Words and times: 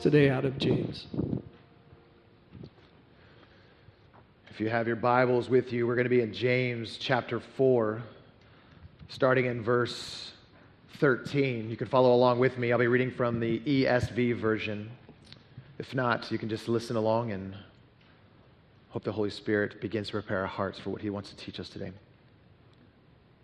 today 0.00 0.30
out 0.30 0.46
of 0.46 0.56
James. 0.56 1.06
If 4.48 4.58
you 4.58 4.70
have 4.70 4.86
your 4.86 4.96
Bibles 4.96 5.50
with 5.50 5.74
you, 5.74 5.86
we're 5.86 5.94
going 5.94 6.06
to 6.06 6.10
be 6.10 6.22
in 6.22 6.32
James 6.32 6.96
chapter 6.96 7.38
4, 7.38 8.02
starting 9.10 9.44
in 9.44 9.62
verse 9.62 10.32
13. 11.00 11.68
You 11.68 11.76
can 11.76 11.86
follow 11.86 12.14
along 12.14 12.38
with 12.38 12.56
me. 12.56 12.72
I'll 12.72 12.78
be 12.78 12.86
reading 12.86 13.10
from 13.10 13.40
the 13.40 13.60
ESV 13.60 14.40
version. 14.40 14.90
If 15.78 15.94
not, 15.94 16.32
you 16.32 16.38
can 16.38 16.48
just 16.48 16.66
listen 16.66 16.96
along 16.96 17.32
and 17.32 17.54
hope 18.88 19.04
the 19.04 19.12
Holy 19.12 19.28
Spirit 19.28 19.82
begins 19.82 20.06
to 20.06 20.12
prepare 20.12 20.40
our 20.40 20.46
hearts 20.46 20.78
for 20.78 20.88
what 20.88 21.02
He 21.02 21.10
wants 21.10 21.28
to 21.28 21.36
teach 21.36 21.60
us 21.60 21.68
today. 21.68 21.92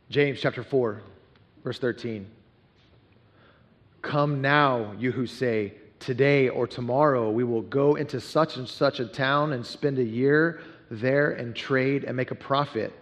James 0.08 0.40
chapter 0.40 0.62
4, 0.62 1.02
verse 1.62 1.78
13. 1.78 2.26
Come 4.00 4.40
now, 4.40 4.94
you 4.98 5.12
who 5.12 5.26
say, 5.26 5.74
Today 5.98 6.48
or 6.48 6.66
tomorrow 6.66 7.30
we 7.30 7.44
will 7.44 7.62
go 7.62 7.94
into 7.96 8.20
such 8.20 8.56
and 8.56 8.68
such 8.68 9.00
a 9.00 9.06
town 9.06 9.52
and 9.52 9.64
spend 9.64 9.98
a 9.98 10.04
year 10.04 10.60
there 10.90 11.32
and 11.32 11.54
trade 11.54 12.04
and 12.04 12.16
make 12.16 12.30
a 12.30 12.36
profit. 12.36 12.92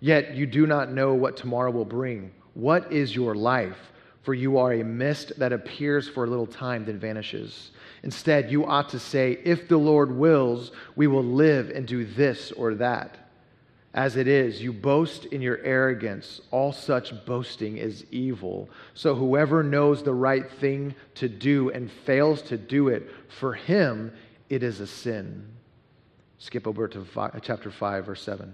Yet 0.00 0.34
you 0.34 0.46
do 0.46 0.66
not 0.66 0.92
know 0.92 1.14
what 1.14 1.36
tomorrow 1.36 1.70
will 1.70 1.84
bring. 1.84 2.32
What 2.54 2.92
is 2.92 3.14
your 3.14 3.34
life? 3.34 3.78
For 4.22 4.32
you 4.32 4.56
are 4.56 4.72
a 4.72 4.82
mist 4.82 5.32
that 5.38 5.52
appears 5.52 6.08
for 6.08 6.24
a 6.24 6.26
little 6.26 6.46
time, 6.46 6.86
then 6.86 6.98
vanishes. 6.98 7.72
Instead, 8.02 8.50
you 8.50 8.64
ought 8.64 8.88
to 8.90 8.98
say, 8.98 9.38
If 9.44 9.68
the 9.68 9.76
Lord 9.76 10.10
wills, 10.10 10.72
we 10.96 11.06
will 11.06 11.24
live 11.24 11.68
and 11.70 11.86
do 11.86 12.06
this 12.06 12.50
or 12.52 12.74
that. 12.76 13.23
As 13.94 14.16
it 14.16 14.26
is, 14.26 14.60
you 14.60 14.72
boast 14.72 15.26
in 15.26 15.40
your 15.40 15.58
arrogance. 15.58 16.40
All 16.50 16.72
such 16.72 17.24
boasting 17.24 17.76
is 17.76 18.04
evil. 18.10 18.68
So 18.92 19.14
whoever 19.14 19.62
knows 19.62 20.02
the 20.02 20.12
right 20.12 20.50
thing 20.50 20.96
to 21.14 21.28
do 21.28 21.70
and 21.70 21.90
fails 22.04 22.42
to 22.42 22.58
do 22.58 22.88
it, 22.88 23.08
for 23.28 23.54
him 23.54 24.12
it 24.50 24.64
is 24.64 24.80
a 24.80 24.86
sin. 24.86 25.46
Skip 26.38 26.66
over 26.66 26.88
to 26.88 27.04
five, 27.04 27.40
chapter 27.42 27.70
5, 27.70 28.06
verse 28.06 28.22
7. 28.22 28.52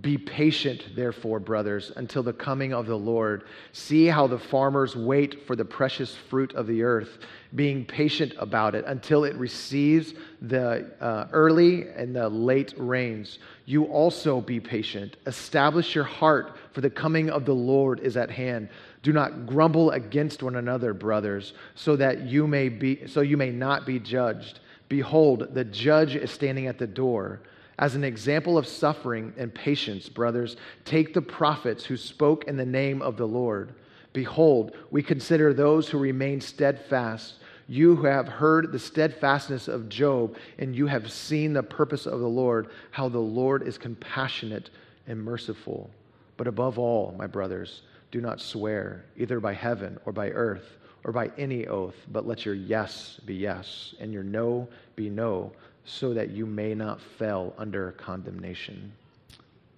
Be 0.00 0.16
patient, 0.16 0.94
therefore, 0.94 1.40
brothers, 1.40 1.90
until 1.96 2.22
the 2.22 2.32
coming 2.32 2.72
of 2.72 2.86
the 2.86 2.96
Lord. 2.96 3.44
See 3.72 4.06
how 4.06 4.28
the 4.28 4.38
farmers 4.38 4.94
wait 4.94 5.44
for 5.44 5.56
the 5.56 5.64
precious 5.64 6.14
fruit 6.14 6.54
of 6.54 6.68
the 6.68 6.84
earth, 6.84 7.18
being 7.56 7.84
patient 7.84 8.32
about 8.38 8.76
it 8.76 8.84
until 8.86 9.24
it 9.24 9.34
receives 9.34 10.14
the 10.40 10.88
uh, 11.00 11.26
early 11.32 11.88
and 11.96 12.14
the 12.14 12.28
late 12.28 12.74
rains. 12.76 13.40
You 13.64 13.86
also 13.86 14.40
be 14.40 14.60
patient. 14.60 15.16
Establish 15.26 15.96
your 15.96 16.04
heart, 16.04 16.56
for 16.72 16.80
the 16.80 16.90
coming 16.90 17.28
of 17.28 17.44
the 17.44 17.54
Lord 17.54 17.98
is 17.98 18.16
at 18.16 18.30
hand. 18.30 18.68
Do 19.02 19.12
not 19.12 19.46
grumble 19.46 19.90
against 19.90 20.44
one 20.44 20.56
another, 20.56 20.94
brothers, 20.94 21.54
so 21.74 21.96
that 21.96 22.22
you 22.22 22.46
may 22.46 22.68
be 22.68 23.04
so 23.08 23.20
you 23.20 23.36
may 23.36 23.50
not 23.50 23.84
be 23.84 23.98
judged. 23.98 24.60
Behold, 24.88 25.54
the 25.54 25.64
judge 25.64 26.14
is 26.14 26.30
standing 26.30 26.68
at 26.68 26.78
the 26.78 26.86
door. 26.86 27.40
As 27.78 27.94
an 27.94 28.02
example 28.02 28.58
of 28.58 28.66
suffering 28.66 29.32
and 29.36 29.54
patience, 29.54 30.08
brothers, 30.08 30.56
take 30.84 31.14
the 31.14 31.22
prophets 31.22 31.84
who 31.84 31.96
spoke 31.96 32.44
in 32.44 32.56
the 32.56 32.66
name 32.66 33.00
of 33.00 33.16
the 33.16 33.26
Lord. 33.26 33.72
Behold, 34.12 34.74
we 34.90 35.02
consider 35.02 35.54
those 35.54 35.88
who 35.88 35.98
remain 35.98 36.40
steadfast. 36.40 37.34
You 37.68 37.94
who 37.94 38.06
have 38.06 38.26
heard 38.26 38.72
the 38.72 38.78
steadfastness 38.80 39.68
of 39.68 39.88
Job, 39.88 40.36
and 40.58 40.74
you 40.74 40.86
have 40.86 41.12
seen 41.12 41.52
the 41.52 41.62
purpose 41.62 42.06
of 42.06 42.18
the 42.18 42.28
Lord, 42.28 42.70
how 42.90 43.08
the 43.08 43.18
Lord 43.18 43.62
is 43.62 43.78
compassionate 43.78 44.70
and 45.06 45.22
merciful. 45.22 45.90
But 46.36 46.48
above 46.48 46.78
all, 46.78 47.14
my 47.16 47.28
brothers, 47.28 47.82
do 48.10 48.20
not 48.20 48.40
swear, 48.40 49.04
either 49.16 49.38
by 49.38 49.52
heaven 49.52 49.98
or 50.04 50.12
by 50.12 50.30
earth 50.30 50.78
or 51.04 51.12
by 51.12 51.30
any 51.38 51.66
oath, 51.68 51.94
but 52.10 52.26
let 52.26 52.44
your 52.44 52.54
yes 52.54 53.20
be 53.24 53.34
yes 53.34 53.94
and 54.00 54.12
your 54.12 54.24
no 54.24 54.66
be 54.96 55.08
no 55.08 55.52
so 55.88 56.12
that 56.12 56.30
you 56.30 56.44
may 56.44 56.74
not 56.74 57.00
fail 57.00 57.54
under 57.56 57.92
condemnation. 57.92 58.92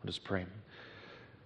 Let 0.02 0.08
us 0.08 0.18
pray. 0.18 0.44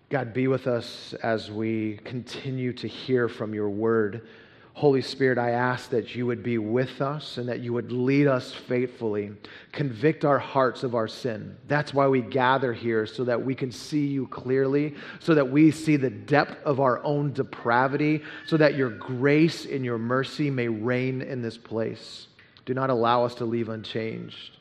God, 0.08 0.32
be 0.32 0.48
with 0.48 0.66
us 0.66 1.14
as 1.22 1.50
we 1.50 1.98
continue 2.04 2.72
to 2.74 2.88
hear 2.88 3.28
from 3.28 3.52
your 3.52 3.68
word. 3.68 4.26
Holy 4.72 5.02
Spirit, 5.02 5.38
I 5.38 5.50
ask 5.50 5.90
that 5.90 6.14
you 6.14 6.26
would 6.26 6.42
be 6.42 6.58
with 6.58 7.00
us 7.00 7.36
and 7.36 7.48
that 7.48 7.60
you 7.60 7.72
would 7.74 7.92
lead 7.92 8.26
us 8.26 8.52
faithfully. 8.52 9.32
Convict 9.70 10.24
our 10.24 10.38
hearts 10.38 10.82
of 10.82 10.94
our 10.94 11.08
sin. 11.08 11.56
That's 11.68 11.92
why 11.92 12.08
we 12.08 12.22
gather 12.22 12.72
here, 12.72 13.06
so 13.06 13.22
that 13.24 13.44
we 13.44 13.54
can 13.54 13.70
see 13.70 14.06
you 14.06 14.26
clearly, 14.28 14.94
so 15.20 15.34
that 15.34 15.48
we 15.48 15.70
see 15.70 15.96
the 15.96 16.10
depth 16.10 16.56
of 16.64 16.80
our 16.80 17.04
own 17.04 17.32
depravity, 17.32 18.22
so 18.46 18.56
that 18.56 18.76
your 18.76 18.90
grace 18.90 19.66
and 19.66 19.84
your 19.84 19.98
mercy 19.98 20.50
may 20.50 20.68
reign 20.68 21.22
in 21.22 21.42
this 21.42 21.58
place. 21.58 22.28
Do 22.64 22.74
not 22.74 22.90
allow 22.90 23.24
us 23.24 23.34
to 23.36 23.44
leave 23.44 23.68
unchanged. 23.68 24.53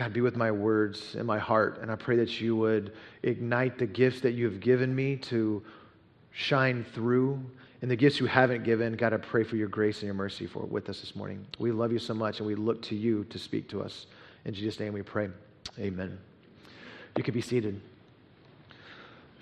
God, 0.00 0.14
be 0.14 0.22
with 0.22 0.34
my 0.34 0.50
words 0.50 1.14
and 1.14 1.26
my 1.26 1.38
heart. 1.38 1.80
And 1.82 1.90
I 1.90 1.94
pray 1.94 2.16
that 2.16 2.40
you 2.40 2.56
would 2.56 2.94
ignite 3.22 3.76
the 3.78 3.84
gifts 3.84 4.22
that 4.22 4.32
you 4.32 4.46
have 4.46 4.58
given 4.58 4.94
me 4.94 5.16
to 5.16 5.62
shine 6.30 6.86
through. 6.94 7.38
And 7.82 7.90
the 7.90 7.96
gifts 7.96 8.18
you 8.18 8.24
haven't 8.24 8.64
given, 8.64 8.94
God, 8.94 9.12
I 9.12 9.18
pray 9.18 9.44
for 9.44 9.56
your 9.56 9.68
grace 9.68 9.98
and 9.98 10.06
your 10.06 10.14
mercy 10.14 10.46
for 10.46 10.60
with 10.60 10.88
us 10.88 11.00
this 11.00 11.14
morning. 11.14 11.44
We 11.58 11.70
love 11.70 11.92
you 11.92 11.98
so 11.98 12.14
much, 12.14 12.38
and 12.38 12.46
we 12.46 12.54
look 12.54 12.80
to 12.84 12.96
you 12.96 13.24
to 13.24 13.38
speak 13.38 13.68
to 13.68 13.82
us. 13.82 14.06
In 14.46 14.54
Jesus' 14.54 14.80
name 14.80 14.94
we 14.94 15.02
pray. 15.02 15.28
Amen. 15.78 16.18
You 17.18 17.22
can 17.22 17.34
be 17.34 17.42
seated. 17.42 17.78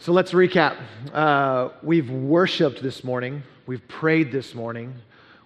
So 0.01 0.11
let's 0.11 0.33
recap. 0.33 0.77
Uh, 1.13 1.69
we've 1.85 2.11
worshiped 2.11 2.83
this 2.83 3.05
morning, 3.05 3.45
we've 3.67 3.87
prayed 3.87 4.33
this 4.33 4.57
morning, 4.57 4.93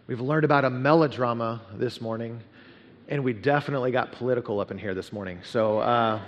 we've 0.07 0.21
learned 0.21 0.47
about 0.47 0.65
a 0.65 0.71
melodrama 0.71 1.61
this 1.75 2.01
morning 2.01 2.41
and 3.13 3.23
we 3.23 3.35
definitely 3.35 3.91
got 3.91 4.11
political 4.11 4.59
up 4.59 4.71
in 4.71 4.79
here 4.79 4.95
this 4.95 5.13
morning. 5.13 5.39
So, 5.45 5.81
uh, 5.81 6.19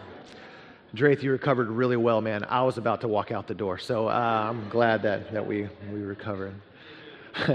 Drath, 0.94 1.22
you 1.22 1.32
recovered 1.32 1.70
really 1.70 1.96
well, 1.96 2.20
man. 2.20 2.44
I 2.44 2.62
was 2.62 2.76
about 2.76 3.00
to 3.00 3.08
walk 3.08 3.32
out 3.32 3.46
the 3.46 3.54
door, 3.54 3.78
so 3.78 4.06
uh, 4.06 4.12
I'm 4.50 4.68
glad 4.68 5.00
that, 5.00 5.32
that 5.32 5.46
we, 5.46 5.66
we 5.90 6.00
recovered. 6.00 6.54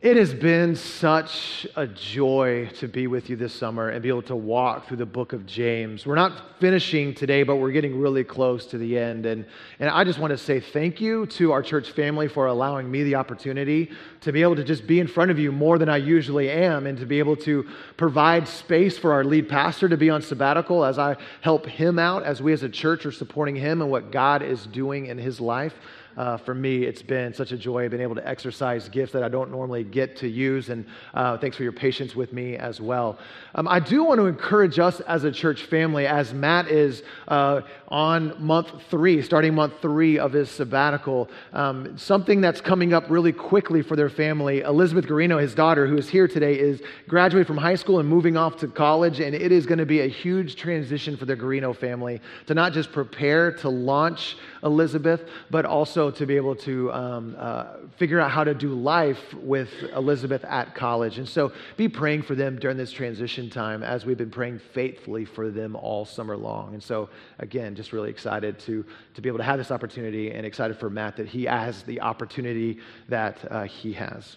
It 0.00 0.16
has 0.16 0.32
been 0.32 0.76
such 0.76 1.66
a 1.74 1.84
joy 1.84 2.70
to 2.76 2.86
be 2.86 3.08
with 3.08 3.28
you 3.28 3.34
this 3.34 3.52
summer 3.52 3.88
and 3.88 4.00
be 4.00 4.08
able 4.08 4.22
to 4.22 4.36
walk 4.36 4.86
through 4.86 4.98
the 4.98 5.06
book 5.06 5.32
of 5.32 5.44
James. 5.44 6.06
We're 6.06 6.14
not 6.14 6.60
finishing 6.60 7.12
today, 7.12 7.42
but 7.42 7.56
we're 7.56 7.72
getting 7.72 7.98
really 7.98 8.22
close 8.22 8.64
to 8.66 8.78
the 8.78 8.96
end. 8.96 9.26
And, 9.26 9.44
and 9.80 9.90
I 9.90 10.04
just 10.04 10.20
want 10.20 10.30
to 10.30 10.38
say 10.38 10.60
thank 10.60 11.00
you 11.00 11.26
to 11.26 11.50
our 11.50 11.64
church 11.64 11.90
family 11.90 12.28
for 12.28 12.46
allowing 12.46 12.88
me 12.88 13.02
the 13.02 13.16
opportunity 13.16 13.90
to 14.20 14.30
be 14.30 14.40
able 14.42 14.54
to 14.54 14.62
just 14.62 14.86
be 14.86 15.00
in 15.00 15.08
front 15.08 15.32
of 15.32 15.38
you 15.40 15.50
more 15.50 15.78
than 15.78 15.88
I 15.88 15.96
usually 15.96 16.48
am 16.48 16.86
and 16.86 16.96
to 16.98 17.04
be 17.04 17.18
able 17.18 17.34
to 17.38 17.66
provide 17.96 18.46
space 18.46 18.96
for 18.96 19.12
our 19.12 19.24
lead 19.24 19.48
pastor 19.48 19.88
to 19.88 19.96
be 19.96 20.10
on 20.10 20.22
sabbatical 20.22 20.84
as 20.84 21.00
I 21.00 21.16
help 21.40 21.66
him 21.66 21.98
out, 21.98 22.22
as 22.22 22.40
we 22.40 22.52
as 22.52 22.62
a 22.62 22.68
church 22.68 23.04
are 23.04 23.10
supporting 23.10 23.56
him 23.56 23.82
and 23.82 23.90
what 23.90 24.12
God 24.12 24.42
is 24.42 24.64
doing 24.68 25.06
in 25.06 25.18
his 25.18 25.40
life 25.40 25.74
uh, 26.18 26.36
for 26.36 26.52
me, 26.52 26.82
it's 26.82 27.00
been 27.00 27.32
such 27.32 27.52
a 27.52 27.56
joy 27.56 27.88
being 27.88 28.02
able 28.02 28.16
to 28.16 28.28
exercise 28.28 28.88
gifts 28.88 29.12
that 29.12 29.22
I 29.22 29.28
don't 29.28 29.52
normally 29.52 29.84
get 29.84 30.16
to 30.16 30.28
use. 30.28 30.68
And 30.68 30.84
uh, 31.14 31.38
thanks 31.38 31.56
for 31.56 31.62
your 31.62 31.70
patience 31.70 32.16
with 32.16 32.32
me 32.32 32.56
as 32.56 32.80
well. 32.80 33.20
Um, 33.54 33.68
I 33.68 33.78
do 33.78 34.02
want 34.02 34.18
to 34.18 34.26
encourage 34.26 34.80
us 34.80 34.98
as 35.00 35.22
a 35.22 35.30
church 35.30 35.62
family, 35.66 36.08
as 36.08 36.34
Matt 36.34 36.66
is 36.72 37.04
uh, 37.28 37.60
on 37.86 38.34
month 38.44 38.72
three, 38.90 39.22
starting 39.22 39.54
month 39.54 39.74
three 39.80 40.18
of 40.18 40.32
his 40.32 40.50
sabbatical, 40.50 41.30
um, 41.52 41.96
something 41.96 42.40
that's 42.40 42.60
coming 42.60 42.92
up 42.92 43.04
really 43.08 43.32
quickly 43.32 43.80
for 43.80 43.94
their 43.94 44.10
family. 44.10 44.62
Elizabeth 44.62 45.06
Garino, 45.06 45.40
his 45.40 45.54
daughter, 45.54 45.86
who 45.86 45.96
is 45.96 46.08
here 46.08 46.26
today, 46.26 46.58
is 46.58 46.82
graduating 47.06 47.46
from 47.46 47.56
high 47.56 47.76
school 47.76 48.00
and 48.00 48.08
moving 48.08 48.36
off 48.36 48.56
to 48.56 48.66
college. 48.66 49.20
And 49.20 49.36
it 49.36 49.52
is 49.52 49.66
going 49.66 49.78
to 49.78 49.86
be 49.86 50.00
a 50.00 50.08
huge 50.08 50.56
transition 50.56 51.16
for 51.16 51.26
the 51.26 51.36
Garino 51.36 51.76
family 51.76 52.20
to 52.48 52.54
not 52.54 52.72
just 52.72 52.90
prepare 52.90 53.52
to 53.58 53.68
launch 53.68 54.36
Elizabeth, 54.64 55.22
but 55.50 55.64
also 55.64 56.07
to 56.10 56.26
be 56.26 56.36
able 56.36 56.54
to 56.56 56.92
um, 56.92 57.36
uh, 57.38 57.64
figure 57.96 58.20
out 58.20 58.30
how 58.30 58.44
to 58.44 58.54
do 58.54 58.74
life 58.74 59.34
with 59.34 59.68
Elizabeth 59.94 60.44
at 60.44 60.74
college. 60.74 61.18
And 61.18 61.28
so 61.28 61.52
be 61.76 61.88
praying 61.88 62.22
for 62.22 62.34
them 62.34 62.58
during 62.58 62.76
this 62.76 62.92
transition 62.92 63.50
time 63.50 63.82
as 63.82 64.04
we've 64.04 64.18
been 64.18 64.30
praying 64.30 64.60
faithfully 64.72 65.24
for 65.24 65.50
them 65.50 65.76
all 65.76 66.04
summer 66.04 66.36
long. 66.36 66.74
And 66.74 66.82
so, 66.82 67.08
again, 67.38 67.74
just 67.74 67.92
really 67.92 68.10
excited 68.10 68.58
to, 68.60 68.84
to 69.14 69.20
be 69.20 69.28
able 69.28 69.38
to 69.38 69.44
have 69.44 69.58
this 69.58 69.70
opportunity 69.70 70.30
and 70.30 70.46
excited 70.46 70.78
for 70.78 70.90
Matt 70.90 71.16
that 71.16 71.28
he 71.28 71.44
has 71.44 71.82
the 71.82 72.00
opportunity 72.00 72.78
that 73.08 73.38
uh, 73.50 73.64
he 73.64 73.92
has. 73.92 74.36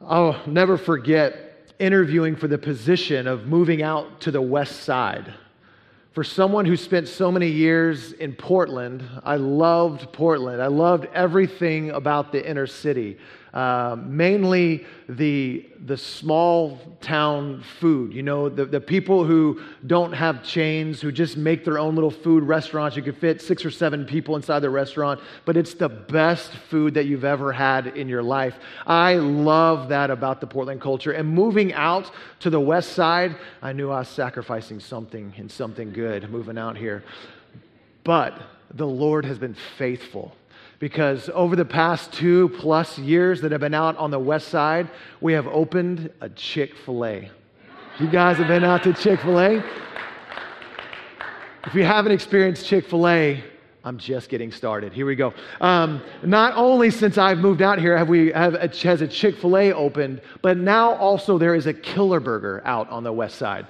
I'll 0.00 0.40
never 0.46 0.76
forget 0.76 1.72
interviewing 1.78 2.36
for 2.36 2.48
the 2.48 2.58
position 2.58 3.26
of 3.26 3.46
moving 3.46 3.82
out 3.82 4.20
to 4.22 4.30
the 4.30 4.42
west 4.42 4.82
side 4.82 5.34
for 6.16 6.24
someone 6.24 6.64
who 6.64 6.78
spent 6.78 7.06
so 7.08 7.30
many 7.30 7.48
years 7.48 8.12
in 8.12 8.32
Portland, 8.32 9.04
I 9.22 9.36
loved 9.36 10.14
Portland. 10.14 10.62
I 10.62 10.68
loved 10.68 11.04
everything 11.12 11.90
about 11.90 12.32
the 12.32 12.42
inner 12.42 12.66
city. 12.66 13.18
Uh, 13.56 13.96
mainly 14.04 14.84
the, 15.08 15.64
the 15.86 15.96
small 15.96 16.78
town 17.00 17.64
food. 17.80 18.12
You 18.12 18.22
know, 18.22 18.50
the, 18.50 18.66
the 18.66 18.82
people 18.82 19.24
who 19.24 19.62
don't 19.86 20.12
have 20.12 20.44
chains, 20.44 21.00
who 21.00 21.10
just 21.10 21.38
make 21.38 21.64
their 21.64 21.78
own 21.78 21.94
little 21.94 22.10
food 22.10 22.42
restaurants. 22.42 22.98
You 22.98 23.02
could 23.02 23.16
fit 23.16 23.40
six 23.40 23.64
or 23.64 23.70
seven 23.70 24.04
people 24.04 24.36
inside 24.36 24.58
the 24.58 24.68
restaurant, 24.68 25.22
but 25.46 25.56
it's 25.56 25.72
the 25.72 25.88
best 25.88 26.52
food 26.68 26.92
that 26.92 27.06
you've 27.06 27.24
ever 27.24 27.50
had 27.50 27.86
in 27.86 28.10
your 28.10 28.22
life. 28.22 28.56
I 28.86 29.14
love 29.14 29.88
that 29.88 30.10
about 30.10 30.42
the 30.42 30.46
Portland 30.46 30.82
culture. 30.82 31.12
And 31.12 31.26
moving 31.26 31.72
out 31.72 32.10
to 32.40 32.50
the 32.50 32.60
west 32.60 32.92
side, 32.92 33.36
I 33.62 33.72
knew 33.72 33.90
I 33.90 34.00
was 34.00 34.08
sacrificing 34.08 34.80
something 34.80 35.32
and 35.38 35.50
something 35.50 35.94
good 35.94 36.28
moving 36.28 36.58
out 36.58 36.76
here. 36.76 37.04
But 38.04 38.38
the 38.74 38.86
Lord 38.86 39.24
has 39.24 39.38
been 39.38 39.56
faithful 39.78 40.36
because 40.78 41.30
over 41.32 41.56
the 41.56 41.64
past 41.64 42.12
two 42.12 42.48
plus 42.58 42.98
years 42.98 43.40
that 43.40 43.52
I've 43.52 43.60
been 43.60 43.74
out 43.74 43.96
on 43.96 44.10
the 44.10 44.18
west 44.18 44.48
side, 44.48 44.90
we 45.20 45.32
have 45.32 45.46
opened 45.46 46.10
a 46.20 46.28
Chick 46.30 46.76
fil 46.76 47.04
A. 47.04 47.30
You 47.98 48.08
guys 48.08 48.36
have 48.36 48.48
been 48.48 48.64
out 48.64 48.82
to 48.84 48.92
Chick 48.92 49.20
fil 49.20 49.40
A? 49.40 49.64
If 51.64 51.74
you 51.74 51.84
haven't 51.84 52.12
experienced 52.12 52.66
Chick 52.66 52.86
fil 52.88 53.08
A, 53.08 53.42
I'm 53.86 53.98
just 53.98 54.28
getting 54.28 54.50
started. 54.50 54.92
Here 54.92 55.06
we 55.06 55.14
go. 55.14 55.32
Um, 55.60 56.02
not 56.24 56.54
only 56.56 56.90
since 56.90 57.18
I've 57.18 57.38
moved 57.38 57.62
out 57.62 57.78
here 57.78 57.96
have 57.96 58.08
we 58.08 58.32
have 58.32 58.54
a, 58.54 58.66
has 58.82 59.00
a 59.00 59.06
Chick 59.06 59.36
Fil 59.36 59.56
A 59.56 59.72
opened, 59.72 60.22
but 60.42 60.56
now 60.56 60.96
also 60.96 61.38
there 61.38 61.54
is 61.54 61.68
a 61.68 61.72
Killer 61.72 62.18
Burger 62.18 62.62
out 62.64 62.90
on 62.90 63.04
the 63.04 63.12
west 63.12 63.36
side. 63.36 63.64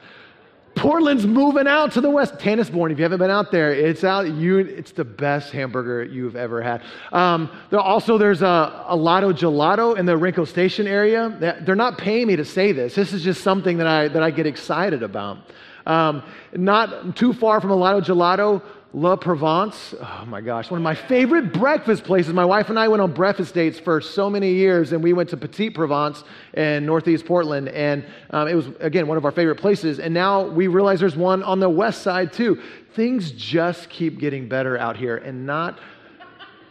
Portland's 0.76 1.26
moving 1.26 1.66
out 1.66 1.92
to 1.92 2.02
the 2.02 2.10
west. 2.10 2.34
Tanasbourne, 2.34 2.92
if 2.92 2.98
you 2.98 3.02
haven't 3.02 3.18
been 3.18 3.30
out 3.30 3.50
there, 3.50 3.72
it's 3.72 4.04
out. 4.04 4.28
You, 4.28 4.58
it's 4.58 4.92
the 4.92 5.04
best 5.04 5.50
hamburger 5.50 6.04
you've 6.04 6.36
ever 6.36 6.62
had. 6.62 6.82
Um, 7.12 7.50
there 7.70 7.80
also, 7.80 8.18
there's 8.18 8.42
a, 8.42 8.84
a 8.86 8.94
Lotto 8.94 9.32
Gelato 9.32 9.98
in 9.98 10.04
the 10.04 10.12
Orenco 10.12 10.46
Station 10.46 10.86
area. 10.86 11.56
They're 11.64 11.74
not 11.74 11.96
paying 11.96 12.26
me 12.26 12.36
to 12.36 12.44
say 12.44 12.72
this. 12.72 12.94
This 12.94 13.14
is 13.14 13.24
just 13.24 13.42
something 13.42 13.78
that 13.78 13.86
I, 13.86 14.08
that 14.08 14.22
I 14.22 14.30
get 14.30 14.46
excited 14.46 15.02
about. 15.02 15.38
Um, 15.86 16.22
not 16.52 17.16
too 17.16 17.32
far 17.32 17.60
from 17.60 17.70
a 17.70 17.76
Lotto 17.76 18.00
Gelato, 18.00 18.60
La 18.96 19.14
Provence, 19.14 19.94
oh 20.00 20.24
my 20.26 20.40
gosh, 20.40 20.70
one 20.70 20.80
of 20.80 20.82
my 20.82 20.94
favorite 20.94 21.52
breakfast 21.52 22.02
places. 22.02 22.32
My 22.32 22.46
wife 22.46 22.70
and 22.70 22.78
I 22.78 22.88
went 22.88 23.02
on 23.02 23.12
breakfast 23.12 23.52
dates 23.52 23.78
for 23.78 24.00
so 24.00 24.30
many 24.30 24.54
years, 24.54 24.92
and 24.92 25.04
we 25.04 25.12
went 25.12 25.28
to 25.28 25.36
Petite 25.36 25.74
Provence 25.74 26.24
in 26.54 26.86
Northeast 26.86 27.26
Portland, 27.26 27.68
and 27.68 28.06
um, 28.30 28.48
it 28.48 28.54
was, 28.54 28.68
again, 28.80 29.06
one 29.06 29.18
of 29.18 29.26
our 29.26 29.32
favorite 29.32 29.56
places. 29.56 29.98
And 29.98 30.14
now 30.14 30.46
we 30.46 30.66
realize 30.66 30.98
there's 30.98 31.14
one 31.14 31.42
on 31.42 31.60
the 31.60 31.68
west 31.68 32.00
side 32.00 32.32
too. 32.32 32.58
Things 32.94 33.32
just 33.32 33.90
keep 33.90 34.18
getting 34.18 34.48
better 34.48 34.78
out 34.78 34.96
here, 34.96 35.18
and 35.18 35.44
not, 35.44 35.78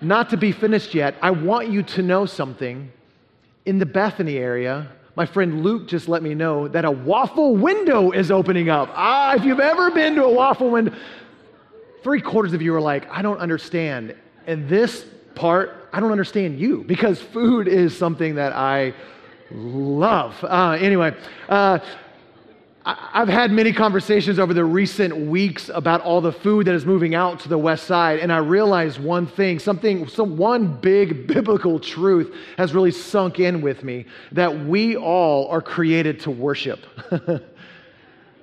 not 0.01 0.31
to 0.31 0.37
be 0.37 0.51
finished 0.51 0.95
yet. 0.95 1.13
I 1.21 1.29
want 1.29 1.69
you 1.69 1.83
to 1.83 2.01
know 2.01 2.25
something. 2.25 2.91
In 3.67 3.77
the 3.77 3.85
Bethany 3.85 4.37
area, 4.37 4.87
my 5.15 5.27
friend 5.27 5.63
Luke 5.63 5.87
just 5.87 6.09
let 6.09 6.23
me 6.23 6.33
know 6.33 6.67
that 6.69 6.85
a 6.85 6.91
waffle 6.91 7.55
window 7.55 8.09
is 8.09 8.31
opening 8.31 8.69
up. 8.69 8.89
Ah, 8.93 9.35
if 9.35 9.45
you've 9.45 9.59
ever 9.59 9.91
been 9.91 10.15
to 10.15 10.23
a 10.23 10.33
waffle 10.33 10.71
window, 10.71 10.93
three 12.05 12.21
quarters 12.21 12.53
of 12.53 12.61
you 12.61 12.71
are 12.75 12.79
like, 12.79 13.09
I 13.09 13.23
don't 13.23 13.39
understand. 13.39 14.13
And 14.45 14.69
this 14.69 15.07
part, 15.33 15.89
I 15.91 15.99
don't 15.99 16.11
understand 16.11 16.59
you 16.59 16.83
because 16.83 17.19
food 17.19 17.67
is 17.67 17.97
something 17.97 18.35
that 18.35 18.53
I 18.53 18.93
love. 19.49 20.35
Uh, 20.43 20.77
anyway, 20.79 21.17
uh, 21.49 21.79
I've 22.85 23.27
had 23.27 23.51
many 23.51 23.73
conversations 23.73 24.37
over 24.37 24.53
the 24.53 24.63
recent 24.63 25.17
weeks 25.17 25.71
about 25.73 26.01
all 26.01 26.21
the 26.21 26.31
food 26.31 26.67
that 26.67 26.75
is 26.75 26.85
moving 26.85 27.15
out 27.15 27.39
to 27.39 27.49
the 27.49 27.57
west 27.57 27.87
side, 27.87 28.19
and 28.19 28.31
I 28.31 28.37
realized 28.37 28.99
one 28.99 29.25
thing, 29.25 29.57
something, 29.57 30.07
some 30.07 30.37
one 30.37 30.79
big 30.79 31.25
biblical 31.25 31.79
truth 31.79 32.35
has 32.59 32.75
really 32.75 32.91
sunk 32.91 33.39
in 33.39 33.61
with 33.61 33.83
me 33.83 34.05
that 34.33 34.65
we 34.67 34.95
all 34.95 35.47
are 35.47 35.59
created 35.59 36.19
to 36.19 36.29
worship. 36.29 36.81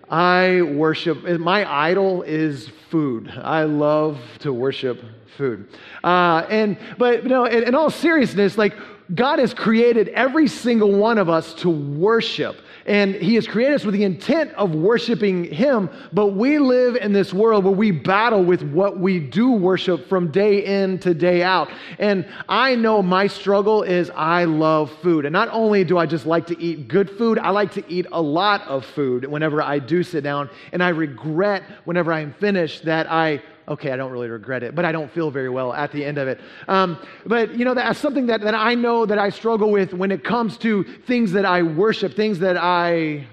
I 0.09 0.63
worship, 0.63 1.25
my 1.41 1.71
idol 1.71 2.23
is 2.23 2.69
food. 2.91 3.31
I 3.31 3.65
love 3.65 4.19
to 4.41 4.53
worship 4.53 5.03
food. 5.37 5.67
Uh, 6.05 6.47
and, 6.51 6.77
but, 6.99 7.25
know, 7.25 7.47
in, 7.47 7.65
in 7.65 7.75
all 7.75 7.91
seriousness, 7.91 8.59
like, 8.59 8.75
God 9.15 9.39
has 9.41 9.53
created 9.53 10.09
every 10.09 10.49
single 10.49 10.93
one 10.93 11.19
of 11.19 11.29
us 11.29 11.55
to 11.55 11.69
worship. 11.71 12.57
And 12.87 13.15
He 13.15 13.35
has 13.37 13.47
created 13.47 13.75
us 13.75 13.85
with 13.85 13.95
the 13.95 14.05
intent 14.05 14.53
of 14.55 14.75
worshiping 14.75 15.45
Him, 15.45 15.91
but 16.13 16.29
we 16.29 16.59
live 16.59 16.97
in 16.97 17.13
this 17.13 17.33
world 17.33 17.65
where 17.65 17.73
we 17.73 17.91
battle 17.91 18.45
with 18.45 18.63
what 18.63 18.99
we 18.99 19.21
do 19.21 19.53
worship 19.53 20.09
from 20.09 20.31
day 20.31 20.65
in 20.65 20.99
to 21.01 21.15
day 21.15 21.43
out. 21.43 21.71
And 21.99 22.27
I 22.49 22.75
know 22.75 23.03
my 23.03 23.27
struggle 23.27 23.83
is 23.83 24.11
I 24.11 24.45
love 24.45 24.91
food. 25.03 25.27
And 25.27 25.33
not 25.33 25.49
only 25.51 25.85
do 25.85 25.99
I 25.99 26.07
just 26.07 26.27
like 26.27 26.47
to 26.49 26.61
eat 26.61 26.89
good 26.89 27.11
food, 27.11 27.39
I 27.39 27.51
like 27.51 27.73
to 27.73 27.85
eat 27.93 28.07
a 28.13 28.21
lot 28.21 28.63
of 28.63 28.85
food 28.85 29.27
whenever 29.27 29.63
I 29.63 29.79
do 29.79 30.03
sit 30.03 30.25
down. 30.25 30.51
And 30.73 30.83
I 30.83 30.89
regret 30.89 31.63
whenever 31.85 32.13
I'm 32.13 32.33
finished 32.35 32.85
that 32.85 33.11
I 33.11 33.43
okay, 33.73 33.91
I 33.91 33.97
don't 33.97 34.13
really 34.13 34.29
regret 34.29 34.63
it, 34.63 34.75
but 34.75 34.85
I 34.85 34.93
don't 34.93 35.11
feel 35.11 35.31
very 35.31 35.49
well 35.49 35.73
at 35.73 35.93
the 35.93 36.05
end 36.05 36.19
of 36.19 36.29
it. 36.29 36.41
Um, 36.69 36.99
but, 37.27 37.55
you 37.55 37.65
know, 37.65 37.75
that's 37.75 37.99
something 37.99 38.27
that, 38.27 38.41
that 38.43 38.55
I 38.55 38.75
know 38.75 39.07
that 39.07 39.19
I 39.19 39.31
struggle 39.31 39.71
with 39.71 39.93
when 39.93 40.11
it 40.11 40.23
comes 40.23 40.57
to 40.59 40.85
things 41.07 41.33
that 41.33 41.45
I 41.45 41.63
worship, 41.63 42.15
things 42.15 42.39
that 42.41 42.57
I 42.57 43.27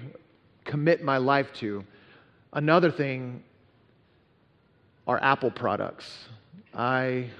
commit 0.64 1.02
my 1.02 1.18
life 1.18 1.52
to. 1.54 1.84
Another 2.52 2.90
thing 2.90 3.42
are 5.06 5.22
Apple 5.22 5.50
products. 5.50 6.28
I 6.74 7.30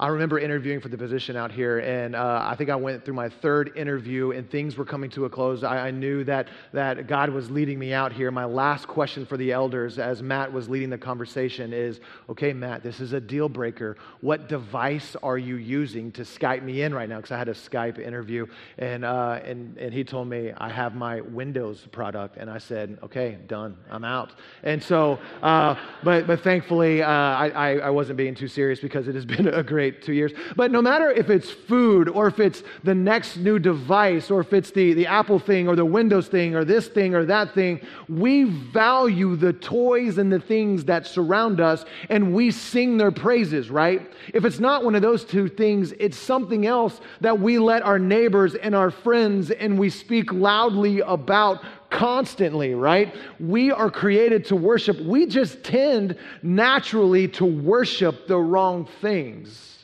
I 0.00 0.08
remember 0.08 0.38
interviewing 0.38 0.80
for 0.80 0.88
the 0.88 0.96
position 0.96 1.34
out 1.34 1.50
here, 1.50 1.80
and 1.80 2.14
uh, 2.14 2.40
I 2.44 2.54
think 2.54 2.70
I 2.70 2.76
went 2.76 3.04
through 3.04 3.14
my 3.14 3.28
third 3.28 3.72
interview, 3.76 4.30
and 4.30 4.48
things 4.48 4.76
were 4.76 4.84
coming 4.84 5.10
to 5.10 5.24
a 5.24 5.30
close. 5.30 5.64
I, 5.64 5.88
I, 5.88 5.90
knew 5.90 6.22
that, 6.22 6.46
that 6.72 7.08
God 7.08 7.30
was 7.30 7.50
leading 7.50 7.80
me 7.80 7.92
out 7.92 8.12
here. 8.12 8.30
My 8.30 8.44
last 8.44 8.86
question 8.86 9.26
for 9.26 9.36
the 9.36 9.50
elders, 9.50 9.98
as 9.98 10.22
Matt 10.22 10.52
was 10.52 10.68
leading 10.68 10.88
the 10.88 10.98
conversation, 10.98 11.72
is 11.72 11.98
okay, 12.28 12.52
Matt, 12.52 12.84
this 12.84 13.00
is 13.00 13.12
a 13.12 13.20
deal 13.20 13.48
breaker. 13.48 13.96
What 14.20 14.48
device 14.48 15.16
are 15.20 15.36
you 15.36 15.56
using 15.56 16.12
to 16.12 16.22
Skype 16.22 16.62
me 16.62 16.82
in 16.82 16.94
right 16.94 17.08
now? 17.08 17.16
Because 17.16 17.32
I 17.32 17.38
had 17.38 17.48
a 17.48 17.54
Skype 17.54 17.98
interview, 17.98 18.46
and, 18.78 19.04
uh, 19.04 19.40
and, 19.44 19.76
and 19.78 19.92
he 19.92 20.04
told 20.04 20.28
me, 20.28 20.52
I 20.58 20.68
have 20.68 20.94
my 20.94 21.22
Windows 21.22 21.88
product. 21.90 22.36
And 22.36 22.48
I 22.48 22.58
said, 22.58 22.98
okay, 23.02 23.38
done, 23.48 23.76
I'm 23.90 24.04
out. 24.04 24.30
And 24.62 24.80
so, 24.80 25.18
uh, 25.42 25.74
but, 26.04 26.28
but 26.28 26.44
thankfully, 26.44 27.02
uh, 27.02 27.08
I, 27.08 27.78
I 27.78 27.90
wasn't 27.90 28.16
being 28.16 28.36
too 28.36 28.46
serious 28.46 28.78
because 28.78 29.08
it 29.08 29.16
has 29.16 29.24
been 29.38 29.48
a 29.48 29.64
great 29.64 29.87
two 29.90 30.12
years. 30.12 30.32
But 30.56 30.70
no 30.70 30.80
matter 30.80 31.10
if 31.10 31.30
it's 31.30 31.50
food 31.50 32.08
or 32.08 32.26
if 32.28 32.40
it's 32.40 32.62
the 32.84 32.94
next 32.94 33.36
new 33.36 33.58
device 33.58 34.30
or 34.30 34.40
if 34.40 34.52
it's 34.52 34.70
the, 34.70 34.94
the 34.94 35.06
Apple 35.06 35.38
thing 35.38 35.68
or 35.68 35.76
the 35.76 35.84
Windows 35.84 36.28
thing 36.28 36.54
or 36.54 36.64
this 36.64 36.88
thing 36.88 37.14
or 37.14 37.24
that 37.24 37.54
thing, 37.54 37.80
we 38.08 38.44
value 38.44 39.36
the 39.36 39.52
toys 39.52 40.18
and 40.18 40.32
the 40.32 40.40
things 40.40 40.84
that 40.84 41.06
surround 41.06 41.60
us 41.60 41.84
and 42.10 42.34
we 42.34 42.50
sing 42.50 42.96
their 42.96 43.10
praises, 43.10 43.70
right? 43.70 44.10
If 44.34 44.44
it's 44.44 44.60
not 44.60 44.84
one 44.84 44.94
of 44.94 45.02
those 45.02 45.24
two 45.24 45.48
things, 45.48 45.92
it's 45.98 46.18
something 46.18 46.66
else 46.66 47.00
that 47.20 47.38
we 47.38 47.58
let 47.58 47.82
our 47.82 47.98
neighbors 47.98 48.54
and 48.54 48.74
our 48.74 48.90
friends 48.90 49.50
and 49.50 49.78
we 49.78 49.90
speak 49.90 50.32
loudly 50.32 51.00
about 51.00 51.62
constantly, 51.90 52.74
right? 52.74 53.14
We 53.40 53.70
are 53.70 53.90
created 53.90 54.44
to 54.46 54.56
worship. 54.56 55.00
We 55.00 55.26
just 55.26 55.62
tend 55.64 56.16
naturally 56.42 57.28
to 57.28 57.44
worship 57.44 58.26
the 58.26 58.38
wrong 58.38 58.86
things. 59.00 59.77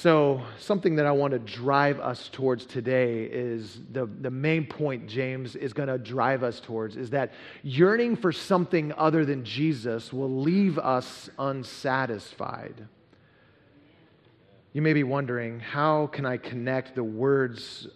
So, 0.00 0.42
something 0.60 0.94
that 0.94 1.06
I 1.06 1.10
want 1.10 1.32
to 1.32 1.40
drive 1.40 1.98
us 1.98 2.28
towards 2.28 2.66
today 2.66 3.24
is 3.24 3.80
the, 3.90 4.06
the 4.06 4.30
main 4.30 4.64
point 4.64 5.08
James 5.08 5.56
is 5.56 5.72
going 5.72 5.88
to 5.88 5.98
drive 5.98 6.44
us 6.44 6.60
towards 6.60 6.96
is 6.96 7.10
that 7.10 7.32
yearning 7.64 8.14
for 8.14 8.30
something 8.30 8.92
other 8.96 9.24
than 9.24 9.44
Jesus 9.44 10.12
will 10.12 10.40
leave 10.40 10.78
us 10.78 11.28
unsatisfied. 11.36 12.86
You 14.72 14.82
may 14.82 14.92
be 14.92 15.02
wondering, 15.02 15.58
how 15.58 16.06
can 16.06 16.24
I 16.24 16.36
connect 16.36 16.94
the 16.94 17.02
words, 17.02 17.88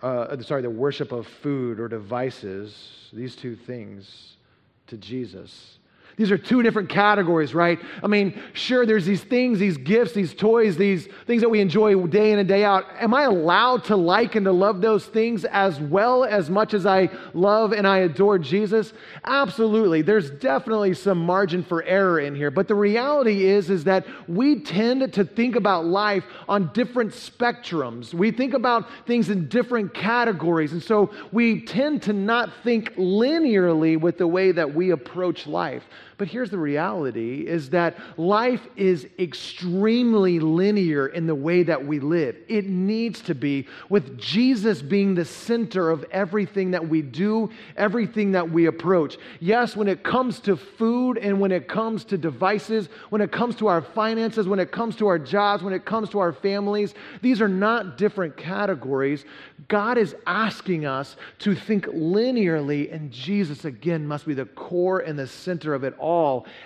uh, 0.00 0.40
sorry, 0.40 0.62
the 0.62 0.70
worship 0.70 1.12
of 1.12 1.26
food 1.26 1.78
or 1.78 1.88
devices, 1.88 3.10
these 3.12 3.36
two 3.36 3.54
things, 3.54 4.38
to 4.86 4.96
Jesus? 4.96 5.78
These 6.20 6.30
are 6.30 6.36
two 6.36 6.62
different 6.62 6.90
categories, 6.90 7.54
right? 7.54 7.80
I 8.02 8.06
mean, 8.06 8.38
sure, 8.52 8.84
there's 8.84 9.06
these 9.06 9.22
things, 9.24 9.58
these 9.58 9.78
gifts, 9.78 10.12
these 10.12 10.34
toys, 10.34 10.76
these 10.76 11.08
things 11.26 11.40
that 11.40 11.48
we 11.48 11.60
enjoy 11.60 11.94
day 12.08 12.32
in 12.32 12.38
and 12.38 12.46
day 12.46 12.62
out. 12.62 12.84
Am 12.98 13.14
I 13.14 13.22
allowed 13.22 13.84
to 13.84 13.96
like 13.96 14.34
and 14.34 14.44
to 14.44 14.52
love 14.52 14.82
those 14.82 15.06
things 15.06 15.46
as 15.46 15.80
well 15.80 16.26
as 16.26 16.50
much 16.50 16.74
as 16.74 16.84
I 16.84 17.08
love 17.32 17.72
and 17.72 17.86
I 17.86 18.00
adore 18.00 18.38
Jesus? 18.38 18.92
Absolutely. 19.24 20.02
There's 20.02 20.30
definitely 20.30 20.92
some 20.92 21.16
margin 21.16 21.64
for 21.64 21.82
error 21.84 22.20
in 22.20 22.34
here. 22.34 22.50
But 22.50 22.68
the 22.68 22.74
reality 22.74 23.46
is, 23.46 23.70
is 23.70 23.84
that 23.84 24.04
we 24.28 24.60
tend 24.60 25.14
to 25.14 25.24
think 25.24 25.56
about 25.56 25.86
life 25.86 26.24
on 26.50 26.70
different 26.74 27.12
spectrums. 27.12 28.12
We 28.12 28.30
think 28.30 28.52
about 28.52 28.86
things 29.06 29.30
in 29.30 29.48
different 29.48 29.94
categories. 29.94 30.72
And 30.72 30.82
so 30.82 31.14
we 31.32 31.62
tend 31.62 32.02
to 32.02 32.12
not 32.12 32.50
think 32.62 32.94
linearly 32.96 33.98
with 33.98 34.18
the 34.18 34.26
way 34.26 34.52
that 34.52 34.74
we 34.74 34.90
approach 34.90 35.46
life. 35.46 35.84
But 36.20 36.28
here's 36.28 36.50
the 36.50 36.58
reality 36.58 37.46
is 37.46 37.70
that 37.70 37.96
life 38.18 38.60
is 38.76 39.08
extremely 39.18 40.38
linear 40.38 41.06
in 41.06 41.26
the 41.26 41.34
way 41.34 41.62
that 41.62 41.86
we 41.86 41.98
live. 41.98 42.36
It 42.46 42.66
needs 42.66 43.22
to 43.22 43.34
be 43.34 43.66
with 43.88 44.18
Jesus 44.18 44.82
being 44.82 45.14
the 45.14 45.24
center 45.24 45.88
of 45.88 46.04
everything 46.10 46.72
that 46.72 46.86
we 46.86 47.00
do, 47.00 47.48
everything 47.74 48.32
that 48.32 48.50
we 48.50 48.66
approach. 48.66 49.16
Yes, 49.40 49.74
when 49.74 49.88
it 49.88 50.02
comes 50.02 50.40
to 50.40 50.58
food 50.58 51.16
and 51.16 51.40
when 51.40 51.52
it 51.52 51.68
comes 51.68 52.04
to 52.04 52.18
devices, 52.18 52.90
when 53.08 53.22
it 53.22 53.32
comes 53.32 53.56
to 53.56 53.68
our 53.68 53.80
finances, 53.80 54.46
when 54.46 54.60
it 54.60 54.70
comes 54.70 54.96
to 54.96 55.06
our 55.06 55.18
jobs, 55.18 55.62
when 55.62 55.72
it 55.72 55.86
comes 55.86 56.10
to 56.10 56.18
our 56.18 56.34
families, 56.34 56.92
these 57.22 57.40
are 57.40 57.48
not 57.48 57.96
different 57.96 58.36
categories. 58.36 59.24
God 59.68 59.96
is 59.96 60.14
asking 60.26 60.84
us 60.84 61.16
to 61.38 61.54
think 61.54 61.86
linearly, 61.86 62.92
and 62.92 63.10
Jesus, 63.10 63.64
again, 63.64 64.06
must 64.06 64.26
be 64.26 64.34
the 64.34 64.44
core 64.44 64.98
and 64.98 65.18
the 65.18 65.26
center 65.26 65.72
of 65.72 65.82
it 65.82 65.94
all 65.98 66.09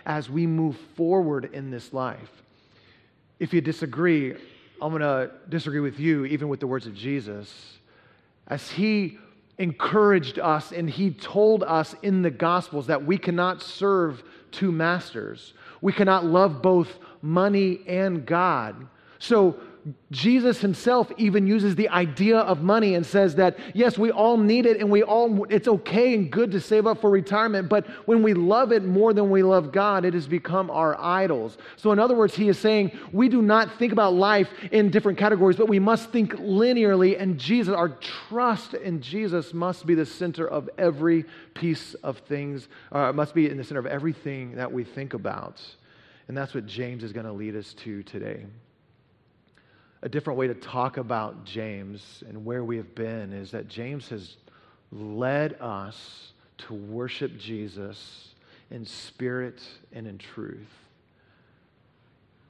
as 0.06 0.30
we 0.30 0.46
move 0.46 0.76
forward 0.96 1.50
in 1.52 1.70
this 1.70 1.92
life. 1.92 2.30
If 3.38 3.52
you 3.52 3.60
disagree, 3.60 4.34
I'm 4.80 4.90
going 4.90 5.02
to 5.02 5.30
disagree 5.48 5.80
with 5.80 5.98
you, 5.98 6.24
even 6.24 6.48
with 6.48 6.60
the 6.60 6.66
words 6.66 6.86
of 6.86 6.94
Jesus. 6.94 7.78
As 8.46 8.70
he 8.70 9.18
encouraged 9.58 10.38
us 10.38 10.72
and 10.72 10.88
he 10.88 11.10
told 11.10 11.62
us 11.62 11.94
in 12.02 12.22
the 12.22 12.30
Gospels 12.30 12.86
that 12.86 13.04
we 13.04 13.18
cannot 13.18 13.62
serve 13.62 14.22
two 14.50 14.72
masters, 14.72 15.54
we 15.80 15.92
cannot 15.92 16.24
love 16.24 16.62
both 16.62 16.88
money 17.22 17.80
and 17.86 18.26
God. 18.26 18.86
So, 19.18 19.56
Jesus 20.10 20.60
himself 20.60 21.12
even 21.18 21.46
uses 21.46 21.74
the 21.74 21.90
idea 21.90 22.38
of 22.38 22.62
money 22.62 22.94
and 22.94 23.04
says 23.04 23.34
that, 23.34 23.58
yes, 23.74 23.98
we 23.98 24.10
all 24.10 24.38
need 24.38 24.64
it 24.64 24.80
and 24.80 24.90
we 24.90 25.02
all, 25.02 25.44
it's 25.50 25.68
okay 25.68 26.14
and 26.14 26.30
good 26.30 26.50
to 26.52 26.60
save 26.60 26.86
up 26.86 27.02
for 27.02 27.10
retirement, 27.10 27.68
but 27.68 27.86
when 28.06 28.22
we 28.22 28.32
love 28.32 28.72
it 28.72 28.82
more 28.82 29.12
than 29.12 29.30
we 29.30 29.42
love 29.42 29.72
God, 29.72 30.06
it 30.06 30.14
has 30.14 30.26
become 30.26 30.70
our 30.70 30.98
idols. 30.98 31.58
So, 31.76 31.92
in 31.92 31.98
other 31.98 32.14
words, 32.14 32.34
he 32.34 32.48
is 32.48 32.58
saying 32.58 32.98
we 33.12 33.28
do 33.28 33.42
not 33.42 33.78
think 33.78 33.92
about 33.92 34.14
life 34.14 34.48
in 34.72 34.90
different 34.90 35.18
categories, 35.18 35.56
but 35.56 35.68
we 35.68 35.78
must 35.78 36.10
think 36.10 36.32
linearly, 36.36 37.20
and 37.20 37.38
Jesus, 37.38 37.74
our 37.74 37.90
trust 38.28 38.72
in 38.72 39.02
Jesus 39.02 39.52
must 39.52 39.84
be 39.84 39.94
the 39.94 40.06
center 40.06 40.46
of 40.48 40.70
every 40.78 41.26
piece 41.52 41.92
of 41.94 42.18
things, 42.18 42.68
uh, 42.90 43.12
must 43.12 43.34
be 43.34 43.50
in 43.50 43.58
the 43.58 43.64
center 43.64 43.80
of 43.80 43.86
everything 43.86 44.56
that 44.56 44.72
we 44.72 44.82
think 44.82 45.12
about. 45.12 45.60
And 46.26 46.34
that's 46.34 46.54
what 46.54 46.64
James 46.64 47.04
is 47.04 47.12
going 47.12 47.26
to 47.26 47.32
lead 47.32 47.54
us 47.54 47.74
to 47.74 48.02
today 48.04 48.46
a 50.04 50.08
different 50.08 50.38
way 50.38 50.46
to 50.46 50.54
talk 50.54 50.98
about 50.98 51.46
James 51.46 52.22
and 52.28 52.44
where 52.44 52.62
we 52.62 52.76
have 52.76 52.94
been 52.94 53.32
is 53.32 53.50
that 53.52 53.68
James 53.68 54.06
has 54.10 54.36
led 54.92 55.54
us 55.62 56.32
to 56.58 56.74
worship 56.74 57.38
Jesus 57.38 58.34
in 58.70 58.84
spirit 58.84 59.62
and 59.94 60.06
in 60.06 60.18
truth. 60.18 60.68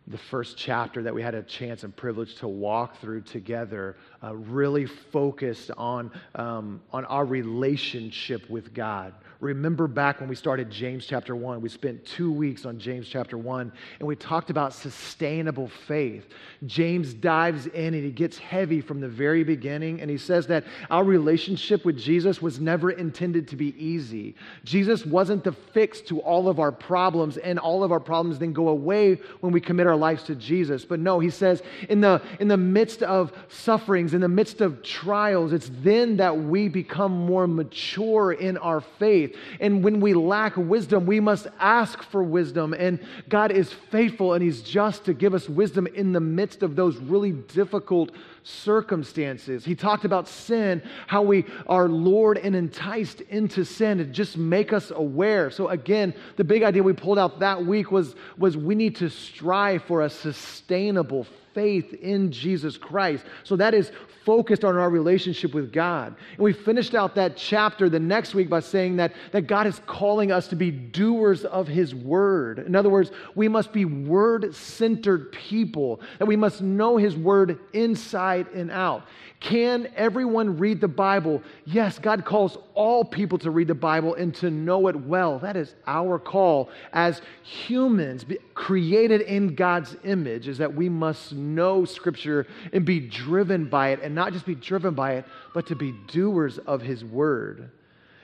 The 0.09 0.19
first 0.19 0.59
chapter 0.59 1.03
that 1.03 1.15
we 1.15 1.23
had 1.23 1.35
a 1.35 1.43
chance 1.43 1.83
and 1.83 1.97
privilege 1.97 2.35
to 2.37 2.49
walk 2.49 3.01
through 3.01 3.23
together 3.23 3.97
uh, 4.23 4.35
really 4.35 4.85
focused 4.85 5.71
on, 5.79 6.11
um, 6.35 6.83
on 6.93 7.07
our 7.07 7.25
relationship 7.25 8.49
with 8.51 8.75
God 8.75 9.15
remember 9.45 9.87
back 9.87 10.21
when 10.21 10.29
we 10.29 10.35
started 10.35 10.71
James 10.71 11.07
chapter 11.07 11.37
1, 11.37 11.61
we 11.61 11.69
spent 11.69 12.05
two 12.05 12.33
weeks 12.33 12.65
on 12.65 12.79
James 12.79 13.09
chapter 13.09 13.37
1, 13.37 13.71
and 13.99 14.09
we 14.09 14.17
talked 14.17 14.51
about 14.51 14.73
sustainable 14.73 15.69
faith. 15.87 16.27
James 16.67 17.13
dives 17.13 17.67
in 17.67 17.95
and 17.95 18.05
he 18.05 18.11
gets 18.11 18.39
heavy 18.39 18.81
from 18.81 19.01
the 19.01 19.09
very 19.09 19.45
beginning, 19.45 20.01
and 20.01 20.11
he 20.11 20.17
says 20.17 20.47
that 20.47 20.65
our 20.91 21.05
relationship 21.05 21.85
with 21.85 21.99
Jesus 21.99 22.41
was 22.41 22.59
never 22.59 22.91
intended 22.91 23.47
to 23.49 23.57
be 23.57 23.75
easy. 23.83 24.35
Jesus 24.65 25.05
wasn't 25.05 25.45
the 25.45 25.53
fix 25.53 26.01
to 26.03 26.21
all 26.21 26.49
of 26.49 26.59
our 26.59 26.73
problems, 26.73 27.37
and 27.37 27.59
all 27.59 27.85
of 27.85 27.93
our 27.93 28.01
problems 28.01 28.39
then 28.39 28.53
go 28.53 28.69
away 28.69 29.21
when 29.41 29.53
we 29.53 29.61
commit 29.61 29.87
our 29.87 29.94
lives 29.97 30.23
to 30.25 30.35
Jesus. 30.35 30.85
But 30.85 31.01
no, 31.01 31.21
he 31.21 31.31
says, 31.31 31.63
in 31.89 32.01
the, 32.01 32.21
in 32.41 32.49
the 32.49 32.57
midst 32.57 33.03
of 33.03 33.33
sufferings, 33.49 34.15
in 34.15 34.21
the 34.21 34.29
midst 34.29 34.61
of 34.61 34.83
trials, 34.83 35.53
it's 35.53 35.71
then 35.83 36.17
that 36.19 36.37
we 36.37 36.69
become 36.69 37.13
more 37.13 37.47
mature 37.47 38.33
in 38.33 38.57
our 38.59 38.81
faith. 38.81 39.37
And 39.61 39.83
when 39.83 40.01
we 40.01 40.15
lack 40.15 40.57
wisdom, 40.57 41.07
we 41.07 41.21
must 41.21 41.47
ask 41.59 42.03
for 42.03 42.23
wisdom. 42.23 42.75
And 42.75 42.99
God 43.29 43.53
is 43.53 43.73
faithful 43.73 44.35
and 44.35 44.43
He's 44.43 44.63
just 44.63 45.05
to 45.05 45.15
give 45.15 45.35
us 45.35 45.49
wisdom 45.49 45.87
in 45.87 46.13
the 46.13 46.21
midst 46.21 46.63
of 46.63 46.77
those 46.77 46.97
really 46.97 47.33
difficult 47.33 48.11
circumstances. 48.45 49.65
He 49.65 49.75
talked 49.75 50.05
about 50.05 50.29
sin, 50.29 50.83
how 51.07 51.23
we 51.23 51.47
are 51.67 51.89
lured 51.89 52.39
and 52.39 52.55
enticed 52.55 53.23
into 53.23 53.65
sin 53.65 53.99
to 53.99 54.05
just 54.05 54.37
make 54.37 54.73
us 54.73 54.93
aware. 54.95 55.51
So 55.51 55.69
again, 55.69 56.15
the 56.37 56.45
big 56.45 56.63
idea 56.63 56.83
we 56.83 56.93
pulled 56.93 57.19
out 57.19 57.41
that 57.41 57.65
week 57.65 57.91
was, 57.91 58.15
was 58.39 58.57
we 58.57 58.75
need 58.75 58.97
to 58.97 59.09
strive 59.09 59.83
for 59.85 60.03
a 60.03 60.11
sustainable 60.11 61.27
faith 61.55 61.95
in 61.95 62.31
Jesus 62.33 62.77
Christ. 62.77 63.25
So 63.45 63.57
that 63.57 63.75
is 63.75 63.93
focused 64.25 64.65
on 64.65 64.77
our 64.77 64.91
relationship 64.91 65.55
with 65.55 65.73
God. 65.73 66.17
And 66.33 66.41
we 66.41 66.53
finished 66.53 66.95
out 66.95 67.15
that 67.15 67.37
chapter 67.37 67.89
the 67.89 68.01
next 68.01 68.35
week 68.35 68.49
by 68.49 68.61
saying 68.61 68.97
that, 68.97 69.13
that 69.33 69.43
God 69.43 69.67
is 69.67 69.81
calling 69.87 70.33
us 70.33 70.49
to 70.49 70.57
be 70.57 70.71
doers 70.71 71.45
of 71.45 71.69
His 71.69 71.95
word. 71.95 72.59
In 72.59 72.75
other 72.75 72.89
words, 72.89 73.11
we 73.35 73.49
must 73.49 73.73
be 73.73 73.85
word 73.85 74.55
centered 74.55 75.31
people, 75.33 76.01
that 76.19 76.27
we 76.27 76.37
must 76.37 76.63
know 76.63 76.97
His 76.97 77.17
word 77.17 77.59
inside 77.73 78.49
and 78.49 78.71
out. 78.71 79.07
Can 79.45 79.89
everyone 79.95 80.57
read 80.57 80.81
the 80.81 80.89
Bible? 80.89 81.43
Yes, 81.67 81.99
God 81.99 82.25
calls 82.25 82.57
all 82.73 83.05
people 83.05 83.37
to 83.41 83.51
read 83.51 83.69
the 83.69 83.75
Bible 83.75 84.15
and 84.15 84.35
to 84.37 84.51
know 84.51 84.89
it 84.89 84.97
well. 84.97 85.39
That 85.39 85.55
is 85.55 85.75
our 85.87 86.19
call 86.19 86.71
as 86.95 87.21
humans 87.43 88.25
created 88.55 89.21
in 89.21 89.55
God's 89.55 89.99
image, 90.03 90.49
is 90.49 90.57
that 90.57 90.75
we 90.75 90.89
must 90.89 91.35
know 91.35 91.85
Scripture 91.85 92.47
and 92.73 92.87
be 92.87 93.01
driven 93.01 93.69
by 93.69 93.91
it, 93.91 94.01
and 94.03 94.15
not 94.15 94.33
just 94.33 94.47
be 94.47 94.55
driven 94.55 94.95
by 94.95 95.17
it, 95.17 95.27
but 95.53 95.67
to 95.67 95.77
be 95.77 95.93
doers 96.07 96.57
of 96.57 96.81
His 96.81 97.05
Word. 97.05 97.71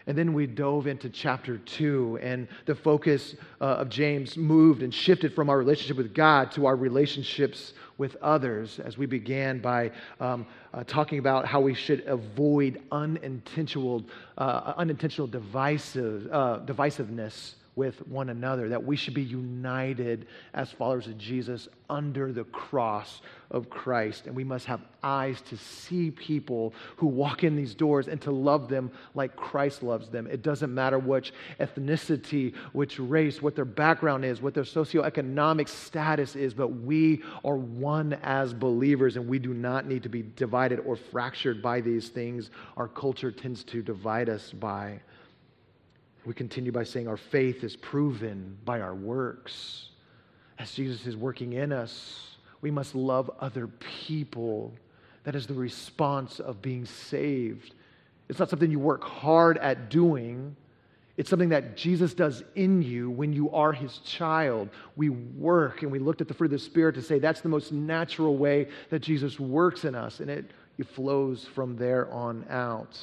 And 0.07 0.17
then 0.17 0.33
we 0.33 0.47
dove 0.47 0.87
into 0.87 1.09
chapter 1.09 1.59
two, 1.59 2.19
and 2.23 2.49
the 2.67 2.75
focus 2.75 3.35
uh, 3.61 3.65
of 3.65 3.89
James 3.89 4.37
moved 4.37 4.83
and 4.83 4.93
shifted 4.93 5.35
from 5.35 5.51
our 5.51 5.59
relationship 5.59 5.97
with 5.97 6.15
God 6.15 6.51
to 6.53 6.67
our 6.67 6.77
relationships 6.77 7.75
with 7.99 8.17
others 8.17 8.81
as 8.81 8.97
we 8.97 9.07
began 9.07 9.61
by 9.61 9.91
um, 10.21 10.47
uh, 10.73 10.83
talking 10.85 11.19
about 11.19 11.45
how 11.45 11.61
we 11.61 11.75
should 11.75 12.01
avoid 12.07 12.83
unintentional, 12.91 14.03
uh, 14.39 14.73
unintentional 14.79 15.27
divisive, 15.27 16.27
uh, 16.33 16.61
divisiveness 16.65 17.55
with 17.77 18.07
one 18.09 18.31
another, 18.31 18.69
that 18.69 18.85
we 18.85 18.97
should 18.97 19.15
be 19.15 19.23
united 19.23 20.27
as 20.55 20.71
followers 20.73 21.07
of 21.07 21.17
Jesus 21.17 21.69
under 21.89 22.33
the 22.33 22.45
cross 22.45 23.21
of 23.51 23.71
Christ. 23.71 24.27
And 24.27 24.37
we 24.37 24.45
must 24.45 24.67
have 24.67 24.81
eyes 25.03 25.41
to 25.43 25.57
see 25.57 26.11
people 26.11 26.75
who 26.97 27.07
walk 27.07 27.43
in 27.43 27.57
these 27.57 27.75
doors 27.75 28.09
and 28.09 28.21
to 28.23 28.31
love 28.31 28.69
them 28.69 28.91
like 29.15 29.35
Christ 29.35 29.83
loves 29.83 30.09
them. 30.09 30.27
It 30.27 30.43
doesn't 30.43 30.73
matter 30.73 30.99
which 30.99 31.33
ethnicity, 31.59 32.55
which 32.73 32.99
race, 32.99 33.43
what 33.43 33.57
their 33.57 33.65
background 33.65 34.25
is, 34.25 34.43
what 34.43 34.55
their 34.55 34.65
socioeconomic 34.65 35.69
status 35.69 36.37
is, 36.37 36.55
but 36.55 36.69
we 36.69 37.23
are 37.45 37.57
one 37.57 38.15
as 38.23 38.53
believers 38.53 39.17
and 39.17 39.29
we 39.29 39.39
do 39.39 39.55
not 39.55 39.87
need 39.87 40.03
to 40.03 40.09
be 40.09 40.25
divided 40.37 40.81
or 40.81 40.97
fractured 40.97 41.63
by 41.63 41.81
these 41.81 42.09
things 42.09 42.51
our 42.77 42.89
culture 42.89 43.31
tends 43.31 43.65
to 43.65 43.83
divide 43.83 44.29
us 44.29 44.53
by. 44.53 45.01
We 46.25 46.35
continue 46.35 46.73
by 46.73 46.85
saying 46.85 47.09
our 47.09 47.17
faith 47.17 47.65
is 47.65 47.77
proven 47.77 48.59
by 48.65 48.81
our 48.81 48.95
works. 48.95 49.89
As 50.59 50.73
Jesus 50.73 51.07
is 51.07 51.17
working 51.17 51.55
in 51.55 51.73
us, 51.73 52.37
we 52.61 52.71
must 52.71 52.95
love 52.95 53.31
other 53.41 53.69
people. 53.69 54.73
That 55.25 55.35
is 55.35 55.47
the 55.47 55.55
response 55.55 56.41
of 56.41 56.61
being 56.61 56.85
saved. 56.85 57.75
It's 58.29 58.39
not 58.39 58.51
something 58.51 58.71
you 58.71 58.79
work 58.79 59.03
hard 59.03 59.59
at 59.59 59.89
doing. 59.89 60.55
It's 61.17 61.29
something 61.29 61.49
that 61.51 61.77
Jesus 61.77 62.15
does 62.15 62.45
in 62.55 62.83
you 62.83 63.11
when 63.11 63.33
you 63.33 63.51
are 63.51 63.73
his 63.73 63.99
child. 63.99 64.69
We 64.97 65.09
work, 65.09 65.83
and 65.83 65.91
we 65.91 65.99
looked 65.99 66.21
at 66.21 66.29
the 66.29 66.35
fruit 66.35 66.47
of 66.47 66.53
the 66.53 66.59
Spirit 66.59 66.95
to 66.95 67.03
say 67.03 67.19
that's 67.19 67.41
the 67.41 67.49
most 67.49 67.73
natural 67.73 68.37
way 68.37 68.69
that 68.91 69.01
Jesus 69.01 69.41
works 69.41 69.85
in 69.85 69.95
us, 69.95 70.21
and 70.21 70.31
it, 70.31 70.51
it 70.79 70.87
flows 70.87 71.45
from 71.45 71.77
there 71.77 72.11
on 72.13 72.45
out. 72.49 72.99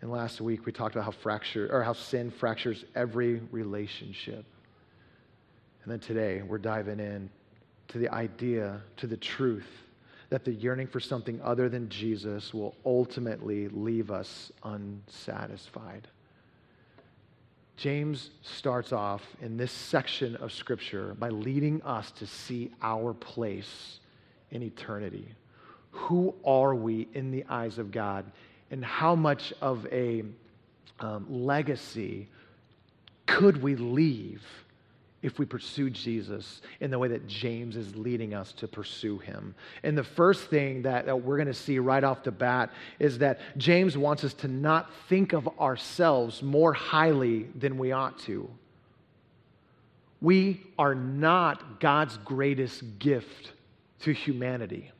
And 0.00 0.10
last 0.10 0.40
week 0.40 0.64
we 0.64 0.72
talked 0.72 0.94
about 0.94 1.04
how 1.04 1.10
fracture 1.10 1.68
or 1.70 1.82
how 1.82 1.92
sin 1.92 2.30
fractures 2.30 2.84
every 2.94 3.40
relationship. 3.50 4.44
And 5.82 5.92
then 5.92 6.00
today 6.00 6.42
we're 6.42 6.58
diving 6.58 7.00
in 7.00 7.30
to 7.88 7.98
the 7.98 8.12
idea, 8.12 8.80
to 8.98 9.06
the 9.06 9.16
truth 9.16 9.66
that 10.30 10.44
the 10.44 10.52
yearning 10.52 10.86
for 10.86 11.00
something 11.00 11.40
other 11.42 11.68
than 11.68 11.88
Jesus 11.88 12.54
will 12.54 12.74
ultimately 12.86 13.68
leave 13.68 14.10
us 14.10 14.52
unsatisfied. 14.62 16.06
James 17.76 18.30
starts 18.42 18.92
off 18.92 19.22
in 19.40 19.56
this 19.56 19.72
section 19.72 20.36
of 20.36 20.52
Scripture 20.52 21.16
by 21.18 21.30
leading 21.30 21.82
us 21.82 22.10
to 22.12 22.26
see 22.26 22.70
our 22.82 23.12
place 23.12 23.98
in 24.50 24.62
eternity. 24.62 25.26
Who 25.90 26.34
are 26.44 26.74
we 26.74 27.08
in 27.14 27.30
the 27.30 27.44
eyes 27.48 27.78
of 27.78 27.90
God? 27.90 28.30
And 28.70 28.84
how 28.84 29.14
much 29.14 29.52
of 29.60 29.86
a 29.92 30.22
um, 31.00 31.26
legacy 31.28 32.28
could 33.26 33.62
we 33.62 33.76
leave 33.76 34.42
if 35.22 35.38
we 35.38 35.44
pursue 35.44 35.90
Jesus 35.90 36.62
in 36.80 36.90
the 36.90 36.98
way 36.98 37.08
that 37.08 37.26
James 37.26 37.76
is 37.76 37.94
leading 37.94 38.32
us 38.32 38.52
to 38.52 38.66
pursue 38.66 39.18
him. 39.18 39.54
And 39.82 39.96
the 39.96 40.04
first 40.04 40.48
thing 40.48 40.82
that, 40.82 41.06
that 41.06 41.22
we're 41.22 41.36
going 41.36 41.46
to 41.46 41.54
see 41.54 41.78
right 41.78 42.02
off 42.02 42.24
the 42.24 42.32
bat 42.32 42.70
is 42.98 43.18
that 43.18 43.40
James 43.58 43.98
wants 43.98 44.24
us 44.24 44.32
to 44.34 44.48
not 44.48 44.90
think 45.08 45.32
of 45.34 45.48
ourselves 45.60 46.42
more 46.42 46.72
highly 46.72 47.44
than 47.54 47.76
we 47.76 47.92
ought 47.92 48.18
to. 48.20 48.48
We 50.22 50.62
are 50.78 50.94
not 50.94 51.80
God's 51.80 52.16
greatest 52.18 52.98
gift 52.98 53.52
to 54.00 54.12
humanity. 54.12 54.90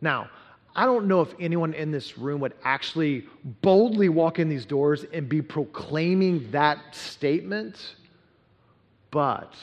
Now, 0.00 0.30
I 0.74 0.86
don't 0.86 1.06
know 1.06 1.20
if 1.20 1.34
anyone 1.38 1.74
in 1.74 1.90
this 1.90 2.16
room 2.16 2.40
would 2.40 2.54
actually 2.64 3.26
boldly 3.60 4.08
walk 4.08 4.38
in 4.38 4.48
these 4.48 4.64
doors 4.64 5.04
and 5.12 5.28
be 5.28 5.42
proclaiming 5.42 6.50
that 6.50 6.94
statement 6.94 7.96
but 9.12 9.54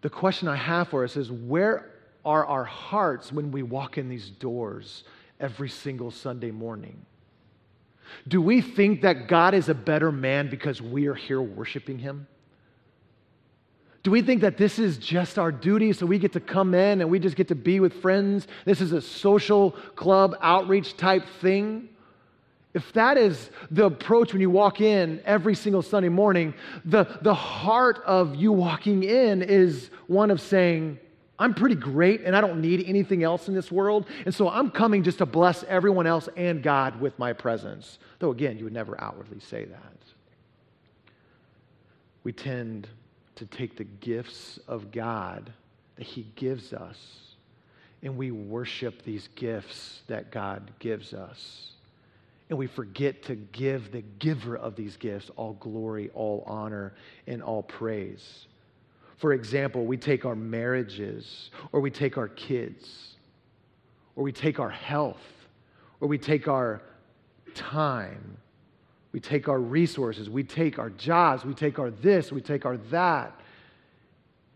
the 0.00 0.08
question 0.08 0.48
I 0.48 0.56
have 0.56 0.88
for 0.88 1.04
us 1.04 1.18
is 1.18 1.30
where 1.30 1.90
are 2.24 2.46
our 2.46 2.64
hearts 2.64 3.30
when 3.32 3.50
we 3.50 3.62
walk 3.62 3.98
in 3.98 4.08
these 4.08 4.30
doors 4.30 5.04
every 5.38 5.68
single 5.68 6.10
Sunday 6.10 6.52
morning? 6.52 7.04
Do 8.28 8.40
we 8.40 8.60
think 8.60 9.02
that 9.02 9.28
God 9.28 9.52
is 9.52 9.68
a 9.68 9.74
better 9.74 10.10
man 10.10 10.48
because 10.48 10.80
we 10.80 11.06
are 11.06 11.14
here 11.14 11.42
worshiping 11.42 11.98
him? 11.98 12.26
Do 14.02 14.10
we 14.10 14.22
think 14.22 14.40
that 14.40 14.56
this 14.56 14.78
is 14.78 14.96
just 14.96 15.38
our 15.38 15.52
duty 15.52 15.92
so 15.92 16.06
we 16.06 16.18
get 16.18 16.32
to 16.32 16.40
come 16.40 16.74
in 16.74 17.02
and 17.02 17.10
we 17.10 17.18
just 17.18 17.36
get 17.36 17.48
to 17.48 17.54
be 17.54 17.80
with 17.80 18.00
friends? 18.00 18.46
This 18.64 18.80
is 18.80 18.92
a 18.92 19.00
social 19.00 19.72
club 19.94 20.36
outreach 20.40 20.96
type 20.96 21.26
thing? 21.40 21.88
If 22.72 22.92
that 22.92 23.18
is 23.18 23.50
the 23.70 23.86
approach 23.86 24.32
when 24.32 24.40
you 24.40 24.48
walk 24.48 24.80
in 24.80 25.20
every 25.24 25.54
single 25.54 25.82
Sunday 25.82 26.08
morning, 26.08 26.54
the, 26.84 27.04
the 27.20 27.34
heart 27.34 28.00
of 28.06 28.36
you 28.36 28.52
walking 28.52 29.02
in 29.02 29.42
is 29.42 29.90
one 30.06 30.30
of 30.30 30.40
saying, 30.40 30.98
I'm 31.38 31.52
pretty 31.52 31.74
great 31.74 32.20
and 32.22 32.36
I 32.36 32.40
don't 32.40 32.60
need 32.60 32.84
anything 32.86 33.22
else 33.22 33.48
in 33.48 33.54
this 33.54 33.72
world. 33.72 34.06
And 34.24 34.34
so 34.34 34.48
I'm 34.48 34.70
coming 34.70 35.02
just 35.02 35.18
to 35.18 35.26
bless 35.26 35.64
everyone 35.64 36.06
else 36.06 36.28
and 36.36 36.62
God 36.62 37.00
with 37.00 37.18
my 37.18 37.32
presence. 37.32 37.98
Though, 38.18 38.30
again, 38.30 38.56
you 38.56 38.64
would 38.64 38.72
never 38.72 38.98
outwardly 39.00 39.40
say 39.40 39.64
that. 39.64 39.96
We 42.22 42.32
tend 42.32 42.86
to 43.40 43.46
take 43.46 43.76
the 43.76 43.84
gifts 43.84 44.58
of 44.68 44.92
God 44.92 45.52
that 45.96 46.06
He 46.06 46.26
gives 46.36 46.72
us 46.72 46.96
and 48.02 48.16
we 48.16 48.30
worship 48.30 49.02
these 49.02 49.28
gifts 49.34 50.00
that 50.06 50.30
God 50.30 50.70
gives 50.78 51.12
us 51.12 51.72
and 52.50 52.58
we 52.58 52.66
forget 52.66 53.22
to 53.24 53.36
give 53.36 53.92
the 53.92 54.02
giver 54.18 54.56
of 54.56 54.74
these 54.74 54.96
gifts 54.96 55.30
all 55.36 55.52
glory, 55.54 56.10
all 56.14 56.42
honor, 56.46 56.92
and 57.28 57.42
all 57.42 57.62
praise. 57.62 58.46
For 59.18 59.32
example, 59.32 59.86
we 59.86 59.96
take 59.96 60.24
our 60.24 60.34
marriages, 60.34 61.50
or 61.70 61.80
we 61.80 61.92
take 61.92 62.18
our 62.18 62.26
kids, 62.26 63.14
or 64.16 64.24
we 64.24 64.32
take 64.32 64.58
our 64.58 64.70
health, 64.70 65.22
or 66.00 66.08
we 66.08 66.18
take 66.18 66.48
our 66.48 66.82
time, 67.54 68.36
we 69.12 69.20
take 69.20 69.48
our 69.48 69.58
resources, 69.58 70.30
we 70.30 70.44
take 70.44 70.78
our 70.78 70.90
jobs, 70.90 71.44
we 71.44 71.54
take 71.54 71.78
our 71.78 71.90
this, 71.90 72.30
we 72.30 72.40
take 72.40 72.64
our 72.64 72.76
that, 72.90 73.40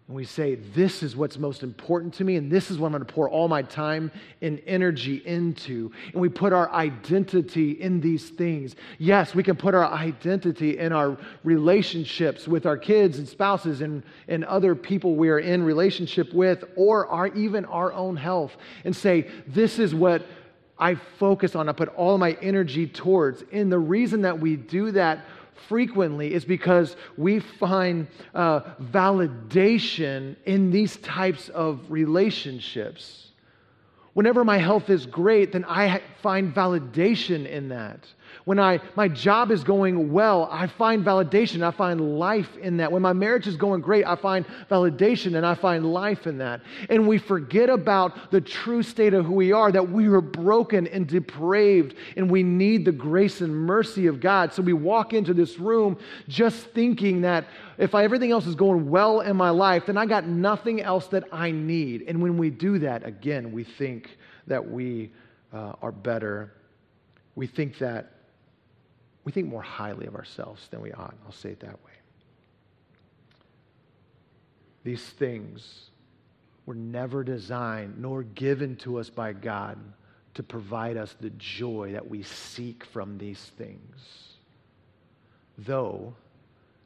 and 0.07 0.15
we 0.15 0.25
say, 0.25 0.57
This 0.57 1.03
is 1.03 1.17
what's 1.17 1.39
most 1.39 1.63
important 1.63 2.13
to 2.15 2.25
me, 2.25 2.37
and 2.37 2.51
this 2.51 2.71
is 2.71 2.79
what 2.79 2.89
I'm 2.89 2.93
going 2.93 3.07
to 3.07 3.13
pour 3.13 3.29
all 3.29 3.49
my 3.49 3.63
time 3.63 4.13
and 4.43 4.61
energy 4.67 5.23
into. 5.25 5.91
And 6.13 6.21
we 6.21 6.29
put 6.29 6.53
our 6.53 6.71
identity 6.73 7.71
in 7.71 8.03
these 8.03 8.29
things. 8.29 8.77
Yes, 8.99 9.35
we 9.35 9.43
can 9.43 9.57
put 9.57 9.75
our 9.75 9.87
identity 9.87 10.79
in 10.79 10.93
our 10.93 11.17
relationships 11.43 12.47
with 12.47 12.67
our 12.67 12.77
kids 12.77 13.19
and 13.19 13.27
spouses 13.27 13.81
and, 13.81 14.03
and 14.29 14.45
other 14.45 14.75
people 14.75 15.17
we 15.17 15.31
are 15.31 15.39
in 15.39 15.63
relationship 15.63 16.35
with, 16.35 16.65
or 16.77 17.07
our, 17.09 17.29
even 17.29 17.65
our 17.65 17.91
own 17.95 18.17
health, 18.17 18.57
and 18.85 18.95
say, 18.95 19.31
This 19.47 19.79
is 19.79 19.95
what 19.95 20.23
I 20.79 20.97
focus 20.97 21.55
on, 21.55 21.69
I 21.69 21.73
put 21.73 21.89
all 21.97 22.19
my 22.19 22.33
energy 22.43 22.87
towards. 22.87 23.45
And 23.53 23.71
the 23.71 23.79
reason 23.79 24.23
that 24.23 24.39
we 24.39 24.57
do 24.57 24.91
that 24.93 25.25
frequently 25.69 26.35
is 26.35 26.45
because 26.45 26.97
we 27.17 27.39
find 27.39 28.07
uh, 28.35 28.61
validation 28.83 30.37
in 30.45 30.71
these 30.71 30.97
types 30.99 31.49
of 31.51 31.91
relationships. 31.91 33.29
Whenever 34.15 34.45
my 34.45 34.59
health 34.59 34.91
is 34.91 35.07
great, 35.07 35.53
then 35.53 35.65
I 35.65 36.03
find 36.25 36.55
validation 36.55 37.47
in 37.47 37.69
that. 37.69 38.01
When 38.47 38.59
I, 38.59 38.81
my 38.97 39.09
job 39.09 39.51
is 39.51 39.63
going 39.63 40.11
well, 40.11 40.49
I 40.51 40.67
find 40.67 41.05
validation. 41.05 41.63
I 41.63 41.71
find 41.71 42.19
life 42.19 42.57
in 42.57 42.79
that. 42.79 42.91
When 42.91 43.03
my 43.03 43.13
marriage 43.13 43.47
is 43.47 43.57
going 43.57 43.83
great, 43.83 44.07
I 44.07 44.17
find 44.17 44.47
validation 44.71 45.37
and 45.37 45.45
I 45.45 45.55
find 45.55 45.93
life 45.93 46.27
in 46.27 46.39
that. 46.39 46.63
And 46.89 47.07
we 47.07 47.19
forget 47.19 47.69
about 47.69 48.31
the 48.31 48.41
true 48.41 48.83
state 48.83 49.13
of 49.13 49.27
who 49.27 49.35
we 49.35 49.53
are, 49.53 49.71
that 49.71 49.91
we 49.91 50.07
are 50.07 50.23
broken 50.23 50.87
and 50.87 51.07
depraved 51.07 51.95
and 52.17 52.31
we 52.31 52.43
need 52.43 52.87
the 52.87 52.93
grace 52.93 53.43
and 53.43 53.55
mercy 53.55 54.07
of 54.07 54.19
God. 54.19 54.51
So 54.55 54.63
we 54.63 54.73
walk 54.73 55.13
into 55.13 55.35
this 55.35 55.59
room 55.59 55.99
just 56.27 56.57
thinking 56.71 57.21
that 57.21 57.45
if 57.77 57.95
I, 57.95 58.03
everything 58.03 58.31
else 58.31 58.47
is 58.47 58.55
going 58.55 58.89
well 58.89 59.21
in 59.21 59.37
my 59.37 59.51
life, 59.51 59.85
then 59.85 59.99
I 59.99 60.07
got 60.07 60.27
nothing 60.27 60.81
else 60.81 61.07
that 61.09 61.25
I 61.31 61.51
need. 61.51 62.05
And 62.09 62.23
when 62.23 62.39
we 62.39 62.49
do 62.49 62.79
that, 62.79 63.07
again, 63.07 63.53
we 63.53 63.65
think 63.65 64.17
that 64.47 64.67
we 64.67 65.11
uh, 65.55 65.75
are 65.81 65.93
better. 65.93 66.53
We 67.37 67.47
think 67.47 67.79
that 67.79 68.11
we 69.25 69.33
think 69.33 69.49
more 69.49 69.63
highly 69.63 70.07
of 70.07 70.15
ourselves 70.15 70.69
than 70.71 70.83
we 70.83 70.93
ought. 70.93 71.15
I'll 71.25 71.33
say 71.33 71.51
it 71.51 71.61
that 71.61 71.83
way. 71.85 71.93
These 74.83 75.03
things 75.03 75.91
were 76.67 76.75
never 76.75 77.25
designed 77.25 77.99
nor 77.99 78.23
given 78.23 78.77
to 78.77 78.99
us 78.99 79.09
by 79.09 79.33
God 79.33 79.79
to 80.35 80.43
provide 80.43 80.97
us 80.97 81.15
the 81.21 81.31
joy 81.31 81.93
that 81.93 82.09
we 82.09 82.23
seek 82.23 82.85
from 82.85 83.17
these 83.17 83.41
things. 83.57 84.35
Though 85.57 86.15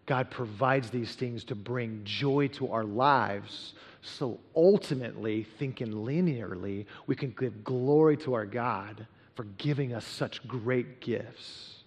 God 0.06 0.30
provides 0.30 0.90
these 0.90 1.14
things 1.14 1.44
to 1.44 1.54
bring 1.54 2.02
joy 2.04 2.48
to 2.48 2.70
our 2.72 2.84
lives, 2.84 3.74
so 4.08 4.38
ultimately, 4.54 5.44
thinking 5.58 5.92
linearly, 5.92 6.86
we 7.06 7.14
can 7.14 7.34
give 7.38 7.64
glory 7.64 8.16
to 8.18 8.34
our 8.34 8.46
God 8.46 9.06
for 9.34 9.44
giving 9.58 9.94
us 9.94 10.04
such 10.04 10.46
great 10.48 11.00
gifts. 11.00 11.84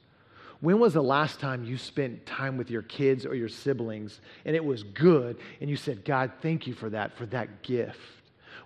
When 0.61 0.79
was 0.79 0.93
the 0.93 1.01
last 1.01 1.39
time 1.39 1.63
you 1.63 1.77
spent 1.77 2.25
time 2.25 2.55
with 2.55 2.69
your 2.69 2.83
kids 2.83 3.25
or 3.25 3.33
your 3.33 3.49
siblings 3.49 4.21
and 4.45 4.55
it 4.55 4.63
was 4.63 4.83
good 4.83 5.37
and 5.59 5.69
you 5.69 5.75
said, 5.75 6.05
God, 6.05 6.31
thank 6.41 6.67
you 6.67 6.73
for 6.73 6.89
that, 6.91 7.17
for 7.17 7.25
that 7.27 7.63
gift? 7.63 7.97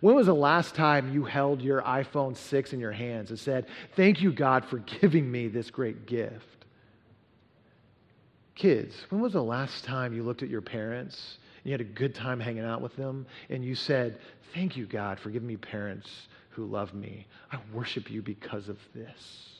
When 0.01 0.13
was 0.13 0.27
the 0.27 0.35
last 0.35 0.75
time 0.75 1.13
you 1.13 1.23
held 1.23 1.61
your 1.61 1.81
iPhone 1.81 2.35
6 2.35 2.73
in 2.73 2.79
your 2.79 2.91
hands 2.91 3.29
and 3.29 3.39
said, 3.39 3.65
Thank 3.95 4.21
you, 4.21 4.31
God, 4.31 4.65
for 4.65 4.77
giving 5.01 5.31
me 5.31 5.47
this 5.47 5.71
great 5.71 6.05
gift? 6.05 6.65
Kids, 8.55 8.95
when 9.09 9.21
was 9.21 9.33
the 9.33 9.43
last 9.43 9.83
time 9.83 10.13
you 10.13 10.23
looked 10.23 10.43
at 10.43 10.49
your 10.49 10.61
parents 10.61 11.37
and 11.65 11.71
you 11.71 11.73
had 11.73 11.81
a 11.81 11.83
good 11.83 12.13
time 12.13 12.39
hanging 12.39 12.63
out 12.63 12.79
with 12.79 12.95
them 12.95 13.25
and 13.49 13.65
you 13.65 13.75
said, 13.75 14.19
Thank 14.53 14.77
you, 14.77 14.85
God, 14.85 15.19
for 15.19 15.31
giving 15.31 15.47
me 15.47 15.57
parents 15.57 16.09
who 16.51 16.65
love 16.65 16.93
me? 16.93 17.27
I 17.51 17.57
worship 17.73 18.09
you 18.09 18.21
because 18.21 18.69
of 18.69 18.77
this 18.93 19.55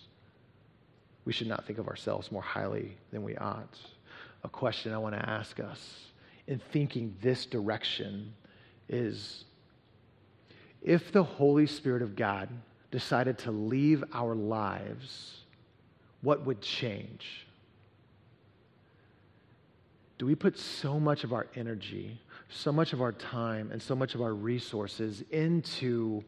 we 1.25 1.33
should 1.33 1.47
not 1.47 1.65
think 1.65 1.79
of 1.79 1.87
ourselves 1.87 2.31
more 2.31 2.41
highly 2.41 2.95
than 3.11 3.23
we 3.23 3.35
ought. 3.35 3.77
A 4.43 4.49
question 4.49 4.93
I 4.93 4.99
want 4.99 5.15
to 5.15 5.29
ask 5.29 5.59
us 5.59 6.11
in 6.47 6.61
thinking 6.71 7.15
this 7.21 7.47
direction 7.47 8.33
is 8.87 9.45
if 10.83 11.11
the 11.11 11.23
Holy 11.23 11.65
Spirit 11.65 12.03
of 12.03 12.15
God 12.15 12.47
decided 12.91 13.39
to 13.39 13.51
leave 13.51 14.03
our 14.13 14.35
lives, 14.35 15.39
what 16.21 16.45
would 16.45 16.61
change? 16.61 17.47
Do 20.17 20.25
we 20.25 20.35
put 20.35 20.57
so 20.57 20.99
much 20.99 21.23
of 21.23 21.33
our 21.33 21.47
energy, 21.55 22.19
so 22.49 22.71
much 22.71 22.93
of 22.93 23.01
our 23.01 23.11
time, 23.11 23.71
and 23.71 23.81
so 23.81 23.95
much 23.95 24.15
of 24.15 24.21
our 24.21 24.33
resources 24.33 25.23
into 25.31 26.23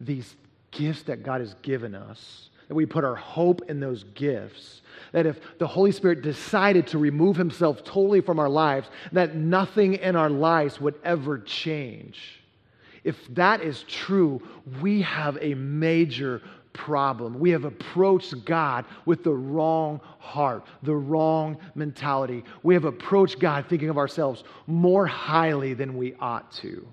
these 0.00 0.36
gifts 0.70 1.02
that 1.04 1.22
God 1.22 1.40
has 1.40 1.54
given 1.62 1.94
us? 1.94 2.50
that 2.72 2.76
we 2.76 2.86
put 2.86 3.04
our 3.04 3.14
hope 3.14 3.60
in 3.68 3.80
those 3.80 4.04
gifts. 4.14 4.80
That 5.12 5.26
if 5.26 5.58
the 5.58 5.66
Holy 5.66 5.92
Spirit 5.92 6.22
decided 6.22 6.86
to 6.86 6.96
remove 6.98 7.36
himself 7.36 7.84
totally 7.84 8.22
from 8.22 8.38
our 8.38 8.48
lives, 8.48 8.88
that 9.12 9.36
nothing 9.36 9.96
in 9.96 10.16
our 10.16 10.30
lives 10.30 10.80
would 10.80 10.94
ever 11.04 11.38
change. 11.38 12.40
If 13.04 13.16
that 13.34 13.60
is 13.60 13.82
true, 13.82 14.40
we 14.80 15.02
have 15.02 15.36
a 15.42 15.52
major 15.52 16.40
problem. 16.72 17.38
We 17.38 17.50
have 17.50 17.64
approached 17.64 18.44
God 18.44 18.84
with 19.04 19.24
the 19.24 19.32
wrong 19.32 20.00
heart, 20.18 20.66
the 20.82 20.94
wrong 20.94 21.58
mentality. 21.74 22.44
We 22.62 22.74
have 22.74 22.84
approached 22.84 23.38
God 23.38 23.66
thinking 23.68 23.88
of 23.88 23.98
ourselves 23.98 24.44
more 24.66 25.06
highly 25.06 25.74
than 25.74 25.96
we 25.96 26.14
ought 26.20 26.50
to. 26.52 26.86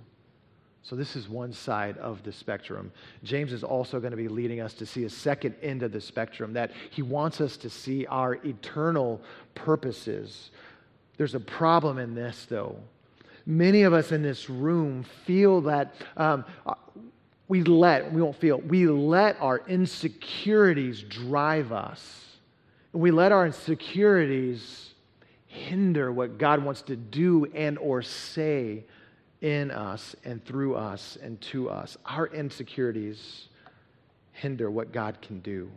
So, 0.81 0.95
this 0.95 1.15
is 1.15 1.29
one 1.29 1.53
side 1.53 1.97
of 1.99 2.23
the 2.23 2.31
spectrum. 2.31 2.91
James 3.23 3.53
is 3.53 3.63
also 3.63 3.99
going 3.99 4.11
to 4.11 4.17
be 4.17 4.27
leading 4.27 4.59
us 4.59 4.73
to 4.75 4.85
see 4.85 5.03
a 5.03 5.09
second 5.09 5.53
end 5.61 5.83
of 5.83 5.91
the 5.91 6.01
spectrum 6.01 6.53
that 6.53 6.71
he 6.89 7.03
wants 7.03 7.41
us 7.41 7.57
to 7.57 7.69
see 7.69 8.07
our 8.07 8.35
eternal 8.45 9.21
purposes. 9.53 10.49
There's 11.17 11.35
a 11.35 11.39
problem 11.39 11.99
in 11.99 12.15
this, 12.15 12.47
though. 12.49 12.77
Many 13.45 13.83
of 13.83 13.93
us 13.93 14.11
in 14.11 14.23
this 14.23 14.49
room 14.49 15.03
feel 15.25 15.61
that 15.61 15.93
um, 16.17 16.45
we 17.49 17.63
let, 17.63 18.13
we 18.13 18.21
won't 18.21 18.39
feel, 18.39 18.59
we 18.59 18.87
let 18.87 19.35
our 19.41 19.63
insecurities 19.67 21.01
drive 21.01 21.73
us. 21.73 22.25
And 22.93 23.01
we 23.01 23.11
let 23.11 23.31
our 23.31 23.47
insecurities 23.47 24.93
hinder 25.47 26.11
what 26.11 26.37
God 26.37 26.63
wants 26.63 26.83
to 26.83 26.95
do 26.95 27.45
and 27.47 27.77
or 27.79 28.03
say 28.03 28.85
in 29.41 29.71
us 29.71 30.15
and 30.23 30.45
through 30.45 30.75
us 30.75 31.17
and 31.21 31.41
to 31.41 31.69
us. 31.69 31.97
Our 32.05 32.27
insecurities 32.27 33.47
hinder 34.31 34.69
what 34.69 34.91
God 34.91 35.19
can 35.19 35.39
do. 35.39 35.71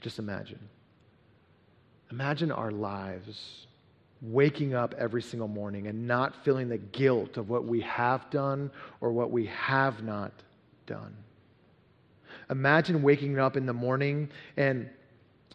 Just 0.00 0.18
imagine. 0.18 0.60
Imagine 2.10 2.50
our 2.50 2.70
lives 2.70 3.66
waking 4.22 4.74
up 4.74 4.94
every 4.98 5.22
single 5.22 5.48
morning 5.48 5.86
and 5.86 6.06
not 6.06 6.44
feeling 6.44 6.68
the 6.68 6.78
guilt 6.78 7.36
of 7.36 7.48
what 7.50 7.64
we 7.64 7.80
have 7.82 8.28
done 8.30 8.70
or 9.00 9.12
what 9.12 9.30
we 9.30 9.46
have 9.46 10.02
not 10.02 10.32
done. 10.86 11.14
Imagine 12.50 13.02
waking 13.02 13.38
up 13.38 13.56
in 13.56 13.66
the 13.66 13.72
morning 13.72 14.30
and 14.56 14.88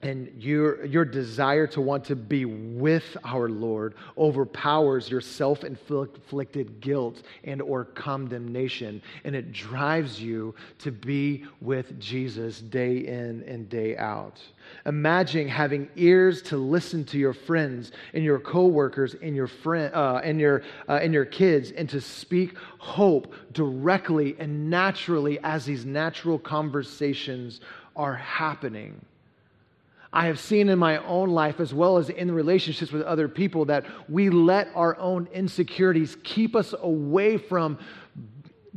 and 0.04 0.32
your, 0.38 0.86
your 0.86 1.06
desire 1.06 1.68
to 1.68 1.82
want 1.82 2.04
to 2.06 2.16
be 2.16 2.46
with 2.46 3.18
our 3.24 3.50
lord 3.50 3.96
overpowers 4.18 5.10
your 5.10 5.22
self-inflicted 5.22 6.82
guilt 6.82 7.24
and 7.44 7.62
or 7.62 7.86
condemnation. 7.86 9.02
And 9.24 9.36
it 9.36 9.52
drives 9.52 10.22
you 10.22 10.56
to 10.80 10.92
be 10.92 11.46
with 11.62 12.00
jesus 12.00 12.62
day 12.62 12.98
in 12.98 13.44
and 13.48 13.70
day 13.70 13.98
out. 13.98 14.40
Imagine 14.86 15.48
having 15.48 15.90
ears 15.96 16.42
to 16.44 16.58
listen 16.58 17.04
to 17.06 17.18
your 17.18 17.34
friends 17.34 17.92
and 18.14 18.24
your 18.24 18.40
coworkers 18.40 19.16
and 19.22 19.36
your 19.36 19.48
friend 19.48 19.94
uh, 19.94 20.22
and 20.24 20.40
your 20.40 20.64
uh, 20.88 21.00
and 21.02 21.14
your 21.14 21.26
kids 21.26 21.72
and 21.72 21.90
to 21.90 22.02
speak 22.02 22.58
hope 22.78 23.34
directly 23.52 24.36
and 24.40 24.70
naturally 24.70 25.40
as 25.44 25.66
these 25.66 25.86
natural 25.86 26.40
conversations 26.40 27.62
are 27.96 28.16
happening 28.16 29.00
I 30.14 30.26
have 30.26 30.40
seen 30.40 30.68
in 30.68 30.78
my 30.78 30.98
own 31.06 31.30
life, 31.30 31.60
as 31.62 31.74
well 31.74 31.98
as 31.98 32.10
in 32.10 32.32
relationships 32.34 32.92
with 32.92 33.02
other 33.04 33.30
people, 33.30 33.66
that 33.66 33.86
we 34.10 34.30
let 34.30 34.68
our 34.76 34.98
own 34.98 35.28
insecurities 35.34 36.18
keep 36.24 36.56
us 36.56 36.74
away 36.82 37.38
from 37.38 37.80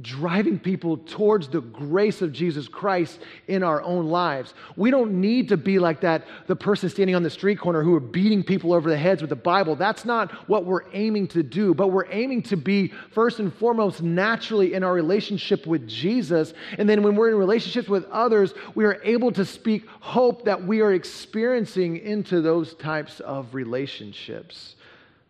driving 0.02 0.59
people 0.59 0.96
towards 0.96 1.46
the 1.48 1.61
grace 1.61 2.20
of 2.20 2.33
Jesus 2.33 2.66
Christ 2.66 3.20
in 3.46 3.62
our 3.62 3.80
own 3.83 4.07
lives. 4.07 4.52
We 4.76 4.90
don't 4.90 5.20
need 5.20 5.48
to 5.50 5.57
be 5.57 5.78
like 5.78 6.00
that, 6.00 6.26
the 6.48 6.57
person 6.57 6.88
standing 6.88 7.14
on 7.14 7.22
the 7.22 7.30
street 7.30 7.61
corner 7.61 7.83
who 7.83 7.94
are 7.94 8.00
beating 8.00 8.42
people 8.42 8.72
over 8.72 8.90
the 8.90 8.96
heads 8.96 9.20
with 9.20 9.30
the 9.30 9.37
Bible. 9.37 9.76
That's 9.76 10.04
not 10.04 10.33
what 10.48 10.64
we're 10.64 10.90
aiming 10.92 11.28
to 11.28 11.44
do, 11.44 11.74
but 11.74 11.88
we're 11.88 12.11
aiming 12.11 12.42
to 12.44 12.57
be 12.57 12.88
first 13.12 13.38
and 13.38 13.54
foremost 13.54 14.02
naturally 14.02 14.74
in 14.74 14.83
our 14.83 14.92
relationship 14.92 15.64
with 15.64 15.87
Jesus. 15.87 16.54
And 16.76 16.88
then 16.88 17.04
when 17.04 17.14
we're 17.14 17.28
in 17.28 17.37
relationships 17.37 17.88
with 17.88 18.04
others, 18.07 18.52
we 18.74 18.85
are 18.85 19.00
able 19.04 19.30
to 19.33 19.44
speak 19.44 19.87
hope 20.00 20.44
that 20.44 20.64
we 20.64 20.80
are 20.80 20.92
experiencing 20.92 21.98
into 21.98 22.40
those 22.40 22.74
types 22.74 23.20
of 23.20 23.54
relationships. 23.54 24.74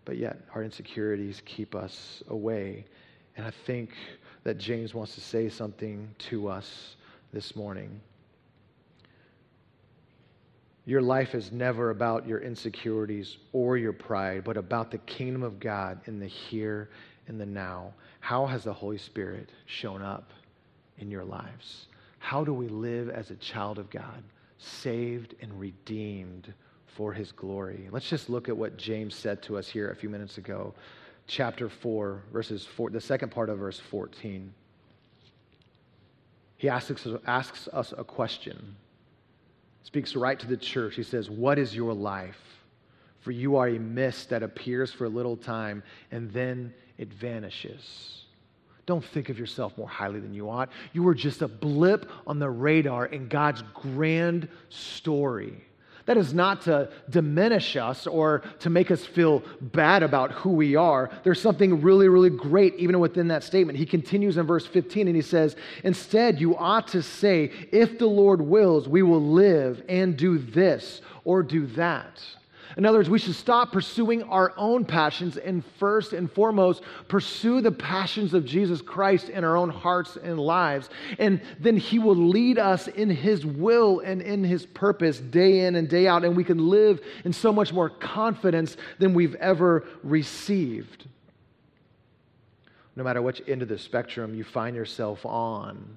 But 0.07 0.17
yet, 0.17 0.39
our 0.55 0.63
insecurities 0.63 1.43
keep 1.45 1.75
us 1.75 2.23
away. 2.29 2.87
And 3.37 3.47
I 3.47 3.51
think 3.67 3.91
that 4.45 4.59
James 4.59 4.95
wants 4.95 5.15
to 5.15 5.21
say 5.21 5.49
something 5.49 6.15
to 6.19 6.49
us 6.49 6.97
this 7.33 7.57
morning. 7.57 8.01
Your 10.87 11.01
life 11.01 11.35
is 11.35 11.51
never 11.51 11.89
about 11.89 12.29
your 12.29 12.41
insecurities 12.41 13.39
or 13.53 13.79
your 13.79 13.95
pride, 13.95 14.45
but 14.45 14.59
about 14.59 14.91
the 14.91 14.99
kingdom 14.99 15.43
of 15.43 15.59
God 15.59 15.99
in 16.05 16.21
the 16.21 16.27
here 16.27 16.91
and 17.27 17.41
the 17.41 17.47
now. 17.47 17.95
How 18.21 18.45
has 18.45 18.65
the 18.65 18.73
Holy 18.73 18.99
Spirit 18.99 19.49
shown 19.65 20.03
up 20.03 20.31
in 20.99 21.11
your 21.11 21.25
lives? 21.25 21.87
How 22.19 22.45
do 22.45 22.53
we 22.53 22.69
live 22.69 23.09
as 23.09 23.31
a 23.31 23.37
child 23.37 23.79
of 23.79 23.89
God, 23.89 24.23
saved 24.59 25.35
and 25.41 25.59
redeemed 25.59 26.53
for 26.87 27.15
his 27.15 27.33
glory? 27.33 27.89
Let's 27.91 28.09
just 28.09 28.29
look 28.29 28.51
at 28.51 28.57
what 28.57 28.77
James 28.77 29.15
said 29.15 29.43
to 29.45 29.57
us 29.57 29.69
here 29.69 29.91
a 29.91 29.97
few 29.97 30.11
minutes 30.11 30.37
ago 30.37 30.75
chapter 31.27 31.69
4, 31.69 32.23
verses 32.33 32.65
4, 32.65 32.91
the 32.91 33.01
second 33.01 33.31
part 33.31 33.49
of 33.49 33.59
verse 33.59 33.79
14. 33.79 34.53
He 36.57 36.69
asks, 36.69 37.07
asks 37.27 37.69
us 37.73 37.93
a 37.97 38.05
question, 38.05 38.77
speaks 39.83 40.17
right 40.17 40.39
to 40.39 40.47
the 40.47 40.57
church. 40.57 40.95
He 40.95 41.03
says, 41.03 41.29
What 41.29 41.59
is 41.59 41.75
your 41.75 41.93
life? 41.93 42.41
For 43.21 43.31
you 43.31 43.57
are 43.57 43.69
a 43.69 43.79
mist 43.79 44.31
that 44.31 44.43
appears 44.43 44.93
for 44.93 45.07
a 45.07 45.09
little 45.09 45.37
time 45.37 45.83
and 46.11 46.31
then 46.33 46.75
it 46.99 47.13
vanishes. 47.13 48.25
Don't 48.87 49.05
think 49.05 49.31
of 49.31 49.39
yourself 49.39 49.77
more 49.79 49.89
highly 49.89 50.21
than 50.21 50.35
you 50.35 50.51
ought. 50.51 50.69
You 50.93 51.09
are 51.09 51.15
just 51.15 51.41
a 51.41 51.49
blip 51.49 52.11
on 52.27 52.39
the 52.39 52.51
radar 52.51 53.07
in 53.07 53.29
God's 53.29 53.63
grand 53.73 54.49
story. 54.69 55.65
That 56.07 56.19
is 56.19 56.35
not 56.35 56.63
to 56.63 56.91
diminish 57.09 57.77
us 57.77 58.07
or 58.07 58.43
to 58.61 58.69
make 58.69 58.91
us 58.91 59.05
feel 59.05 59.43
bad 59.61 60.03
about 60.03 60.33
who 60.33 60.51
we 60.51 60.77
are. 60.77 61.11
There's 61.23 61.41
something 61.41 61.81
really, 61.81 62.09
really 62.09 62.31
great 62.31 62.75
even 62.77 63.01
within 63.01 63.29
that 63.29 63.43
statement. 63.43 63.79
He 63.79 63.87
continues 63.87 64.37
in 64.37 64.47
verse 64.47 64.67
15 64.67 65.07
and 65.07 65.17
he 65.17 65.23
says, 65.23 65.57
Instead, 65.83 66.41
you 66.41 66.57
ought 66.57 66.89
to 66.89 67.03
say, 67.03 67.51
If 67.73 67.99
the 67.99 68.07
Lord 68.07 68.43
wills, 68.43 68.87
we 68.87 69.03
will 69.03 69.23
live 69.23 69.83
and 69.89 70.17
do 70.17 70.37
this 70.37 71.01
or 71.25 71.43
do 71.43 71.67
that. 71.69 72.23
In 72.77 72.85
other 72.85 72.99
words, 72.99 73.11
we 73.11 73.21
should 73.21 73.37
stop 73.37 73.73
pursuing 73.73 74.25
our 74.25 74.53
own 74.57 74.85
passions 74.85 75.37
and 75.37 75.65
first 75.79 76.13
and 76.13 76.31
foremost 76.31 76.83
pursue 77.07 77.61
the 77.61 77.71
passions 77.71 78.35
of 78.35 78.45
Jesus 78.45 78.83
Christ 78.83 79.29
in 79.29 79.45
our 79.45 79.57
own 79.57 79.71
hearts 79.71 80.17
and 80.17 80.41
lives. 80.41 80.91
And 81.19 81.41
then 81.61 81.77
He 81.77 82.01
will 82.01 82.17
lead 82.17 82.59
us 82.59 82.89
in 82.89 83.11
His 83.11 83.47
will 83.47 84.01
and 84.01 84.21
in 84.21 84.43
His 84.43 84.67
purpose 84.67 85.21
day 85.21 85.67
in 85.67 85.77
and 85.77 85.89
day 85.89 86.09
out. 86.09 86.25
And 86.25 86.37
we 86.37 86.43
can 86.43 86.69
live 86.69 87.01
in 87.25 87.33
so 87.33 87.53
much 87.53 87.73
more 87.73 87.91
confidence 87.91 88.77
than 88.99 89.15
we've 89.15 89.37
ever 89.37 89.85
received. 90.03 91.07
No 92.97 93.05
matter 93.05 93.23
which 93.23 93.43
end 93.47 93.63
of 93.63 93.69
the 93.69 93.79
spectrum 93.79 94.35
you 94.35 94.45
find 94.45 94.75
yourself 94.75 95.25
on, 95.25 95.97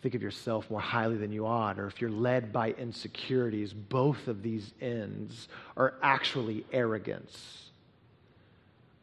think 0.00 0.14
of 0.14 0.22
yourself 0.22 0.70
more 0.70 0.80
highly 0.80 1.16
than 1.16 1.32
you 1.32 1.46
ought, 1.46 1.78
or 1.78 1.86
if 1.86 2.00
you're 2.00 2.10
led 2.10 2.52
by 2.52 2.70
insecurities, 2.72 3.72
both 3.72 4.28
of 4.28 4.42
these 4.42 4.72
ends 4.80 5.48
are 5.76 5.94
actually 6.02 6.64
arrogance. 6.72 7.68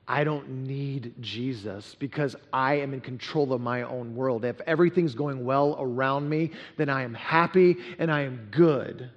I 0.08 0.24
don't 0.24 0.48
need 0.50 1.16
Jesus 1.20 1.96
because 1.98 2.36
I 2.54 2.76
am 2.76 2.94
in 2.94 3.02
control 3.02 3.54
of 3.54 3.62
my 3.62 3.82
own 3.82 4.16
world. 4.16 4.46
If 4.46 4.62
everything's 4.62 5.16
going 5.16 5.44
well 5.44 5.76
around 5.80 6.30
me, 6.30 6.52
then 6.78 6.90
I 6.90 7.02
am 7.02 7.16
happy 7.16 7.78
and 7.98 8.12
I 8.12 8.22
am 8.22 8.48
good. 8.52 9.10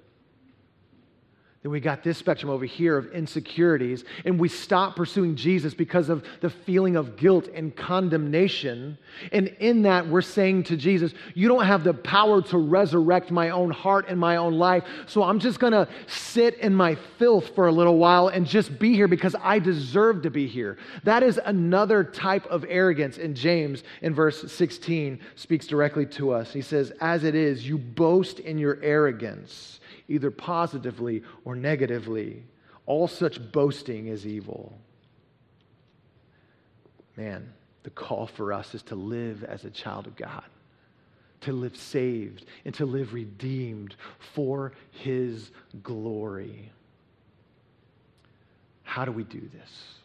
Then 1.69 1.73
we 1.73 1.81
got 1.81 2.01
this 2.01 2.17
spectrum 2.17 2.49
over 2.49 2.65
here 2.65 2.97
of 2.97 3.11
insecurities, 3.11 4.03
and 4.25 4.39
we 4.39 4.49
stop 4.49 4.95
pursuing 4.95 5.35
Jesus 5.35 5.75
because 5.75 6.09
of 6.09 6.25
the 6.41 6.49
feeling 6.49 6.95
of 6.95 7.15
guilt 7.15 7.47
and 7.53 7.75
condemnation. 7.75 8.97
And 9.31 9.49
in 9.59 9.83
that, 9.83 10.07
we're 10.07 10.23
saying 10.23 10.63
to 10.63 10.77
Jesus, 10.77 11.13
You 11.35 11.47
don't 11.47 11.65
have 11.65 11.83
the 11.83 11.93
power 11.93 12.41
to 12.41 12.57
resurrect 12.57 13.29
my 13.29 13.51
own 13.51 13.69
heart 13.69 14.05
and 14.09 14.19
my 14.19 14.37
own 14.37 14.55
life, 14.55 14.83
so 15.05 15.21
I'm 15.21 15.37
just 15.37 15.59
gonna 15.59 15.87
sit 16.07 16.55
in 16.55 16.73
my 16.73 16.95
filth 17.19 17.53
for 17.53 17.67
a 17.67 17.71
little 17.71 17.99
while 17.99 18.29
and 18.29 18.47
just 18.47 18.79
be 18.79 18.95
here 18.95 19.07
because 19.07 19.35
I 19.39 19.59
deserve 19.59 20.23
to 20.23 20.31
be 20.31 20.47
here. 20.47 20.79
That 21.03 21.21
is 21.21 21.39
another 21.45 22.03
type 22.03 22.47
of 22.47 22.65
arrogance. 22.67 23.19
And 23.19 23.35
James, 23.35 23.83
in 24.01 24.15
verse 24.15 24.51
16, 24.51 25.19
speaks 25.35 25.67
directly 25.67 26.07
to 26.07 26.31
us. 26.31 26.51
He 26.51 26.63
says, 26.63 26.91
As 26.99 27.23
it 27.23 27.35
is, 27.35 27.67
you 27.67 27.77
boast 27.77 28.39
in 28.39 28.57
your 28.57 28.79
arrogance 28.81 29.79
either 30.09 30.31
positively 30.31 31.23
or 31.45 31.55
negatively. 31.61 32.43
All 32.85 33.07
such 33.07 33.51
boasting 33.51 34.07
is 34.07 34.25
evil. 34.25 34.77
Man, 37.15 37.53
the 37.83 37.89
call 37.89 38.27
for 38.27 38.53
us 38.53 38.73
is 38.73 38.81
to 38.83 38.95
live 38.95 39.43
as 39.43 39.65
a 39.65 39.69
child 39.69 40.07
of 40.07 40.15
God, 40.15 40.43
to 41.41 41.53
live 41.53 41.75
saved, 41.75 42.45
and 42.65 42.73
to 42.75 42.85
live 42.85 43.13
redeemed 43.13 43.95
for 44.33 44.73
His 44.91 45.51
glory. 45.83 46.71
How 48.83 49.05
do 49.05 49.11
we 49.11 49.23
do 49.23 49.41
this? 49.53 49.98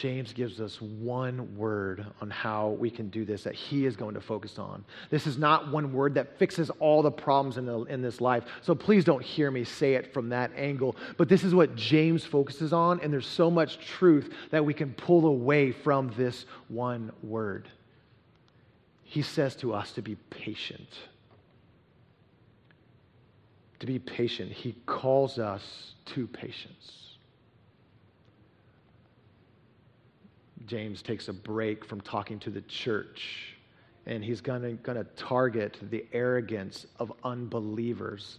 James 0.00 0.32
gives 0.32 0.62
us 0.62 0.80
one 0.80 1.54
word 1.58 2.06
on 2.22 2.30
how 2.30 2.70
we 2.70 2.88
can 2.90 3.10
do 3.10 3.26
this 3.26 3.42
that 3.42 3.54
he 3.54 3.84
is 3.84 3.96
going 3.96 4.14
to 4.14 4.20
focus 4.20 4.58
on. 4.58 4.82
This 5.10 5.26
is 5.26 5.36
not 5.36 5.70
one 5.70 5.92
word 5.92 6.14
that 6.14 6.38
fixes 6.38 6.70
all 6.78 7.02
the 7.02 7.10
problems 7.10 7.58
in, 7.58 7.66
the, 7.66 7.80
in 7.82 8.00
this 8.00 8.18
life. 8.18 8.44
So 8.62 8.74
please 8.74 9.04
don't 9.04 9.22
hear 9.22 9.50
me 9.50 9.62
say 9.62 9.96
it 9.96 10.14
from 10.14 10.30
that 10.30 10.52
angle. 10.56 10.96
But 11.18 11.28
this 11.28 11.44
is 11.44 11.54
what 11.54 11.76
James 11.76 12.24
focuses 12.24 12.72
on, 12.72 12.98
and 13.00 13.12
there's 13.12 13.26
so 13.26 13.50
much 13.50 13.78
truth 13.78 14.32
that 14.50 14.64
we 14.64 14.72
can 14.72 14.94
pull 14.94 15.26
away 15.26 15.70
from 15.70 16.14
this 16.16 16.46
one 16.68 17.12
word. 17.22 17.68
He 19.02 19.20
says 19.20 19.54
to 19.56 19.74
us 19.74 19.92
to 19.92 20.02
be 20.02 20.14
patient. 20.30 20.88
To 23.80 23.86
be 23.86 23.98
patient. 23.98 24.50
He 24.50 24.76
calls 24.86 25.38
us 25.38 25.92
to 26.06 26.26
patience. 26.26 26.99
James 30.70 31.02
takes 31.02 31.26
a 31.26 31.32
break 31.32 31.84
from 31.84 32.00
talking 32.00 32.38
to 32.38 32.48
the 32.48 32.60
church 32.62 33.56
and 34.06 34.22
he's 34.22 34.40
going 34.40 34.78
to 34.84 35.04
target 35.16 35.76
the 35.90 36.06
arrogance 36.12 36.86
of 37.00 37.12
unbelievers. 37.24 38.38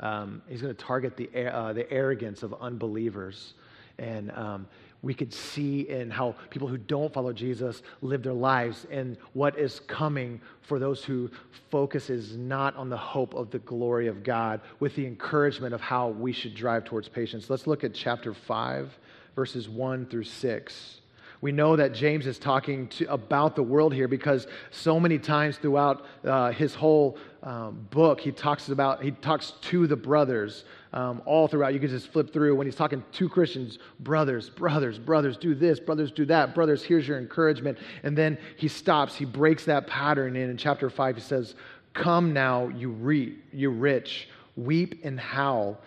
Um, 0.00 0.42
he's 0.48 0.62
going 0.62 0.74
to 0.74 0.84
target 0.84 1.16
the, 1.16 1.46
uh, 1.46 1.72
the 1.72 1.88
arrogance 1.92 2.42
of 2.42 2.54
unbelievers. 2.60 3.54
And 4.00 4.32
um, 4.32 4.66
we 5.02 5.14
could 5.14 5.32
see 5.32 5.82
in 5.88 6.10
how 6.10 6.34
people 6.50 6.66
who 6.66 6.76
don't 6.76 7.14
follow 7.14 7.32
Jesus 7.32 7.82
live 8.02 8.24
their 8.24 8.32
lives 8.32 8.88
and 8.90 9.16
what 9.32 9.56
is 9.56 9.78
coming 9.86 10.40
for 10.60 10.80
those 10.80 11.04
who 11.04 11.30
focus 11.70 12.10
is 12.10 12.36
not 12.36 12.74
on 12.74 12.88
the 12.88 12.96
hope 12.96 13.34
of 13.34 13.52
the 13.52 13.60
glory 13.60 14.08
of 14.08 14.24
God 14.24 14.60
with 14.80 14.96
the 14.96 15.06
encouragement 15.06 15.72
of 15.72 15.80
how 15.80 16.08
we 16.08 16.32
should 16.32 16.56
drive 16.56 16.84
towards 16.84 17.08
patience. 17.08 17.48
Let's 17.48 17.68
look 17.68 17.84
at 17.84 17.94
chapter 17.94 18.34
5 18.34 18.98
verses 19.34 19.68
1 19.68 20.06
through 20.06 20.24
6. 20.24 21.00
We 21.44 21.52
know 21.52 21.76
that 21.76 21.92
James 21.92 22.26
is 22.26 22.38
talking 22.38 22.88
to, 22.88 23.12
about 23.12 23.54
the 23.54 23.62
world 23.62 23.92
here 23.92 24.08
because 24.08 24.46
so 24.70 24.98
many 24.98 25.18
times 25.18 25.58
throughout 25.58 26.06
uh, 26.24 26.52
his 26.52 26.74
whole 26.74 27.18
um, 27.42 27.86
book, 27.90 28.18
he 28.18 28.32
talks 28.32 28.70
about, 28.70 29.02
he 29.02 29.10
talks 29.10 29.52
to 29.62 29.86
the 29.86 29.94
brothers 29.94 30.64
um, 30.94 31.20
all 31.26 31.46
throughout. 31.46 31.74
You 31.74 31.80
can 31.80 31.90
just 31.90 32.08
flip 32.08 32.32
through 32.32 32.56
when 32.56 32.66
he's 32.66 32.76
talking 32.76 33.04
to 33.12 33.28
Christians, 33.28 33.78
brothers, 34.00 34.48
brothers, 34.48 34.98
brothers, 34.98 35.36
do 35.36 35.54
this, 35.54 35.78
brothers, 35.78 36.10
do 36.12 36.24
that, 36.24 36.54
brothers, 36.54 36.82
here's 36.82 37.06
your 37.06 37.18
encouragement. 37.18 37.76
And 38.04 38.16
then 38.16 38.38
he 38.56 38.68
stops, 38.68 39.14
he 39.14 39.26
breaks 39.26 39.66
that 39.66 39.86
pattern 39.86 40.36
in. 40.36 40.48
In 40.48 40.56
chapter 40.56 40.88
5, 40.88 41.16
he 41.16 41.20
says, 41.20 41.56
Come 41.92 42.32
now, 42.32 42.68
you, 42.68 42.88
re- 42.88 43.36
you 43.52 43.68
rich, 43.68 44.30
weep 44.56 45.00
and 45.04 45.20
howl 45.20 45.78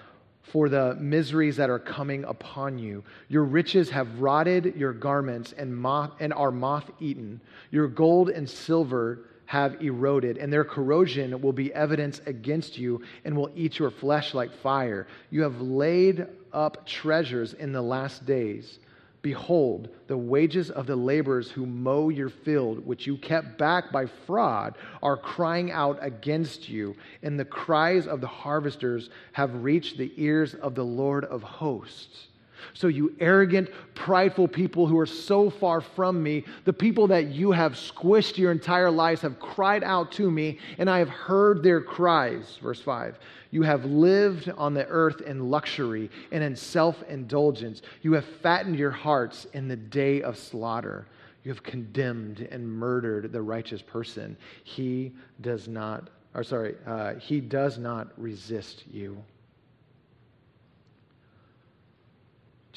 for 0.51 0.69
the 0.69 0.95
miseries 0.95 1.57
that 1.57 1.69
are 1.69 1.79
coming 1.79 2.23
upon 2.23 2.79
you. 2.79 3.03
Your 3.27 3.43
riches 3.43 3.89
have 3.89 4.19
rotted 4.19 4.75
your 4.75 4.93
garments 4.93 5.53
and, 5.57 5.75
moth, 5.75 6.12
and 6.19 6.33
are 6.33 6.51
moth 6.51 6.89
eaten. 6.99 7.41
Your 7.71 7.88
gold 7.88 8.29
and 8.29 8.49
silver 8.49 9.19
have 9.45 9.81
eroded, 9.81 10.38
and 10.38 10.51
their 10.51 10.63
corrosion 10.63 11.41
will 11.41 11.53
be 11.53 11.73
evidence 11.73 12.21
against 12.25 12.77
you 12.77 13.01
and 13.25 13.36
will 13.36 13.51
eat 13.55 13.79
your 13.79 13.89
flesh 13.89 14.33
like 14.33 14.51
fire. 14.51 15.07
You 15.31 15.41
have 15.43 15.62
laid 15.62 16.27
up 16.53 16.86
treasures 16.86 17.53
in 17.53 17.71
the 17.71 17.81
last 17.81 18.25
days. 18.25 18.79
Behold, 19.21 19.89
the 20.08 20.17
wages 20.17 20.69
of 20.69 20.86
the 20.88 20.95
laborers 20.95 21.51
who 21.51 21.65
mow 21.65 22.10
your 22.10 22.30
field, 22.30 22.86
which 22.86 23.08
you 23.08 23.17
kept 23.17 23.58
back 23.58 23.91
by 23.91 24.06
fraud, 24.06 24.75
are 25.01 25.17
crying 25.17 25.71
out 25.71 25.97
against 26.01 26.69
you, 26.69 26.95
and 27.23 27.39
the 27.39 27.45
cries 27.45 28.08
of 28.08 28.21
the 28.21 28.27
harvesters 28.27 29.10
have 29.34 29.63
reached 29.63 29.97
the 29.97 30.13
ears 30.15 30.53
of 30.53 30.75
the 30.75 30.86
Lord 30.86 31.25
of 31.25 31.41
hosts. 31.43 32.27
So, 32.73 32.87
you 32.87 33.15
arrogant, 33.19 33.69
prideful 33.95 34.47
people 34.47 34.87
who 34.87 34.97
are 34.97 35.05
so 35.05 35.49
far 35.49 35.81
from 35.81 36.21
me, 36.21 36.43
the 36.65 36.73
people 36.73 37.07
that 37.07 37.27
you 37.27 37.51
have 37.51 37.73
squished 37.73 38.37
your 38.37 38.51
entire 38.51 38.91
lives 38.91 39.21
have 39.21 39.39
cried 39.39 39.83
out 39.83 40.11
to 40.13 40.29
me, 40.29 40.59
and 40.77 40.89
I 40.89 40.99
have 40.99 41.09
heard 41.09 41.63
their 41.63 41.81
cries. 41.81 42.57
Verse 42.61 42.81
5 42.81 43.17
You 43.51 43.63
have 43.63 43.85
lived 43.85 44.49
on 44.57 44.73
the 44.73 44.85
earth 44.87 45.21
in 45.21 45.49
luxury 45.49 46.09
and 46.31 46.43
in 46.43 46.55
self 46.55 47.01
indulgence. 47.03 47.81
You 48.01 48.13
have 48.13 48.25
fattened 48.25 48.77
your 48.77 48.91
hearts 48.91 49.45
in 49.53 49.67
the 49.67 49.75
day 49.75 50.21
of 50.21 50.37
slaughter. 50.37 51.07
You 51.43 51.53
have 51.53 51.63
condemned 51.63 52.45
and 52.51 52.67
murdered 52.67 53.31
the 53.31 53.41
righteous 53.41 53.81
person. 53.81 54.35
He 54.65 55.13
does 55.39 55.69
not, 55.69 56.09
or 56.33 56.43
sorry, 56.43 56.75
uh, 56.85 57.15
he 57.15 57.39
does 57.39 57.77
not 57.77 58.09
resist 58.17 58.83
you. 58.91 59.17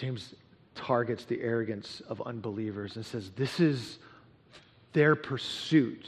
James 0.01 0.35
targets 0.75 1.27
the 1.27 1.43
arrogance 1.43 2.01
of 2.09 2.23
unbelievers 2.23 2.97
and 2.97 3.05
says, 3.05 3.31
This 3.37 3.61
is 3.61 3.99
their 4.95 5.15
pursuit. 5.15 6.07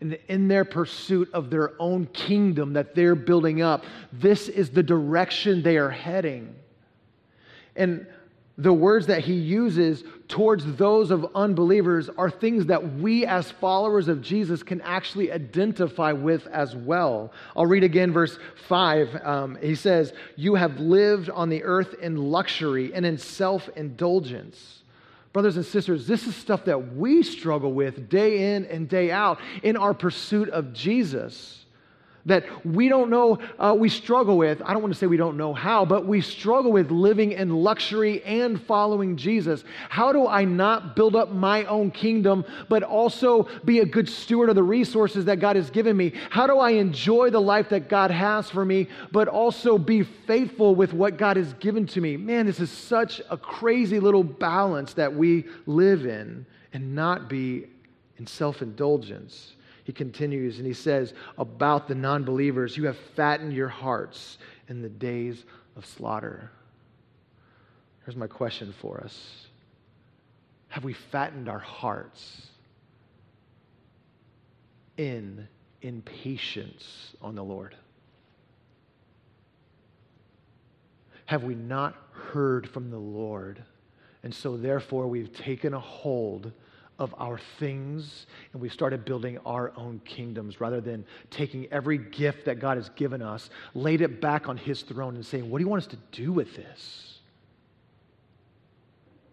And 0.00 0.16
in 0.28 0.46
their 0.46 0.64
pursuit 0.64 1.28
of 1.32 1.50
their 1.50 1.72
own 1.80 2.06
kingdom 2.06 2.74
that 2.74 2.94
they're 2.94 3.16
building 3.16 3.62
up, 3.62 3.84
this 4.12 4.48
is 4.48 4.70
the 4.70 4.82
direction 4.82 5.62
they 5.62 5.76
are 5.76 5.90
heading. 5.90 6.54
And 7.74 8.06
the 8.58 8.72
words 8.72 9.06
that 9.08 9.22
he 9.22 9.34
uses 9.34 10.02
towards 10.28 10.64
those 10.76 11.10
of 11.10 11.26
unbelievers 11.34 12.08
are 12.16 12.30
things 12.30 12.66
that 12.66 12.94
we 12.94 13.26
as 13.26 13.50
followers 13.50 14.08
of 14.08 14.22
Jesus 14.22 14.62
can 14.62 14.80
actually 14.80 15.30
identify 15.30 16.12
with 16.12 16.46
as 16.46 16.74
well. 16.74 17.32
I'll 17.54 17.66
read 17.66 17.84
again 17.84 18.12
verse 18.12 18.38
5. 18.66 19.16
Um, 19.22 19.58
he 19.60 19.74
says, 19.74 20.14
You 20.36 20.54
have 20.54 20.80
lived 20.80 21.28
on 21.28 21.50
the 21.50 21.64
earth 21.64 21.94
in 22.00 22.16
luxury 22.16 22.94
and 22.94 23.04
in 23.04 23.18
self 23.18 23.68
indulgence. 23.76 24.82
Brothers 25.34 25.56
and 25.56 25.66
sisters, 25.66 26.06
this 26.06 26.26
is 26.26 26.34
stuff 26.34 26.64
that 26.64 26.94
we 26.94 27.22
struggle 27.22 27.74
with 27.74 28.08
day 28.08 28.54
in 28.54 28.64
and 28.64 28.88
day 28.88 29.10
out 29.10 29.38
in 29.62 29.76
our 29.76 29.92
pursuit 29.92 30.48
of 30.48 30.72
Jesus 30.72 31.65
that 32.26 32.44
we 32.66 32.88
don't 32.88 33.08
know, 33.08 33.38
uh, 33.58 33.74
we 33.78 33.88
struggle 33.88 34.36
with. 34.36 34.60
I 34.64 34.72
don't 34.72 34.82
want 34.82 34.92
to 34.92 34.98
say 34.98 35.06
we 35.06 35.16
don't 35.16 35.36
know 35.36 35.54
how, 35.54 35.84
but 35.84 36.06
we 36.06 36.20
struggle 36.20 36.72
with 36.72 36.90
living 36.90 37.32
in 37.32 37.50
luxury 37.50 38.22
and 38.24 38.60
following 38.60 39.16
Jesus. 39.16 39.64
How 39.88 40.12
do 40.12 40.26
I 40.26 40.44
not 40.44 40.96
build 40.96 41.16
up 41.16 41.30
my 41.30 41.64
own 41.64 41.90
kingdom, 41.92 42.44
but 42.68 42.82
also 42.82 43.48
be 43.64 43.78
a 43.78 43.86
good 43.86 44.08
steward 44.08 44.48
of 44.48 44.56
the 44.56 44.62
resources 44.62 45.24
that 45.26 45.38
God 45.38 45.56
has 45.56 45.70
given 45.70 45.96
me? 45.96 46.12
How 46.30 46.46
do 46.46 46.58
I 46.58 46.70
enjoy 46.72 47.30
the 47.30 47.40
life 47.40 47.68
that 47.70 47.88
God 47.88 48.10
has 48.10 48.50
for 48.50 48.64
me, 48.64 48.88
but 49.12 49.28
also 49.28 49.78
be 49.78 50.02
faithful 50.02 50.74
with 50.74 50.92
what 50.92 51.16
God 51.16 51.36
has 51.36 51.52
given 51.54 51.86
to 51.88 52.00
me? 52.00 52.16
Man, 52.16 52.46
this 52.46 52.58
is 52.60 52.70
such 52.70 53.22
a 53.30 53.36
crazy 53.36 54.00
little 54.00 54.24
balance 54.24 54.94
that 54.94 55.14
we 55.14 55.44
live 55.66 56.06
in 56.06 56.44
and 56.72 56.94
not 56.94 57.28
be 57.28 57.66
in 58.18 58.26
self 58.26 58.62
indulgence 58.62 59.52
he 59.86 59.92
continues 59.92 60.58
and 60.58 60.66
he 60.66 60.72
says 60.72 61.14
about 61.38 61.86
the 61.86 61.94
non 61.94 62.24
believers, 62.24 62.76
You 62.76 62.86
have 62.86 62.96
fattened 63.14 63.52
your 63.52 63.68
hearts 63.68 64.38
in 64.66 64.82
the 64.82 64.88
days 64.88 65.44
of 65.76 65.86
slaughter. 65.86 66.50
Here's 68.04 68.16
my 68.16 68.26
question 68.26 68.74
for 68.80 69.00
us 69.04 69.46
Have 70.70 70.82
we 70.82 70.92
fattened 70.92 71.48
our 71.48 71.60
hearts 71.60 72.48
in 74.96 75.46
impatience 75.82 77.14
on 77.22 77.36
the 77.36 77.44
Lord? 77.44 77.76
Have 81.26 81.44
we 81.44 81.54
not 81.54 81.94
heard 82.10 82.68
from 82.68 82.90
the 82.90 82.98
Lord? 82.98 83.62
And 84.24 84.34
so, 84.34 84.56
therefore, 84.56 85.06
we've 85.06 85.32
taken 85.32 85.74
a 85.74 85.78
hold 85.78 86.50
of 86.98 87.14
our 87.18 87.38
things 87.58 88.26
and 88.52 88.62
we 88.62 88.68
started 88.68 89.04
building 89.04 89.38
our 89.44 89.72
own 89.76 90.00
kingdoms 90.04 90.60
rather 90.60 90.80
than 90.80 91.04
taking 91.30 91.66
every 91.70 91.98
gift 91.98 92.46
that 92.46 92.58
God 92.58 92.76
has 92.76 92.88
given 92.90 93.20
us, 93.20 93.50
laid 93.74 94.00
it 94.00 94.20
back 94.20 94.48
on 94.48 94.56
His 94.56 94.82
throne 94.82 95.14
and 95.14 95.24
saying, 95.24 95.50
What 95.50 95.58
do 95.58 95.64
you 95.64 95.68
want 95.68 95.82
us 95.82 95.88
to 95.88 95.98
do 96.12 96.32
with 96.32 96.54
this? 96.56 97.18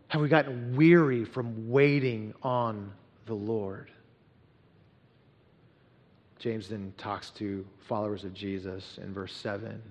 Have 0.10 0.21
we 0.21 0.28
gotten 0.28 0.76
weary 0.76 1.26
from 1.26 1.69
waiting 1.69 2.34
on 2.43 2.91
the 3.26 3.34
Lord? 3.34 3.89
James 6.38 6.67
then 6.67 6.93
talks 6.97 7.30
to 7.32 7.65
followers 7.88 8.26
of 8.26 8.34
Jesus 8.34 8.99
in 9.02 9.13
verse 9.13 9.34
7. 9.34 9.82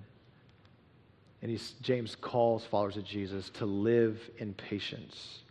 And 1.41 1.61
James 1.81 2.15
calls 2.15 2.63
followers 2.63 2.95
of 2.95 3.03
Jesus 3.03 3.49
to 3.55 3.65
live 3.65 4.17
in 4.37 4.53
patience 4.53 5.42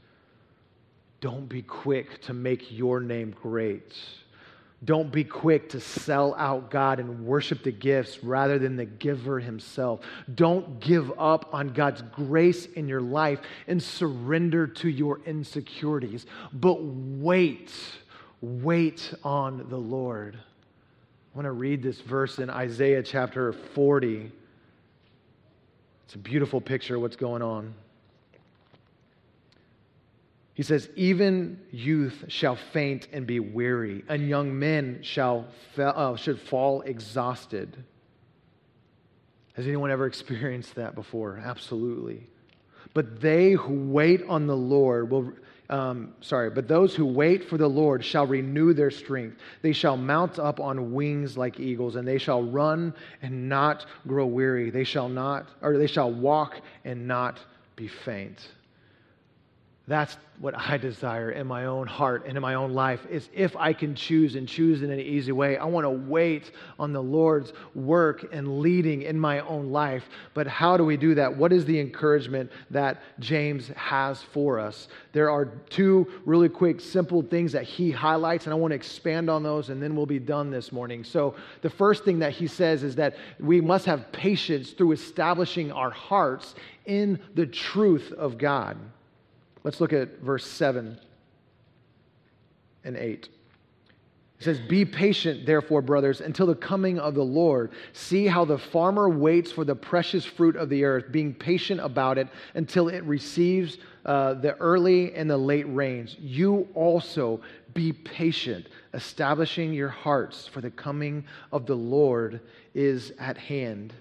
don't 1.22 1.48
be 1.48 1.62
quick 1.62 2.20
to 2.22 2.34
make 2.34 2.72
your 2.72 2.98
name 2.98 3.32
great. 3.40 3.94
Don't 4.84 5.12
be 5.12 5.22
quick 5.22 5.68
to 5.68 5.78
sell 5.78 6.34
out 6.34 6.68
God 6.68 6.98
and 6.98 7.24
worship 7.24 7.62
the 7.62 7.70
gifts 7.70 8.24
rather 8.24 8.58
than 8.58 8.76
the 8.76 8.84
giver 8.84 9.38
himself. 9.38 10.00
Don't 10.34 10.80
give 10.80 11.12
up 11.16 11.48
on 11.54 11.68
God's 11.68 12.02
grace 12.10 12.66
in 12.66 12.88
your 12.88 13.00
life 13.00 13.38
and 13.68 13.80
surrender 13.80 14.66
to 14.66 14.88
your 14.88 15.20
insecurities, 15.24 16.26
but 16.52 16.82
wait. 16.82 17.72
Wait 18.40 19.14
on 19.22 19.68
the 19.68 19.78
Lord. 19.78 20.34
I 20.34 21.38
want 21.38 21.46
to 21.46 21.52
read 21.52 21.84
this 21.84 22.00
verse 22.00 22.40
in 22.40 22.50
Isaiah 22.50 23.04
chapter 23.04 23.52
40. 23.52 24.32
It's 26.06 26.14
a 26.16 26.18
beautiful 26.18 26.60
picture 26.60 26.96
of 26.96 27.02
what's 27.02 27.14
going 27.14 27.42
on. 27.42 27.72
He 30.54 30.62
says, 30.62 30.88
Even 30.96 31.60
youth 31.70 32.24
shall 32.28 32.56
faint 32.56 33.08
and 33.12 33.26
be 33.26 33.40
weary, 33.40 34.04
and 34.08 34.28
young 34.28 34.58
men 34.58 35.00
shall 35.02 35.46
uh, 35.78 36.16
should 36.16 36.40
fall 36.40 36.82
exhausted. 36.82 37.84
Has 39.54 39.66
anyone 39.66 39.90
ever 39.90 40.06
experienced 40.06 40.74
that 40.76 40.94
before? 40.94 41.40
Absolutely. 41.42 42.26
But 42.94 43.20
they 43.20 43.52
who 43.52 43.90
wait 43.90 44.22
on 44.28 44.46
the 44.46 44.56
Lord 44.56 45.10
will, 45.10 45.32
um, 45.70 46.14
sorry, 46.20 46.50
but 46.50 46.68
those 46.68 46.94
who 46.94 47.06
wait 47.06 47.48
for 47.48 47.56
the 47.56 47.68
Lord 47.68 48.04
shall 48.04 48.26
renew 48.26 48.74
their 48.74 48.90
strength. 48.90 49.38
They 49.62 49.72
shall 49.72 49.96
mount 49.96 50.38
up 50.38 50.60
on 50.60 50.92
wings 50.92 51.38
like 51.38 51.58
eagles, 51.58 51.96
and 51.96 52.06
they 52.06 52.18
shall 52.18 52.42
run 52.42 52.92
and 53.22 53.48
not 53.48 53.86
grow 54.06 54.26
weary. 54.26 54.68
They 54.68 54.84
shall 54.84 55.08
not, 55.08 55.48
or 55.62 55.78
they 55.78 55.86
shall 55.86 56.12
walk 56.12 56.60
and 56.84 57.08
not 57.08 57.40
be 57.76 57.88
faint. 57.88 58.46
That's 59.88 60.16
what 60.38 60.56
I 60.56 60.76
desire 60.76 61.32
in 61.32 61.46
my 61.48 61.66
own 61.66 61.88
heart 61.88 62.24
and 62.26 62.36
in 62.36 62.40
my 62.40 62.54
own 62.54 62.72
life 62.72 63.04
is 63.10 63.28
if 63.32 63.56
I 63.56 63.72
can 63.72 63.96
choose 63.96 64.36
and 64.36 64.48
choose 64.48 64.82
in 64.82 64.92
an 64.92 65.00
easy 65.00 65.32
way. 65.32 65.56
I 65.56 65.64
want 65.64 65.84
to 65.84 65.90
wait 65.90 66.52
on 66.78 66.92
the 66.92 67.02
Lord's 67.02 67.52
work 67.74 68.32
and 68.32 68.60
leading 68.60 69.02
in 69.02 69.18
my 69.18 69.40
own 69.40 69.70
life. 69.70 70.08
But 70.34 70.46
how 70.46 70.76
do 70.76 70.84
we 70.84 70.96
do 70.96 71.16
that? 71.16 71.36
What 71.36 71.52
is 71.52 71.64
the 71.64 71.80
encouragement 71.80 72.50
that 72.70 73.02
James 73.18 73.68
has 73.68 74.22
for 74.22 74.60
us? 74.60 74.86
There 75.12 75.30
are 75.30 75.46
two 75.68 76.06
really 76.24 76.48
quick, 76.48 76.80
simple 76.80 77.20
things 77.20 77.50
that 77.52 77.64
he 77.64 77.90
highlights, 77.90 78.46
and 78.46 78.52
I 78.52 78.56
want 78.56 78.70
to 78.70 78.76
expand 78.76 79.28
on 79.28 79.42
those, 79.42 79.68
and 79.68 79.82
then 79.82 79.96
we'll 79.96 80.06
be 80.06 80.20
done 80.20 80.50
this 80.50 80.70
morning. 80.70 81.02
So, 81.02 81.34
the 81.60 81.70
first 81.70 82.04
thing 82.04 82.20
that 82.20 82.32
he 82.32 82.46
says 82.46 82.84
is 82.84 82.94
that 82.96 83.16
we 83.40 83.60
must 83.60 83.86
have 83.86 84.12
patience 84.12 84.70
through 84.70 84.92
establishing 84.92 85.72
our 85.72 85.90
hearts 85.90 86.54
in 86.86 87.18
the 87.34 87.46
truth 87.46 88.12
of 88.12 88.38
God. 88.38 88.76
Let's 89.64 89.80
look 89.80 89.92
at 89.92 90.20
verse 90.20 90.46
7 90.46 90.98
and 92.84 92.96
8. 92.96 93.28
It 94.42 94.44
says, 94.44 94.58
Be 94.58 94.84
patient, 94.84 95.46
therefore, 95.46 95.82
brothers, 95.82 96.20
until 96.20 96.46
the 96.46 96.56
coming 96.56 96.98
of 96.98 97.14
the 97.14 97.24
Lord. 97.24 97.70
See 97.92 98.26
how 98.26 98.44
the 98.44 98.58
farmer 98.58 99.08
waits 99.08 99.52
for 99.52 99.64
the 99.64 99.76
precious 99.76 100.24
fruit 100.24 100.56
of 100.56 100.68
the 100.68 100.82
earth, 100.82 101.12
being 101.12 101.32
patient 101.32 101.80
about 101.80 102.18
it 102.18 102.26
until 102.54 102.88
it 102.88 103.04
receives 103.04 103.78
uh, 104.04 104.34
the 104.34 104.56
early 104.56 105.14
and 105.14 105.30
the 105.30 105.36
late 105.36 105.72
rains. 105.72 106.16
You 106.18 106.66
also 106.74 107.40
be 107.72 107.92
patient, 107.92 108.66
establishing 108.94 109.72
your 109.72 109.90
hearts, 109.90 110.48
for 110.48 110.60
the 110.60 110.72
coming 110.72 111.24
of 111.52 111.66
the 111.66 111.76
Lord 111.76 112.40
is 112.74 113.12
at 113.20 113.38
hand. 113.38 113.94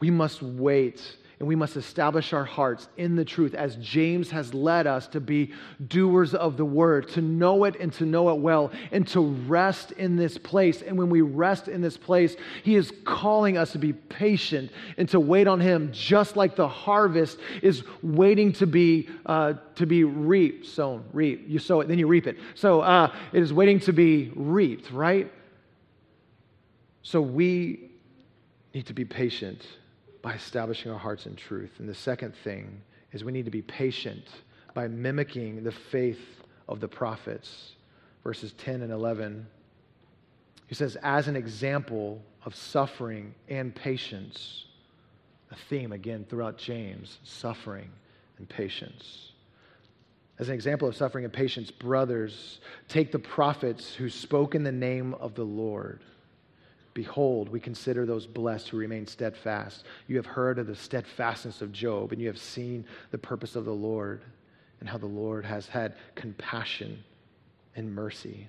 We 0.00 0.10
must 0.10 0.42
wait 0.42 1.16
and 1.38 1.46
we 1.46 1.54
must 1.54 1.76
establish 1.76 2.32
our 2.32 2.44
hearts 2.44 2.88
in 2.96 3.14
the 3.14 3.24
truth 3.24 3.54
as 3.54 3.76
James 3.76 4.30
has 4.30 4.52
led 4.52 4.88
us 4.88 5.06
to 5.08 5.20
be 5.20 5.52
doers 5.86 6.34
of 6.34 6.56
the 6.56 6.64
word, 6.64 7.08
to 7.10 7.20
know 7.20 7.62
it 7.62 7.76
and 7.78 7.92
to 7.94 8.04
know 8.04 8.30
it 8.30 8.38
well, 8.38 8.72
and 8.90 9.06
to 9.08 9.20
rest 9.20 9.92
in 9.92 10.16
this 10.16 10.36
place. 10.36 10.82
And 10.82 10.98
when 10.98 11.10
we 11.10 11.20
rest 11.20 11.68
in 11.68 11.80
this 11.80 11.96
place, 11.96 12.34
he 12.64 12.74
is 12.74 12.92
calling 13.04 13.56
us 13.56 13.70
to 13.72 13.78
be 13.78 13.92
patient 13.92 14.72
and 14.96 15.08
to 15.10 15.20
wait 15.20 15.46
on 15.46 15.60
him, 15.60 15.90
just 15.92 16.36
like 16.36 16.56
the 16.56 16.66
harvest 16.66 17.38
is 17.62 17.84
waiting 18.02 18.52
to 18.54 18.66
be 18.66 19.08
uh, 19.26 19.54
to 19.76 19.86
be 19.86 20.02
reaped, 20.02 20.66
sown, 20.66 21.04
reap. 21.12 21.44
You 21.46 21.60
sow 21.60 21.80
it, 21.80 21.86
then 21.86 22.00
you 22.00 22.08
reap 22.08 22.26
it. 22.26 22.36
So 22.56 22.80
uh, 22.80 23.14
it 23.32 23.42
is 23.44 23.52
waiting 23.52 23.78
to 23.80 23.92
be 23.92 24.32
reaped, 24.34 24.90
right? 24.90 25.30
So 27.02 27.20
we 27.20 27.90
need 28.74 28.86
to 28.86 28.92
be 28.92 29.04
patient 29.04 29.64
by 30.22 30.34
establishing 30.34 30.90
our 30.90 30.98
hearts 30.98 31.26
in 31.26 31.36
truth. 31.36 31.72
And 31.78 31.88
the 31.88 31.94
second 31.94 32.34
thing 32.44 32.80
is 33.12 33.24
we 33.24 33.32
need 33.32 33.44
to 33.44 33.50
be 33.50 33.62
patient 33.62 34.26
by 34.74 34.88
mimicking 34.88 35.64
the 35.64 35.72
faith 35.72 36.42
of 36.68 36.80
the 36.80 36.88
prophets. 36.88 37.72
Verses 38.24 38.52
10 38.58 38.82
and 38.82 38.92
11. 38.92 39.46
He 40.66 40.74
says, 40.74 40.96
as 41.02 41.28
an 41.28 41.36
example 41.36 42.20
of 42.44 42.54
suffering 42.54 43.34
and 43.48 43.74
patience, 43.74 44.66
a 45.50 45.56
theme 45.70 45.92
again 45.92 46.26
throughout 46.28 46.58
James 46.58 47.18
suffering 47.24 47.90
and 48.36 48.48
patience. 48.48 49.32
As 50.38 50.48
an 50.48 50.54
example 50.54 50.86
of 50.86 50.94
suffering 50.94 51.24
and 51.24 51.32
patience, 51.32 51.70
brothers, 51.70 52.60
take 52.86 53.10
the 53.10 53.18
prophets 53.18 53.94
who 53.94 54.08
spoke 54.08 54.54
in 54.54 54.62
the 54.62 54.70
name 54.70 55.14
of 55.14 55.34
the 55.34 55.44
Lord. 55.44 56.00
Behold, 56.98 57.48
we 57.48 57.60
consider 57.60 58.04
those 58.04 58.26
blessed 58.26 58.70
who 58.70 58.76
remain 58.76 59.06
steadfast. 59.06 59.84
You 60.08 60.16
have 60.16 60.26
heard 60.26 60.58
of 60.58 60.66
the 60.66 60.74
steadfastness 60.74 61.62
of 61.62 61.70
Job, 61.70 62.10
and 62.10 62.20
you 62.20 62.26
have 62.26 62.40
seen 62.40 62.84
the 63.12 63.18
purpose 63.18 63.54
of 63.54 63.64
the 63.64 63.72
Lord, 63.72 64.24
and 64.80 64.88
how 64.88 64.98
the 64.98 65.06
Lord 65.06 65.44
has 65.44 65.68
had 65.68 65.94
compassion 66.16 67.04
and 67.76 67.94
mercy. 67.94 68.48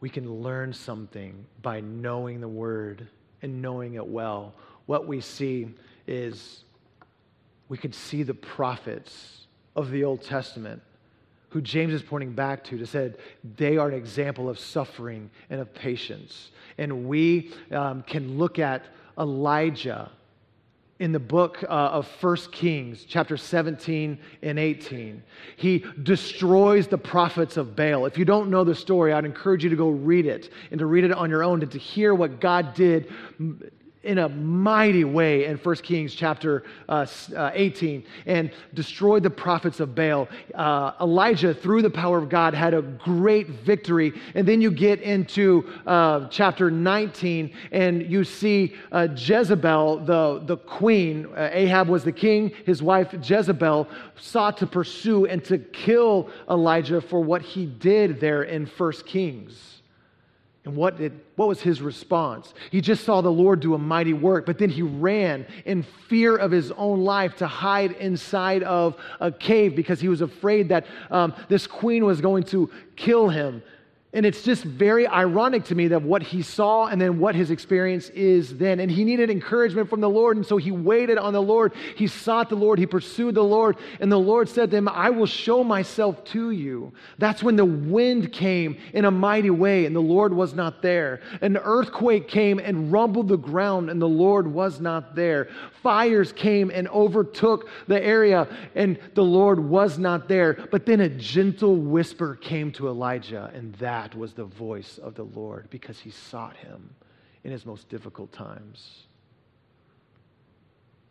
We 0.00 0.10
can 0.10 0.42
learn 0.42 0.72
something 0.72 1.46
by 1.62 1.82
knowing 1.82 2.40
the 2.40 2.48
word 2.48 3.06
and 3.40 3.62
knowing 3.62 3.94
it 3.94 4.08
well. 4.08 4.56
What 4.86 5.06
we 5.06 5.20
see 5.20 5.72
is 6.08 6.64
we 7.68 7.78
could 7.78 7.94
see 7.94 8.24
the 8.24 8.34
prophets 8.34 9.46
of 9.76 9.92
the 9.92 10.02
Old 10.02 10.20
Testament 10.20 10.82
who 11.50 11.60
James 11.60 11.92
is 11.92 12.02
pointing 12.02 12.32
back 12.32 12.64
to, 12.64 12.78
to 12.78 12.86
said 12.86 13.18
they 13.56 13.76
are 13.76 13.88
an 13.88 13.94
example 13.94 14.48
of 14.48 14.58
suffering 14.58 15.30
and 15.50 15.60
of 15.60 15.72
patience. 15.74 16.50
And 16.76 17.08
we 17.08 17.52
um, 17.70 18.02
can 18.02 18.38
look 18.38 18.58
at 18.58 18.84
Elijah 19.18 20.10
in 20.98 21.12
the 21.12 21.20
book 21.20 21.62
uh, 21.62 21.66
of 21.66 22.08
First 22.08 22.50
Kings, 22.50 23.04
chapter 23.04 23.36
17 23.36 24.18
and 24.42 24.58
18. 24.58 25.22
He 25.56 25.84
destroys 26.02 26.88
the 26.88 26.98
prophets 26.98 27.56
of 27.56 27.76
Baal. 27.76 28.06
If 28.06 28.18
you 28.18 28.24
don't 28.24 28.50
know 28.50 28.64
the 28.64 28.74
story, 28.74 29.12
I'd 29.12 29.24
encourage 29.24 29.62
you 29.62 29.70
to 29.70 29.76
go 29.76 29.90
read 29.90 30.26
it 30.26 30.52
and 30.70 30.78
to 30.80 30.86
read 30.86 31.04
it 31.04 31.12
on 31.12 31.30
your 31.30 31.44
own 31.44 31.62
and 31.62 31.70
to 31.70 31.78
hear 31.78 32.14
what 32.14 32.40
God 32.40 32.74
did 32.74 33.12
in 34.08 34.16
a 34.16 34.28
mighty 34.30 35.04
way 35.04 35.44
in 35.44 35.58
1 35.58 35.76
Kings 35.76 36.14
chapter 36.14 36.64
uh, 36.88 37.06
uh, 37.36 37.50
18 37.52 38.02
and 38.24 38.50
destroyed 38.72 39.22
the 39.22 39.28
prophets 39.28 39.80
of 39.80 39.94
Baal. 39.94 40.26
Uh, 40.54 40.92
Elijah, 40.98 41.52
through 41.52 41.82
the 41.82 41.90
power 41.90 42.16
of 42.16 42.30
God, 42.30 42.54
had 42.54 42.72
a 42.72 42.80
great 42.80 43.48
victory. 43.48 44.14
And 44.34 44.48
then 44.48 44.62
you 44.62 44.70
get 44.70 45.02
into 45.02 45.70
uh, 45.86 46.26
chapter 46.28 46.70
19 46.70 47.54
and 47.70 48.10
you 48.10 48.24
see 48.24 48.74
uh, 48.92 49.08
Jezebel, 49.14 50.06
the, 50.06 50.42
the 50.46 50.56
queen. 50.56 51.28
Ahab 51.36 51.88
was 51.88 52.02
the 52.02 52.12
king. 52.12 52.52
His 52.64 52.82
wife 52.82 53.14
Jezebel 53.22 53.88
sought 54.16 54.56
to 54.56 54.66
pursue 54.66 55.26
and 55.26 55.44
to 55.44 55.58
kill 55.58 56.30
Elijah 56.48 57.02
for 57.02 57.20
what 57.20 57.42
he 57.42 57.66
did 57.66 58.20
there 58.20 58.44
in 58.44 58.64
1 58.64 58.92
Kings. 59.04 59.77
And 60.68 60.76
what, 60.76 60.98
did, 60.98 61.18
what 61.36 61.48
was 61.48 61.62
his 61.62 61.80
response? 61.80 62.52
He 62.70 62.82
just 62.82 63.02
saw 63.02 63.22
the 63.22 63.32
Lord 63.32 63.60
do 63.60 63.72
a 63.72 63.78
mighty 63.78 64.12
work, 64.12 64.44
but 64.44 64.58
then 64.58 64.68
he 64.68 64.82
ran 64.82 65.46
in 65.64 65.82
fear 65.82 66.36
of 66.36 66.50
his 66.50 66.72
own 66.72 67.04
life 67.04 67.38
to 67.38 67.46
hide 67.46 67.92
inside 67.92 68.62
of 68.64 68.94
a 69.18 69.32
cave 69.32 69.74
because 69.74 69.98
he 69.98 70.08
was 70.08 70.20
afraid 70.20 70.68
that 70.68 70.84
um, 71.10 71.32
this 71.48 71.66
queen 71.66 72.04
was 72.04 72.20
going 72.20 72.42
to 72.44 72.70
kill 72.96 73.30
him. 73.30 73.62
And 74.14 74.24
it's 74.24 74.40
just 74.42 74.64
very 74.64 75.06
ironic 75.06 75.64
to 75.64 75.74
me 75.74 75.88
that 75.88 76.00
what 76.00 76.22
he 76.22 76.40
saw 76.40 76.86
and 76.86 76.98
then 76.98 77.18
what 77.18 77.34
his 77.34 77.50
experience 77.50 78.08
is 78.10 78.56
then. 78.56 78.80
And 78.80 78.90
he 78.90 79.04
needed 79.04 79.28
encouragement 79.28 79.90
from 79.90 80.00
the 80.00 80.08
Lord. 80.08 80.38
And 80.38 80.46
so 80.46 80.56
he 80.56 80.70
waited 80.70 81.18
on 81.18 81.34
the 81.34 81.42
Lord. 81.42 81.74
He 81.94 82.06
sought 82.06 82.48
the 82.48 82.56
Lord. 82.56 82.78
He 82.78 82.86
pursued 82.86 83.34
the 83.34 83.44
Lord. 83.44 83.76
And 84.00 84.10
the 84.10 84.18
Lord 84.18 84.48
said 84.48 84.70
to 84.70 84.78
him, 84.78 84.88
I 84.88 85.10
will 85.10 85.26
show 85.26 85.62
myself 85.62 86.24
to 86.26 86.52
you. 86.52 86.90
That's 87.18 87.42
when 87.42 87.56
the 87.56 87.66
wind 87.66 88.32
came 88.32 88.78
in 88.94 89.04
a 89.04 89.10
mighty 89.10 89.50
way 89.50 89.84
and 89.84 89.94
the 89.94 90.00
Lord 90.00 90.32
was 90.32 90.54
not 90.54 90.80
there. 90.80 91.20
An 91.42 91.58
earthquake 91.58 92.28
came 92.28 92.58
and 92.58 92.90
rumbled 92.90 93.28
the 93.28 93.36
ground 93.36 93.90
and 93.90 94.00
the 94.00 94.08
Lord 94.08 94.46
was 94.46 94.80
not 94.80 95.14
there. 95.16 95.50
Fires 95.88 96.32
came 96.34 96.70
and 96.70 96.86
overtook 96.88 97.66
the 97.86 97.98
area 98.04 98.46
and 98.74 98.98
the 99.14 99.24
Lord 99.24 99.58
was 99.58 99.98
not 99.98 100.28
there. 100.28 100.68
But 100.70 100.84
then 100.84 101.00
a 101.00 101.08
gentle 101.08 101.76
whisper 101.76 102.34
came 102.34 102.72
to 102.72 102.88
Elijah 102.88 103.50
and 103.54 103.72
that 103.76 104.14
was 104.14 104.34
the 104.34 104.44
voice 104.44 104.98
of 104.98 105.14
the 105.14 105.22
Lord 105.22 105.70
because 105.70 105.98
he 105.98 106.10
sought 106.10 106.58
him 106.58 106.94
in 107.42 107.52
his 107.52 107.64
most 107.64 107.88
difficult 107.88 108.30
times. 108.32 109.04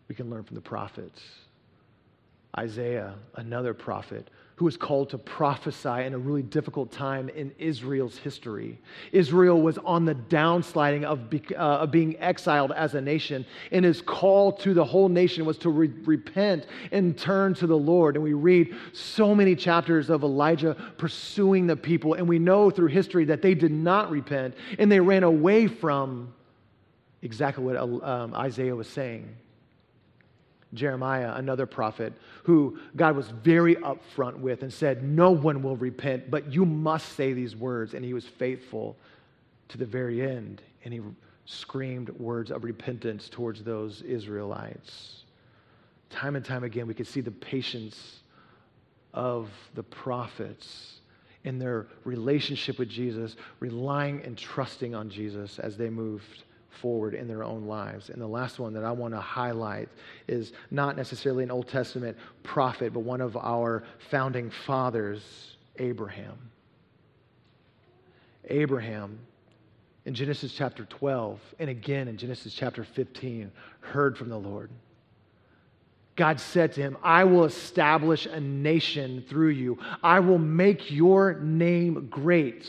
We 0.10 0.14
can 0.14 0.30
learn 0.30 0.44
from 0.44 0.54
the 0.54 0.62
prophets. 0.62 1.24
Isaiah, 2.56 3.16
another 3.34 3.74
prophet, 3.74 4.30
who 4.58 4.66
was 4.66 4.76
called 4.76 5.08
to 5.12 5.20
prophesy 5.20 6.04
in 6.04 6.16
a 6.16 6.18
really 6.18 6.42
difficult 6.42 6.92
time 6.92 7.30
in 7.30 7.54
Israel's 7.60 8.18
history. 8.18 8.80
Israel 9.12 9.62
was 9.62 9.78
on 9.78 10.04
the 10.04 10.16
downsliding 10.16 11.04
of, 11.04 11.30
be, 11.30 11.44
uh, 11.56 11.78
of 11.78 11.92
being 11.92 12.20
exiled 12.20 12.72
as 12.72 12.96
a 12.96 13.02
nation, 13.02 13.46
and 13.72 13.86
his 13.86 14.02
call 14.02 14.52
to 14.52 14.74
the 14.74 14.84
whole 14.84 15.10
nation 15.10 15.46
was 15.46 15.60
to 15.60 15.70
re- 15.70 15.94
repent 16.06 16.66
and 16.92 17.16
turn 17.16 17.54
to 17.54 17.68
the 17.68 17.78
Lord. 17.78 18.16
And 18.16 18.24
we 18.24 18.34
read 18.34 18.76
so 18.94 19.36
many 19.36 19.56
chapters 19.56 20.10
of 20.10 20.24
Elijah 20.24 20.76
pursuing 20.98 21.68
the 21.68 21.76
people, 21.76 22.16
and 22.16 22.28
we 22.28 22.40
know 22.40 22.72
through 22.72 22.88
history 22.88 23.26
that 23.26 23.44
they 23.44 23.54
did 23.54 23.72
not 23.72 24.10
repent 24.10 24.56
and 24.80 24.92
they 24.92 25.00
ran 25.00 25.22
away 25.22 25.68
from 25.68 26.34
exactly 27.22 27.64
what 27.64 27.76
um, 27.78 28.34
Isaiah 28.34 28.76
was 28.76 28.88
saying. 28.88 29.36
Jeremiah, 30.74 31.34
another 31.36 31.66
prophet, 31.66 32.14
who 32.44 32.80
God 32.96 33.16
was 33.16 33.30
very 33.30 33.76
upfront 33.76 34.38
with 34.38 34.64
and 34.64 34.72
said, 34.72 35.04
No 35.04 35.32
one 35.32 35.64
will 35.64 35.78
repent, 35.78 36.30
but 36.30 36.52
you 36.52 36.66
must 36.66 37.14
say 37.14 37.34
these 37.34 37.56
words. 37.56 37.94
And 37.94 38.04
he 38.04 38.14
was 38.14 38.26
faithful 38.26 38.98
to 39.70 39.78
the 39.78 39.86
very 39.86 40.22
end. 40.22 40.62
And 40.84 40.94
he 40.94 41.02
screamed 41.46 42.10
words 42.10 42.52
of 42.52 42.64
repentance 42.64 43.30
towards 43.30 43.64
those 43.64 44.02
Israelites. 44.02 45.24
Time 46.10 46.36
and 46.36 46.44
time 46.44 46.64
again, 46.64 46.88
we 46.88 46.94
could 46.94 47.08
see 47.08 47.22
the 47.22 47.32
patience 47.32 48.20
of 49.14 49.50
the 49.74 49.84
prophets 49.84 51.00
in 51.44 51.58
their 51.58 51.88
relationship 52.04 52.78
with 52.78 52.90
Jesus, 52.90 53.38
relying 53.62 54.22
and 54.24 54.38
trusting 54.38 54.94
on 54.94 55.10
Jesus 55.10 55.60
as 55.60 55.78
they 55.78 55.90
moved 55.90 56.44
forward 56.82 57.14
in 57.14 57.28
their 57.28 57.44
own 57.44 57.66
lives. 57.66 58.10
And 58.10 58.22
the 58.22 58.28
last 58.28 58.60
one 58.60 58.74
that 58.74 58.84
I 58.84 58.92
want 58.92 59.14
to 59.14 59.22
highlight 59.22 59.90
is 60.28 60.54
not 60.72 60.96
necessarily 60.96 61.44
an 61.44 61.52
Old 61.52 61.68
Testament 61.68 62.18
prophet, 62.44 62.94
but 62.94 63.02
one 63.02 63.22
of 63.22 63.36
our 63.38 63.84
founding 64.10 64.52
fathers, 64.66 65.56
Abraham. 65.78 66.38
Abraham 68.50 69.20
in 70.06 70.14
Genesis 70.14 70.54
chapter 70.54 70.86
12 70.86 71.40
and 71.60 71.70
again 71.70 72.08
in 72.08 72.18
Genesis 72.18 72.54
chapter 72.54 72.84
15 72.84 73.52
heard 73.82 74.18
from 74.18 74.30
the 74.30 74.38
Lord. 74.38 74.70
God 76.16 76.40
said 76.40 76.74
to 76.74 76.82
him, 76.82 76.98
I 77.04 77.26
will 77.26 77.46
establish 77.46 78.26
a 78.26 78.40
nation 78.40 79.24
through 79.30 79.50
you. 79.50 79.78
I 80.02 80.20
will 80.20 80.40
make 80.40 80.90
your 80.90 81.36
name 81.36 82.08
great 82.10 82.68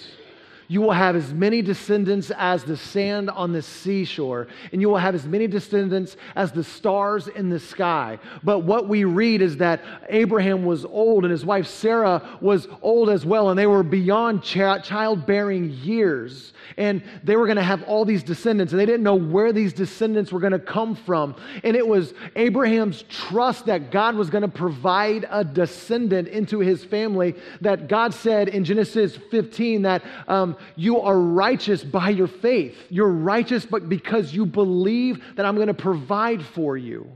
you 0.71 0.83
will 0.83 0.93
have 0.93 1.16
as 1.16 1.33
many 1.33 1.62
descendants 1.62 2.31
as 2.37 2.62
the 2.62 2.77
sand 2.77 3.31
on 3.31 3.53
the 3.53 3.62
seashore, 3.62 4.49
and 4.71 4.83
you 4.83 4.91
will 4.91 4.99
have 4.99 5.14
as 5.14 5.25
many 5.25 5.47
descendants 5.47 6.19
as 6.37 6.53
the 6.53 6.62
stars 6.62 7.27
in 7.27 7.49
the 7.49 7.59
sky. 7.59 8.19
But 8.45 8.61
what 8.61 8.87
we 8.87 9.05
read 9.05 9.41
is 9.41 9.57
that 9.57 9.81
Abraham 10.11 10.66
was 10.66 10.85
old, 10.85 11.25
and 11.25 11.33
his 11.33 11.45
wife 11.45 11.66
Sarah 11.66 12.39
was 12.43 12.69
old 12.83 13.09
as 13.09 13.25
well, 13.25 13.49
and 13.49 13.59
they 13.59 13.66
were 13.66 13.83
beyond 13.83 14.43
childbearing 14.43 15.71
years. 15.71 16.53
And 16.77 17.03
they 17.25 17.35
were 17.35 17.47
going 17.47 17.57
to 17.57 17.62
have 17.62 17.83
all 17.85 18.05
these 18.05 18.23
descendants, 18.23 18.75
and 18.75 18.79
they 18.79 18.85
didn't 18.85 19.03
know 19.03 19.14
where 19.14 19.55
these 19.55 19.73
descendants 19.73 20.31
were 20.33 20.41
going 20.41 20.53
to 20.53 20.59
come 20.59 20.95
from. 20.95 21.35
And 21.64 21.77
it 21.77 21.87
was 21.87 22.12
Abraham's 22.37 23.05
trust 23.09 23.64
that 23.66 23.91
God 23.91 24.16
was 24.16 24.29
going 24.29 24.43
to 24.43 24.49
provide 24.49 25.27
a 25.31 25.43
descendant 25.43 26.29
into 26.29 26.59
his 26.59 26.85
family 26.85 27.35
that 27.62 27.89
God 27.89 28.12
said 28.12 28.49
in 28.49 28.64
Genesis 28.64 29.16
15 29.31 29.83
that. 29.83 30.05
Um, 30.27 30.57
you 30.76 31.00
are 31.00 31.18
righteous 31.18 31.82
by 31.82 32.11
your 32.11 32.26
faith. 32.26 32.76
You're 32.90 33.09
righteous 33.09 33.66
but 33.66 33.88
because 33.88 34.32
you 34.32 34.46
believe 34.46 35.22
that 35.36 35.46
I'm 35.46 35.56
going 35.56 35.68
to 35.68 35.74
provide 35.74 36.44
for 36.44 36.76
you. 36.76 37.11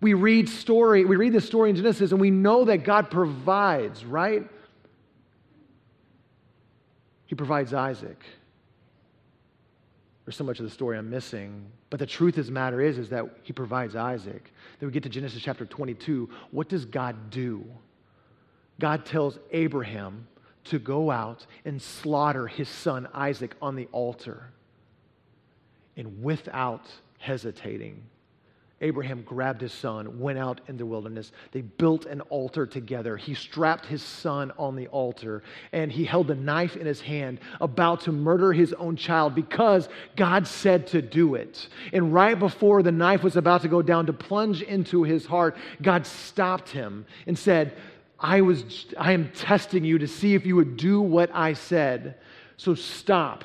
We 0.00 0.14
read 0.14 0.48
story, 0.48 1.04
we 1.04 1.16
read 1.16 1.32
the 1.32 1.40
story 1.40 1.70
in 1.70 1.76
Genesis 1.76 2.12
and 2.12 2.20
we 2.20 2.30
know 2.30 2.64
that 2.66 2.84
God 2.84 3.10
provides, 3.10 4.04
right? 4.04 4.48
He 7.26 7.34
provides 7.34 7.74
Isaac. 7.74 8.24
There's 10.24 10.36
so 10.36 10.44
much 10.44 10.58
of 10.58 10.64
the 10.64 10.70
story 10.70 10.98
I'm 10.98 11.10
missing. 11.10 11.64
But 11.90 12.00
the 12.00 12.06
truth 12.06 12.36
of 12.36 12.46
the 12.46 12.52
matter 12.52 12.80
is, 12.80 12.98
is 12.98 13.08
that 13.08 13.24
he 13.42 13.52
provides 13.52 13.96
Isaac. 13.96 14.52
Then 14.78 14.88
we 14.88 14.92
get 14.92 15.02
to 15.04 15.08
Genesis 15.08 15.42
chapter 15.42 15.64
22. 15.64 16.28
What 16.50 16.68
does 16.68 16.84
God 16.84 17.30
do? 17.30 17.64
God 18.78 19.04
tells 19.06 19.38
Abraham 19.52 20.26
to 20.70 20.78
go 20.78 21.10
out 21.10 21.46
and 21.64 21.80
slaughter 21.80 22.46
his 22.46 22.68
son 22.68 23.08
Isaac 23.14 23.54
on 23.60 23.76
the 23.76 23.88
altar. 23.92 24.50
And 25.96 26.22
without 26.22 26.86
hesitating, 27.18 28.02
Abraham 28.80 29.22
grabbed 29.22 29.60
his 29.60 29.72
son, 29.72 30.20
went 30.20 30.38
out 30.38 30.60
in 30.68 30.76
the 30.76 30.86
wilderness. 30.86 31.32
They 31.50 31.62
built 31.62 32.06
an 32.06 32.20
altar 32.22 32.64
together. 32.64 33.16
He 33.16 33.34
strapped 33.34 33.86
his 33.86 34.02
son 34.02 34.52
on 34.56 34.76
the 34.76 34.86
altar, 34.88 35.42
and 35.72 35.90
he 35.90 36.04
held 36.04 36.30
a 36.30 36.36
knife 36.36 36.76
in 36.76 36.86
his 36.86 37.00
hand, 37.00 37.40
about 37.60 38.02
to 38.02 38.12
murder 38.12 38.52
his 38.52 38.72
own 38.74 38.94
child 38.94 39.34
because 39.34 39.88
God 40.14 40.46
said 40.46 40.86
to 40.88 41.02
do 41.02 41.34
it. 41.34 41.68
And 41.92 42.14
right 42.14 42.38
before 42.38 42.84
the 42.84 42.92
knife 42.92 43.24
was 43.24 43.36
about 43.36 43.62
to 43.62 43.68
go 43.68 43.82
down 43.82 44.06
to 44.06 44.12
plunge 44.12 44.62
into 44.62 45.02
his 45.02 45.26
heart, 45.26 45.56
God 45.82 46.06
stopped 46.06 46.68
him 46.68 47.04
and 47.26 47.36
said, 47.36 47.76
I, 48.20 48.40
was, 48.40 48.86
I 48.98 49.12
am 49.12 49.30
testing 49.30 49.84
you 49.84 49.98
to 49.98 50.08
see 50.08 50.34
if 50.34 50.44
you 50.44 50.56
would 50.56 50.76
do 50.76 51.00
what 51.00 51.30
I 51.32 51.52
said. 51.52 52.16
So 52.56 52.74
stop. 52.74 53.44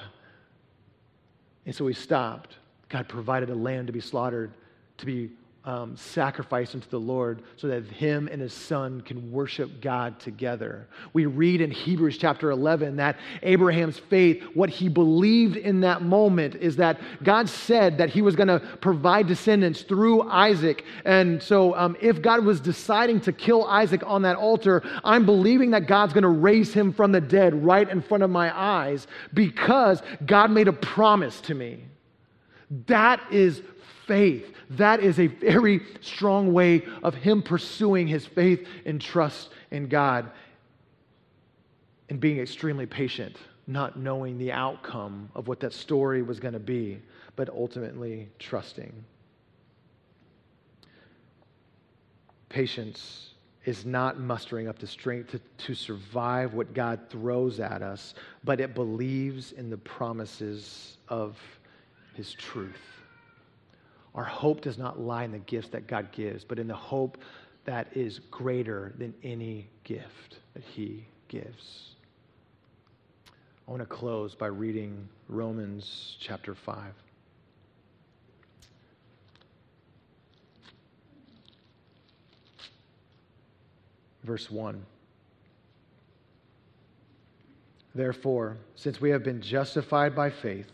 And 1.65 1.75
so 1.75 1.85
he 1.87 1.93
stopped. 1.93 2.57
God 2.89 3.07
provided 3.07 3.49
a 3.49 3.55
lamb 3.55 3.85
to 3.87 3.93
be 3.93 3.99
slaughtered, 3.99 4.51
to 4.97 5.05
be 5.05 5.31
um, 5.65 5.95
sacrifice 5.95 6.75
unto 6.75 6.89
the 6.89 6.99
Lord 6.99 7.41
so 7.55 7.67
that 7.67 7.85
him 7.85 8.27
and 8.29 8.41
his 8.41 8.53
son 8.53 8.99
can 8.99 9.31
worship 9.31 9.81
God 9.81 10.19
together. 10.19 10.87
We 11.13 11.25
read 11.25 11.61
in 11.61 11.71
Hebrews 11.71 12.17
chapter 12.17 12.51
11 12.51 12.97
that 12.97 13.17
Abraham's 13.43 13.97
faith, 13.97 14.43
what 14.53 14.69
he 14.69 14.89
believed 14.89 15.55
in 15.55 15.79
that 15.81 16.01
moment, 16.01 16.55
is 16.55 16.75
that 16.77 16.99
God 17.23 17.47
said 17.47 17.97
that 17.99 18.09
he 18.09 18.21
was 18.21 18.35
going 18.35 18.49
to 18.49 18.59
provide 18.81 19.27
descendants 19.27 19.83
through 19.83 20.23
Isaac. 20.23 20.83
And 21.05 21.41
so, 21.41 21.75
um, 21.75 21.95
if 22.01 22.21
God 22.21 22.43
was 22.43 22.59
deciding 22.59 23.21
to 23.21 23.31
kill 23.31 23.63
Isaac 23.65 24.03
on 24.05 24.23
that 24.23 24.35
altar, 24.35 24.83
I'm 25.03 25.25
believing 25.25 25.71
that 25.71 25.87
God's 25.87 26.11
going 26.11 26.23
to 26.23 26.29
raise 26.29 26.73
him 26.73 26.91
from 26.91 27.13
the 27.13 27.21
dead 27.21 27.63
right 27.63 27.89
in 27.89 28.01
front 28.01 28.23
of 28.23 28.29
my 28.29 28.55
eyes 28.57 29.07
because 29.33 30.01
God 30.25 30.51
made 30.51 30.67
a 30.67 30.73
promise 30.73 31.39
to 31.41 31.53
me. 31.53 31.85
That 32.87 33.21
is 33.31 33.61
faith. 34.07 34.52
That 34.71 34.99
is 35.01 35.19
a 35.19 35.27
very 35.27 35.81
strong 36.01 36.53
way 36.53 36.83
of 37.03 37.15
him 37.15 37.41
pursuing 37.41 38.07
his 38.07 38.25
faith 38.25 38.67
and 38.85 38.99
trust 38.99 39.49
in 39.71 39.87
God 39.87 40.31
and 42.09 42.19
being 42.19 42.39
extremely 42.39 42.85
patient, 42.85 43.37
not 43.67 43.97
knowing 43.97 44.37
the 44.37 44.51
outcome 44.51 45.29
of 45.35 45.47
what 45.47 45.59
that 45.61 45.73
story 45.73 46.21
was 46.21 46.39
going 46.39 46.53
to 46.53 46.59
be, 46.59 47.01
but 47.35 47.49
ultimately 47.49 48.29
trusting. 48.39 48.93
Patience 52.49 53.31
is 53.65 53.85
not 53.85 54.19
mustering 54.19 54.67
up 54.67 54.77
the 54.77 54.87
strength 54.87 55.31
to, 55.31 55.39
to 55.65 55.73
survive 55.73 56.53
what 56.53 56.73
God 56.73 56.99
throws 57.09 57.59
at 57.59 57.81
us, 57.81 58.13
but 58.43 58.59
it 58.59 58.75
believes 58.75 59.53
in 59.53 59.69
the 59.69 59.77
promises 59.77 60.97
of 61.07 61.37
his 62.13 62.33
truth. 62.33 63.02
Our 64.15 64.23
hope 64.23 64.61
does 64.61 64.77
not 64.77 64.99
lie 64.99 65.23
in 65.23 65.31
the 65.31 65.39
gifts 65.39 65.69
that 65.69 65.87
God 65.87 66.11
gives, 66.11 66.43
but 66.43 66.59
in 66.59 66.67
the 66.67 66.75
hope 66.75 67.17
that 67.65 67.87
is 67.95 68.19
greater 68.29 68.93
than 68.97 69.13
any 69.23 69.69
gift 69.83 70.37
that 70.53 70.63
He 70.63 71.05
gives. 71.29 71.95
I 73.67 73.71
want 73.71 73.81
to 73.81 73.87
close 73.87 74.35
by 74.35 74.47
reading 74.47 75.07
Romans 75.29 76.17
chapter 76.19 76.53
5. 76.53 76.93
Verse 84.23 84.51
1. 84.51 84.85
Therefore, 87.95 88.57
since 88.75 88.99
we 88.99 89.09
have 89.11 89.23
been 89.23 89.41
justified 89.41 90.15
by 90.15 90.29
faith, 90.29 90.67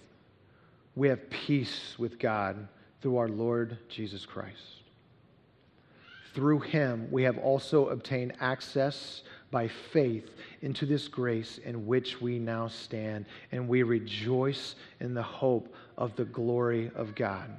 we 0.96 1.10
have 1.10 1.30
peace 1.30 1.96
with 1.98 2.20
God 2.20 2.68
through 3.02 3.18
our 3.18 3.30
Lord 3.30 3.78
Jesus 3.88 4.26
Christ. 4.26 4.80
Through 6.34 6.60
him, 6.60 7.08
we 7.12 7.24
have 7.24 7.38
also 7.38 7.90
obtained 7.90 8.34
access 8.40 9.24
by 9.52 9.68
faith 9.68 10.30
into 10.62 10.86
this 10.86 11.08
grace 11.08 11.58
in 11.60 11.88
which 11.88 12.22
we 12.22 12.38
now 12.38 12.68
stand, 12.68 13.26
and 13.52 13.68
we 13.68 13.84
rejoice 13.84 14.76
in 15.00 15.14
the 15.14 15.24
hope 15.24 15.74
of 15.98 16.16
the 16.16 16.26
glory 16.26 16.92
of 16.96 17.16
God. 17.16 17.50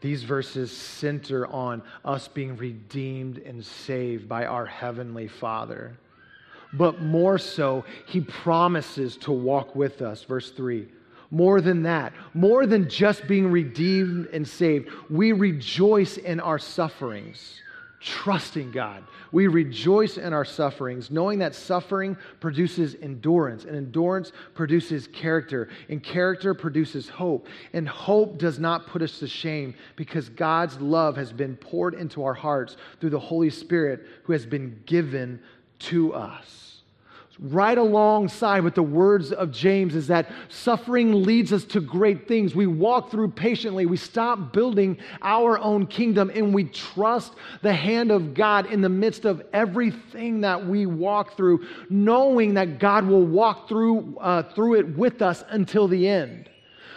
These 0.00 0.22
verses 0.22 0.74
center 0.74 1.46
on 1.48 1.82
us 2.04 2.28
being 2.28 2.56
redeemed 2.56 3.38
and 3.38 3.64
saved 3.64 4.28
by 4.28 4.46
our 4.46 4.64
Heavenly 4.64 5.28
Father. 5.28 5.98
But 6.72 7.02
more 7.02 7.38
so, 7.38 7.84
He 8.06 8.20
promises 8.20 9.16
to 9.18 9.32
walk 9.32 9.74
with 9.74 10.00
us. 10.00 10.22
Verse 10.22 10.52
3 10.52 10.88
more 11.30 11.60
than 11.60 11.82
that, 11.84 12.12
more 12.34 12.66
than 12.66 12.88
just 12.88 13.26
being 13.28 13.50
redeemed 13.50 14.26
and 14.32 14.46
saved, 14.46 14.90
we 15.08 15.32
rejoice 15.32 16.16
in 16.16 16.40
our 16.40 16.58
sufferings, 16.58 17.60
trusting 18.00 18.72
God. 18.72 19.04
We 19.30 19.46
rejoice 19.46 20.16
in 20.16 20.32
our 20.32 20.44
sufferings, 20.44 21.10
knowing 21.10 21.38
that 21.38 21.54
suffering 21.54 22.16
produces 22.40 22.96
endurance, 23.00 23.64
and 23.64 23.76
endurance 23.76 24.32
produces 24.54 25.06
character, 25.06 25.68
and 25.88 26.02
character 26.02 26.52
produces 26.52 27.08
hope. 27.08 27.46
And 27.72 27.88
hope 27.88 28.38
does 28.38 28.58
not 28.58 28.88
put 28.88 29.02
us 29.02 29.20
to 29.20 29.28
shame 29.28 29.74
because 29.94 30.28
God's 30.28 30.80
love 30.80 31.16
has 31.16 31.32
been 31.32 31.56
poured 31.56 31.94
into 31.94 32.24
our 32.24 32.34
hearts 32.34 32.76
through 33.00 33.10
the 33.10 33.20
Holy 33.20 33.50
Spirit 33.50 34.04
who 34.24 34.32
has 34.32 34.46
been 34.46 34.82
given 34.86 35.40
to 35.80 36.12
us. 36.12 36.69
Right 37.40 37.78
alongside 37.78 38.62
with 38.62 38.74
the 38.74 38.82
words 38.82 39.32
of 39.32 39.50
James 39.50 39.94
is 39.94 40.06
that 40.08 40.30
suffering 40.48 41.22
leads 41.22 41.52
us 41.52 41.64
to 41.64 41.80
great 41.80 42.28
things. 42.28 42.54
We 42.54 42.66
walk 42.66 43.10
through 43.10 43.30
patiently, 43.30 43.86
we 43.86 43.96
stop 43.96 44.52
building 44.52 44.98
our 45.22 45.58
own 45.58 45.86
kingdom, 45.86 46.30
and 46.34 46.52
we 46.52 46.64
trust 46.64 47.34
the 47.62 47.72
hand 47.72 48.10
of 48.10 48.34
God 48.34 48.66
in 48.66 48.82
the 48.82 48.88
midst 48.88 49.24
of 49.24 49.42
everything 49.52 50.42
that 50.42 50.66
we 50.66 50.84
walk 50.86 51.36
through, 51.36 51.66
knowing 51.88 52.54
that 52.54 52.78
God 52.78 53.06
will 53.06 53.26
walk 53.26 53.68
through, 53.68 54.18
uh, 54.20 54.42
through 54.54 54.74
it 54.74 54.98
with 54.98 55.22
us 55.22 55.42
until 55.48 55.88
the 55.88 56.06
end 56.06 56.49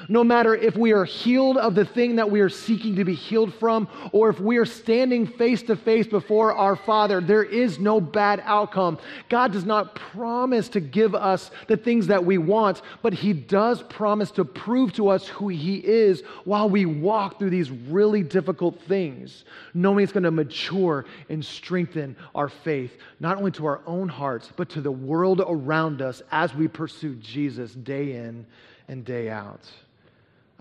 no 0.09 0.23
matter 0.23 0.55
if 0.55 0.75
we 0.75 0.91
are 0.91 1.05
healed 1.05 1.57
of 1.57 1.75
the 1.75 1.85
thing 1.85 2.15
that 2.17 2.29
we 2.29 2.41
are 2.41 2.49
seeking 2.49 2.95
to 2.95 3.05
be 3.05 3.13
healed 3.13 3.53
from, 3.53 3.87
or 4.11 4.29
if 4.29 4.39
we 4.39 4.57
are 4.57 4.65
standing 4.65 5.25
face 5.25 5.61
to 5.63 5.75
face 5.75 6.07
before 6.07 6.53
our 6.53 6.75
Father, 6.75 7.21
there 7.21 7.43
is 7.43 7.79
no 7.79 8.01
bad 8.01 8.41
outcome. 8.45 8.97
God 9.29 9.51
does 9.51 9.65
not 9.65 9.95
promise 9.95 10.69
to 10.69 10.79
give 10.79 11.15
us 11.15 11.51
the 11.67 11.77
things 11.77 12.07
that 12.07 12.23
we 12.23 12.37
want, 12.37 12.81
but 13.01 13.13
He 13.13 13.33
does 13.33 13.81
promise 13.83 14.31
to 14.31 14.45
prove 14.45 14.93
to 14.93 15.09
us 15.09 15.27
who 15.27 15.47
He 15.49 15.77
is 15.77 16.23
while 16.45 16.69
we 16.69 16.85
walk 16.85 17.39
through 17.39 17.51
these 17.51 17.71
really 17.71 18.23
difficult 18.23 18.81
things, 18.83 19.45
knowing 19.73 20.03
it's 20.03 20.13
going 20.13 20.23
to 20.23 20.31
mature 20.31 21.05
and 21.29 21.43
strengthen 21.43 22.15
our 22.35 22.49
faith, 22.49 22.97
not 23.19 23.37
only 23.37 23.51
to 23.51 23.65
our 23.65 23.81
own 23.85 24.09
hearts, 24.09 24.49
but 24.55 24.69
to 24.69 24.81
the 24.81 24.91
world 24.91 25.41
around 25.45 26.01
us 26.01 26.21
as 26.31 26.53
we 26.53 26.67
pursue 26.67 27.15
Jesus 27.15 27.73
day 27.73 28.13
in 28.13 28.45
and 28.87 29.05
day 29.05 29.29
out 29.29 29.61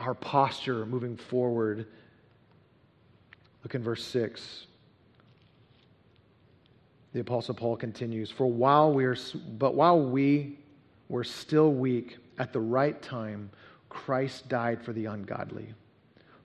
our 0.02 0.14
posture 0.14 0.84
moving 0.86 1.16
forward. 1.16 1.86
Look 3.64 3.74
in 3.74 3.82
verse 3.82 4.04
6. 4.04 4.66
The 7.12 7.20
apostle 7.20 7.54
Paul 7.54 7.76
continues, 7.76 8.30
"For 8.30 8.46
while 8.46 8.92
we 8.92 9.04
are 9.04 9.16
but 9.58 9.74
while 9.74 10.00
we 10.00 10.58
were 11.08 11.24
still 11.24 11.72
weak 11.72 12.18
at 12.38 12.52
the 12.52 12.60
right 12.60 13.00
time 13.02 13.50
Christ 13.88 14.48
died 14.48 14.82
for 14.82 14.92
the 14.92 15.06
ungodly." 15.06 15.74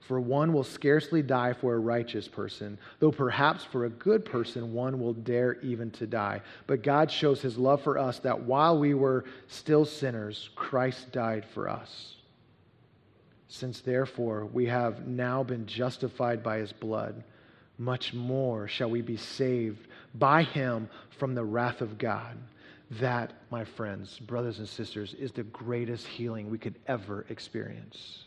For 0.00 0.20
one 0.20 0.54
will 0.54 0.64
scarcely 0.64 1.22
die 1.22 1.52
for 1.52 1.74
a 1.74 1.78
righteous 1.78 2.28
person, 2.28 2.78
though 2.98 3.12
perhaps 3.12 3.64
for 3.64 3.84
a 3.84 3.90
good 3.90 4.24
person 4.24 4.72
one 4.72 5.00
will 5.00 5.12
dare 5.12 5.60
even 5.60 5.90
to 5.92 6.06
die. 6.06 6.40
But 6.66 6.82
God 6.82 7.10
shows 7.10 7.42
his 7.42 7.58
love 7.58 7.82
for 7.82 7.98
us 7.98 8.18
that 8.20 8.44
while 8.44 8.78
we 8.78 8.94
were 8.94 9.24
still 9.48 9.84
sinners, 9.84 10.48
Christ 10.54 11.12
died 11.12 11.44
for 11.44 11.68
us. 11.68 12.17
Since 13.48 13.80
therefore 13.80 14.44
we 14.44 14.66
have 14.66 15.06
now 15.06 15.42
been 15.42 15.66
justified 15.66 16.42
by 16.42 16.58
his 16.58 16.72
blood, 16.72 17.24
much 17.78 18.12
more 18.12 18.68
shall 18.68 18.90
we 18.90 19.00
be 19.00 19.16
saved 19.16 19.88
by 20.14 20.42
him 20.42 20.88
from 21.18 21.34
the 21.34 21.44
wrath 21.44 21.80
of 21.80 21.98
God. 21.98 22.36
That, 22.92 23.32
my 23.50 23.64
friends, 23.64 24.18
brothers 24.18 24.58
and 24.58 24.68
sisters, 24.68 25.14
is 25.14 25.32
the 25.32 25.42
greatest 25.44 26.06
healing 26.06 26.50
we 26.50 26.58
could 26.58 26.76
ever 26.86 27.26
experience. 27.28 28.24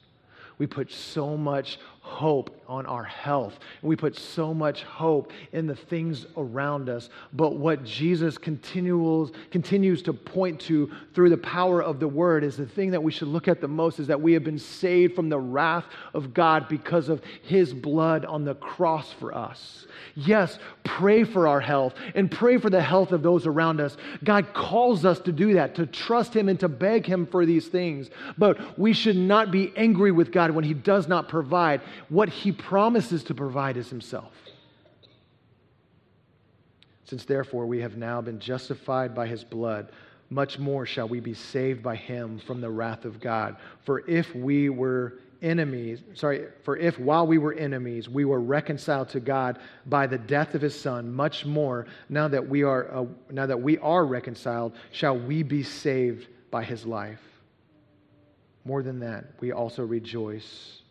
We 0.62 0.68
put 0.68 0.92
so 0.92 1.36
much 1.36 1.80
hope 2.02 2.62
on 2.68 2.86
our 2.86 3.04
health. 3.04 3.60
We 3.82 3.96
put 3.96 4.18
so 4.18 4.54
much 4.54 4.84
hope 4.84 5.32
in 5.54 5.68
the 5.68 5.76
things 5.76 6.26
around 6.36 6.90
us. 6.90 7.10
But 7.34 7.58
what 7.58 7.84
Jesus 7.84 8.38
continues, 8.38 9.32
continues 9.52 10.02
to 10.04 10.14
point 10.14 10.60
to 10.62 10.92
through 11.14 11.30
the 11.30 11.38
power 11.38 11.82
of 11.82 12.00
the 12.00 12.08
word 12.08 12.44
is 12.44 12.58
the 12.58 12.66
thing 12.66 12.92
that 12.92 13.02
we 13.02 13.12
should 13.12 13.28
look 13.28 13.48
at 13.48 13.62
the 13.62 13.68
most 13.68 14.00
is 14.00 14.08
that 14.08 14.20
we 14.20 14.34
have 14.34 14.44
been 14.44 14.60
saved 14.60 15.16
from 15.16 15.30
the 15.30 15.40
wrath 15.40 15.86
of 16.14 16.34
God 16.34 16.68
because 16.68 17.08
of 17.08 17.22
his 17.44 17.74
blood 17.74 18.26
on 18.26 18.46
the 18.46 18.56
cross 18.56 19.12
for 19.12 19.34
us. 19.34 19.86
Yes, 20.16 20.60
pray 20.84 21.24
for 21.24 21.48
our 21.48 21.62
health 21.62 21.94
and 22.16 22.32
pray 22.32 22.58
for 22.58 22.70
the 22.70 22.82
health 22.82 23.12
of 23.12 23.22
those 23.22 23.46
around 23.46 23.80
us. 23.80 23.96
God 24.24 24.54
calls 24.54 25.06
us 25.06 25.20
to 25.22 25.32
do 25.32 25.54
that, 25.54 25.76
to 25.76 25.86
trust 25.86 26.36
him 26.36 26.50
and 26.50 26.60
to 26.60 26.68
beg 26.68 27.06
him 27.06 27.26
for 27.28 27.46
these 27.46 27.68
things. 27.68 28.10
But 28.38 28.78
we 28.80 28.94
should 28.94 29.18
not 29.18 29.52
be 29.52 29.72
angry 29.76 30.12
with 30.12 30.32
God 30.52 30.56
when 30.56 30.66
he 30.66 30.74
does 30.74 31.08
not 31.08 31.30
provide 31.30 31.82
what 32.10 32.30
he 32.30 32.52
promises 32.52 33.24
to 33.26 33.34
provide 33.34 33.78
is 33.78 33.90
himself. 33.90 34.34
Since 37.06 37.26
therefore 37.26 37.66
we 37.66 37.82
have 37.82 37.98
now 37.98 38.22
been 38.22 38.40
justified 38.40 39.14
by 39.14 39.28
his 39.28 39.44
blood, 39.44 39.90
much 40.30 40.60
more 40.60 40.86
shall 40.86 41.10
we 41.10 41.20
be 41.20 41.34
saved 41.34 41.84
by 41.84 41.96
him 41.96 42.40
from 42.40 42.62
the 42.62 42.70
wrath 42.70 43.04
of 43.04 43.20
God. 43.20 43.58
For 43.84 44.08
if 44.10 44.34
we 44.34 44.70
were 44.70 45.16
enemies, 45.42 46.00
sorry, 46.14 46.46
for 46.64 46.78
if 46.78 46.98
while 47.00 47.28
we 47.28 47.38
were 47.38 47.54
enemies, 47.54 48.08
we 48.08 48.24
were 48.24 48.40
reconciled 48.40 49.10
to 49.10 49.20
God 49.20 49.60
by 49.88 50.08
the 50.08 50.18
death 50.18 50.56
of 50.56 50.62
his 50.62 50.80
son, 50.80 51.12
much 51.12 51.46
more 51.46 51.86
now 52.08 52.30
that 52.30 52.48
we 52.48 52.64
are, 52.64 52.94
uh, 52.94 53.06
now 53.30 53.46
that 53.46 53.62
we 53.62 53.78
are 53.80 54.06
reconciled, 54.06 54.74
shall 54.92 55.18
we 55.18 55.44
be 55.44 55.64
saved 55.64 56.28
by 56.50 56.64
his 56.64 56.86
life. 56.86 57.31
More 58.64 58.84
than 58.84 59.00
that, 59.00 59.26
we 59.40 59.52
also 59.52 59.84
rejoice 59.84 60.82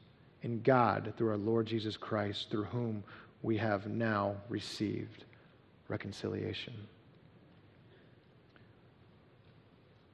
in 0.42 0.62
God 0.62 1.12
through 1.16 1.30
our 1.30 1.36
Lord 1.36 1.66
Jesus 1.66 1.96
Christ, 1.96 2.50
through 2.50 2.64
whom 2.64 3.04
we 3.42 3.56
have 3.58 3.86
now 3.86 4.36
received 4.48 5.24
reconciliation. 5.88 6.74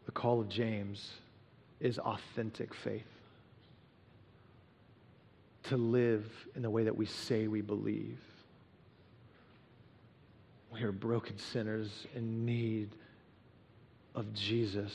The 0.05 0.13
call 0.13 0.41
of 0.41 0.49
James 0.49 1.13
is 1.81 1.99
authentic 1.99 2.75
faith. 2.75 3.05
To 5.65 5.77
live 5.77 6.31
in 6.55 6.63
the 6.63 6.71
way 6.71 6.85
that 6.85 6.97
we 6.97 7.07
say 7.07 7.49
we 7.49 7.61
believe. 7.61 8.19
We 10.73 10.83
are 10.83 10.93
broken 10.93 11.39
sinners 11.39 12.07
in 12.15 12.45
need 12.45 12.91
of 14.15 14.33
Jesus 14.33 14.93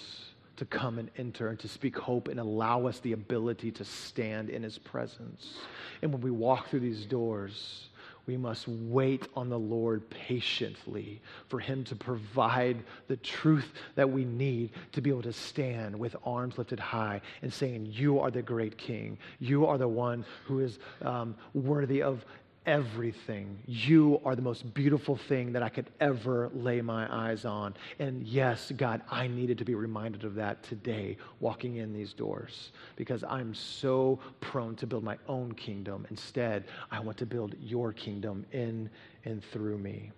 to 0.62 0.66
come 0.68 1.00
and 1.00 1.10
enter 1.18 1.50
and 1.50 1.58
to 1.58 1.68
speak 1.68 1.98
hope 1.98 2.28
and 2.28 2.40
allow 2.40 2.86
us 2.86 3.00
the 3.00 3.14
ability 3.14 3.72
to 3.72 3.84
stand 3.84 4.48
in 4.48 4.62
his 4.62 4.78
presence. 4.78 5.56
And 6.04 6.14
when 6.14 6.22
we 6.22 6.30
walk 6.30 6.70
through 6.70 6.82
these 6.82 7.04
doors, 7.08 7.88
we 8.28 8.38
must 8.38 8.68
wait 8.68 9.28
on 9.36 9.50
the 9.50 9.58
Lord 9.58 10.08
patiently 10.12 11.20
for 11.48 11.60
Him 11.60 11.84
to 11.86 11.96
provide 11.96 12.84
the 13.08 13.18
truth 13.18 13.74
that 13.96 14.08
we 14.08 14.24
need 14.24 14.70
to 14.92 15.02
be 15.02 15.10
able 15.10 15.24
to 15.24 15.34
stand 15.34 15.98
with 15.98 16.16
arms 16.24 16.60
lifted 16.60 16.80
high 16.80 17.22
and 17.42 17.52
saying, 17.52 17.88
You 17.90 18.20
are 18.20 18.30
the 18.30 18.44
great 18.44 18.78
King. 18.78 19.18
You 19.40 19.66
are 19.66 19.80
the 19.80 19.88
one 19.88 20.24
who 20.46 20.60
is 20.60 20.78
um, 21.02 21.36
worthy 21.56 22.04
of 22.04 22.24
everything. 22.66 23.58
You 23.66 24.22
are 24.24 24.36
the 24.36 24.42
most 24.42 24.74
beautiful 24.74 25.16
thing 25.16 25.54
that 25.54 25.64
I 25.64 25.70
could 25.70 25.90
ever 26.00 26.50
lay 26.54 26.82
my 26.82 27.08
eyes 27.12 27.46
on. 27.46 27.74
And 28.00 28.24
yes, 28.24 28.72
God, 28.78 29.02
I 29.10 29.28
needed 29.28 29.58
to 29.60 29.66
be 29.66 29.76
reminded 29.76 30.24
of 30.24 30.36
that 30.36 30.64
today, 30.64 31.18
walking 31.40 31.78
in 31.78 31.94
these 31.94 32.14
doors, 32.14 32.72
because 32.96 33.24
I'm 33.24 33.54
so 33.54 34.20
prone 34.42 34.76
to 34.78 34.88
build 34.88 35.04
my 35.04 35.18
own 35.28 35.54
kingdom. 35.54 36.06
Instead, 36.10 36.66
I 36.92 37.00
want 37.00 37.18
to 37.18 37.26
build 37.26 37.56
your 37.60 37.94
kingdom 37.94 38.46
in 38.52 38.90
and 39.26 39.44
through 39.44 39.78
me. 39.78 40.12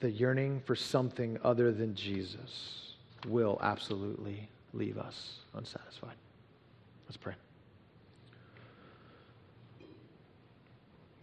The 0.00 0.10
yearning 0.10 0.62
for 0.64 0.74
something 0.74 1.38
other 1.44 1.72
than 1.72 1.94
Jesus 1.94 2.94
will 3.28 3.58
absolutely 3.62 4.48
leave 4.72 4.98
us 4.98 5.38
unsatisfied. 5.54 6.16
Let's 7.06 7.16
pray. 7.16 7.34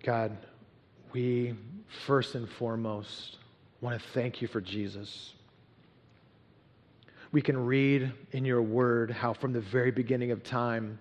God, 0.04 0.38
we 1.12 1.56
first 2.06 2.36
and 2.36 2.48
foremost 2.48 3.38
want 3.82 4.00
to 4.00 4.10
thank 4.10 4.42
you 4.42 4.48
for 4.48 4.62
Jesus. 4.62 5.34
We 7.32 7.42
can 7.42 7.66
read 7.66 8.12
in 8.32 8.46
your 8.46 8.62
word 8.62 9.12
how 9.12 9.34
from 9.34 9.54
the 9.54 9.60
very 9.60 9.92
beginning 9.92 10.32
of 10.32 10.44
time, 10.44 11.00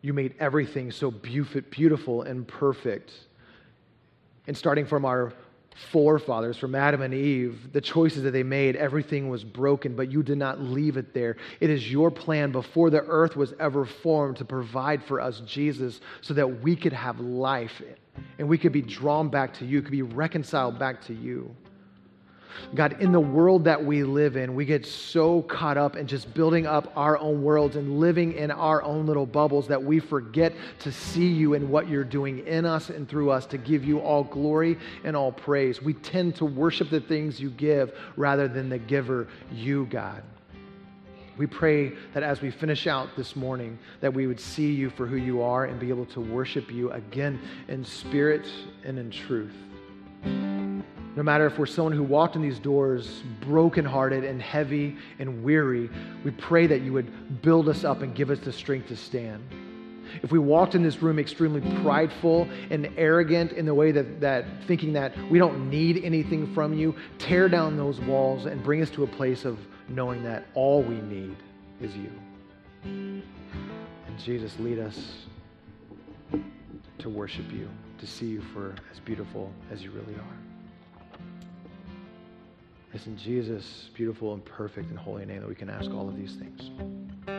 you 0.00 0.12
made 0.12 0.34
everything 0.38 0.90
so 0.90 1.10
beautiful 1.10 2.22
and 2.22 2.46
perfect. 2.46 3.12
And 4.46 4.56
starting 4.56 4.86
from 4.86 5.04
our 5.04 5.32
forefathers, 5.90 6.56
from 6.56 6.74
Adam 6.74 7.02
and 7.02 7.14
Eve, 7.14 7.72
the 7.72 7.80
choices 7.80 8.22
that 8.24 8.32
they 8.32 8.42
made, 8.42 8.76
everything 8.76 9.28
was 9.28 9.44
broken, 9.44 9.94
but 9.94 10.10
you 10.10 10.22
did 10.22 10.38
not 10.38 10.60
leave 10.60 10.96
it 10.96 11.14
there. 11.14 11.36
It 11.60 11.70
is 11.70 11.90
your 11.90 12.10
plan 12.10 12.52
before 12.52 12.90
the 12.90 13.02
earth 13.02 13.36
was 13.36 13.54
ever 13.60 13.84
formed 13.84 14.36
to 14.38 14.44
provide 14.44 15.02
for 15.04 15.20
us 15.20 15.40
Jesus 15.40 16.00
so 16.20 16.34
that 16.34 16.62
we 16.62 16.76
could 16.76 16.92
have 16.92 17.20
life 17.20 17.80
and 18.38 18.48
we 18.48 18.58
could 18.58 18.72
be 18.72 18.82
drawn 18.82 19.28
back 19.28 19.54
to 19.54 19.64
you, 19.64 19.80
could 19.82 19.92
be 19.92 20.02
reconciled 20.02 20.78
back 20.78 21.00
to 21.06 21.14
you. 21.14 21.54
God, 22.74 23.00
in 23.00 23.12
the 23.12 23.20
world 23.20 23.64
that 23.64 23.84
we 23.84 24.04
live 24.04 24.36
in, 24.36 24.54
we 24.54 24.64
get 24.64 24.86
so 24.86 25.42
caught 25.42 25.76
up 25.76 25.96
in 25.96 26.06
just 26.06 26.32
building 26.34 26.66
up 26.66 26.92
our 26.96 27.18
own 27.18 27.42
worlds 27.42 27.76
and 27.76 27.98
living 27.98 28.32
in 28.32 28.50
our 28.50 28.82
own 28.82 29.06
little 29.06 29.26
bubbles 29.26 29.68
that 29.68 29.82
we 29.82 30.00
forget 30.00 30.52
to 30.80 30.92
see 30.92 31.28
you 31.28 31.54
and 31.54 31.68
what 31.68 31.88
you're 31.88 32.04
doing 32.04 32.46
in 32.46 32.64
us 32.64 32.90
and 32.90 33.08
through 33.08 33.30
us 33.30 33.46
to 33.46 33.58
give 33.58 33.84
you 33.84 34.00
all 34.00 34.24
glory 34.24 34.78
and 35.04 35.16
all 35.16 35.32
praise. 35.32 35.82
We 35.82 35.94
tend 35.94 36.36
to 36.36 36.44
worship 36.44 36.90
the 36.90 37.00
things 37.00 37.40
you 37.40 37.50
give 37.50 37.92
rather 38.16 38.48
than 38.48 38.68
the 38.68 38.78
giver, 38.78 39.28
you, 39.52 39.86
God. 39.86 40.22
We 41.38 41.46
pray 41.46 41.92
that 42.14 42.24
as 42.24 42.42
we 42.42 42.50
finish 42.50 42.88
out 42.88 43.10
this 43.16 43.36
morning, 43.36 43.78
that 44.00 44.12
we 44.12 44.26
would 44.26 44.40
see 44.40 44.72
you 44.72 44.90
for 44.90 45.06
who 45.06 45.16
you 45.16 45.40
are 45.40 45.66
and 45.66 45.78
be 45.78 45.88
able 45.88 46.06
to 46.06 46.20
worship 46.20 46.70
you 46.70 46.90
again 46.90 47.40
in 47.68 47.84
spirit 47.84 48.46
and 48.84 48.98
in 48.98 49.10
truth. 49.10 49.54
No 51.18 51.24
matter 51.24 51.46
if 51.46 51.58
we're 51.58 51.66
someone 51.66 51.94
who 51.94 52.04
walked 52.04 52.36
in 52.36 52.42
these 52.42 52.60
doors 52.60 53.24
brokenhearted 53.40 54.22
and 54.22 54.40
heavy 54.40 54.96
and 55.18 55.42
weary, 55.42 55.90
we 56.22 56.30
pray 56.30 56.68
that 56.68 56.82
you 56.82 56.92
would 56.92 57.42
build 57.42 57.68
us 57.68 57.82
up 57.82 58.02
and 58.02 58.14
give 58.14 58.30
us 58.30 58.38
the 58.38 58.52
strength 58.52 58.86
to 58.86 58.96
stand. 58.96 59.42
If 60.22 60.30
we 60.30 60.38
walked 60.38 60.76
in 60.76 60.84
this 60.84 61.02
room 61.02 61.18
extremely 61.18 61.60
prideful 61.82 62.46
and 62.70 62.88
arrogant 62.96 63.50
in 63.50 63.66
the 63.66 63.74
way 63.74 63.90
that, 63.90 64.20
that 64.20 64.44
thinking 64.68 64.92
that 64.92 65.12
we 65.28 65.40
don't 65.40 65.68
need 65.68 66.04
anything 66.04 66.54
from 66.54 66.72
you, 66.72 66.94
tear 67.18 67.48
down 67.48 67.76
those 67.76 67.98
walls 67.98 68.46
and 68.46 68.62
bring 68.62 68.80
us 68.80 68.90
to 68.90 69.02
a 69.02 69.08
place 69.08 69.44
of 69.44 69.58
knowing 69.88 70.22
that 70.22 70.46
all 70.54 70.84
we 70.84 71.00
need 71.00 71.34
is 71.80 71.96
you. 71.96 72.12
And 72.84 73.24
Jesus, 74.20 74.56
lead 74.60 74.78
us 74.78 75.26
to 76.98 77.08
worship 77.08 77.50
you, 77.50 77.68
to 77.98 78.06
see 78.06 78.26
you 78.26 78.40
for 78.54 78.76
as 78.92 79.00
beautiful 79.00 79.50
as 79.72 79.82
you 79.82 79.90
really 79.90 80.14
are. 80.14 80.47
It's 82.94 83.06
in 83.06 83.18
Jesus' 83.18 83.90
beautiful 83.94 84.32
and 84.32 84.44
perfect 84.44 84.88
and 84.88 84.98
holy 84.98 85.26
name 85.26 85.40
that 85.40 85.48
we 85.48 85.54
can 85.54 85.68
ask 85.68 85.90
all 85.90 86.08
of 86.08 86.16
these 86.16 86.36
things. 86.36 87.37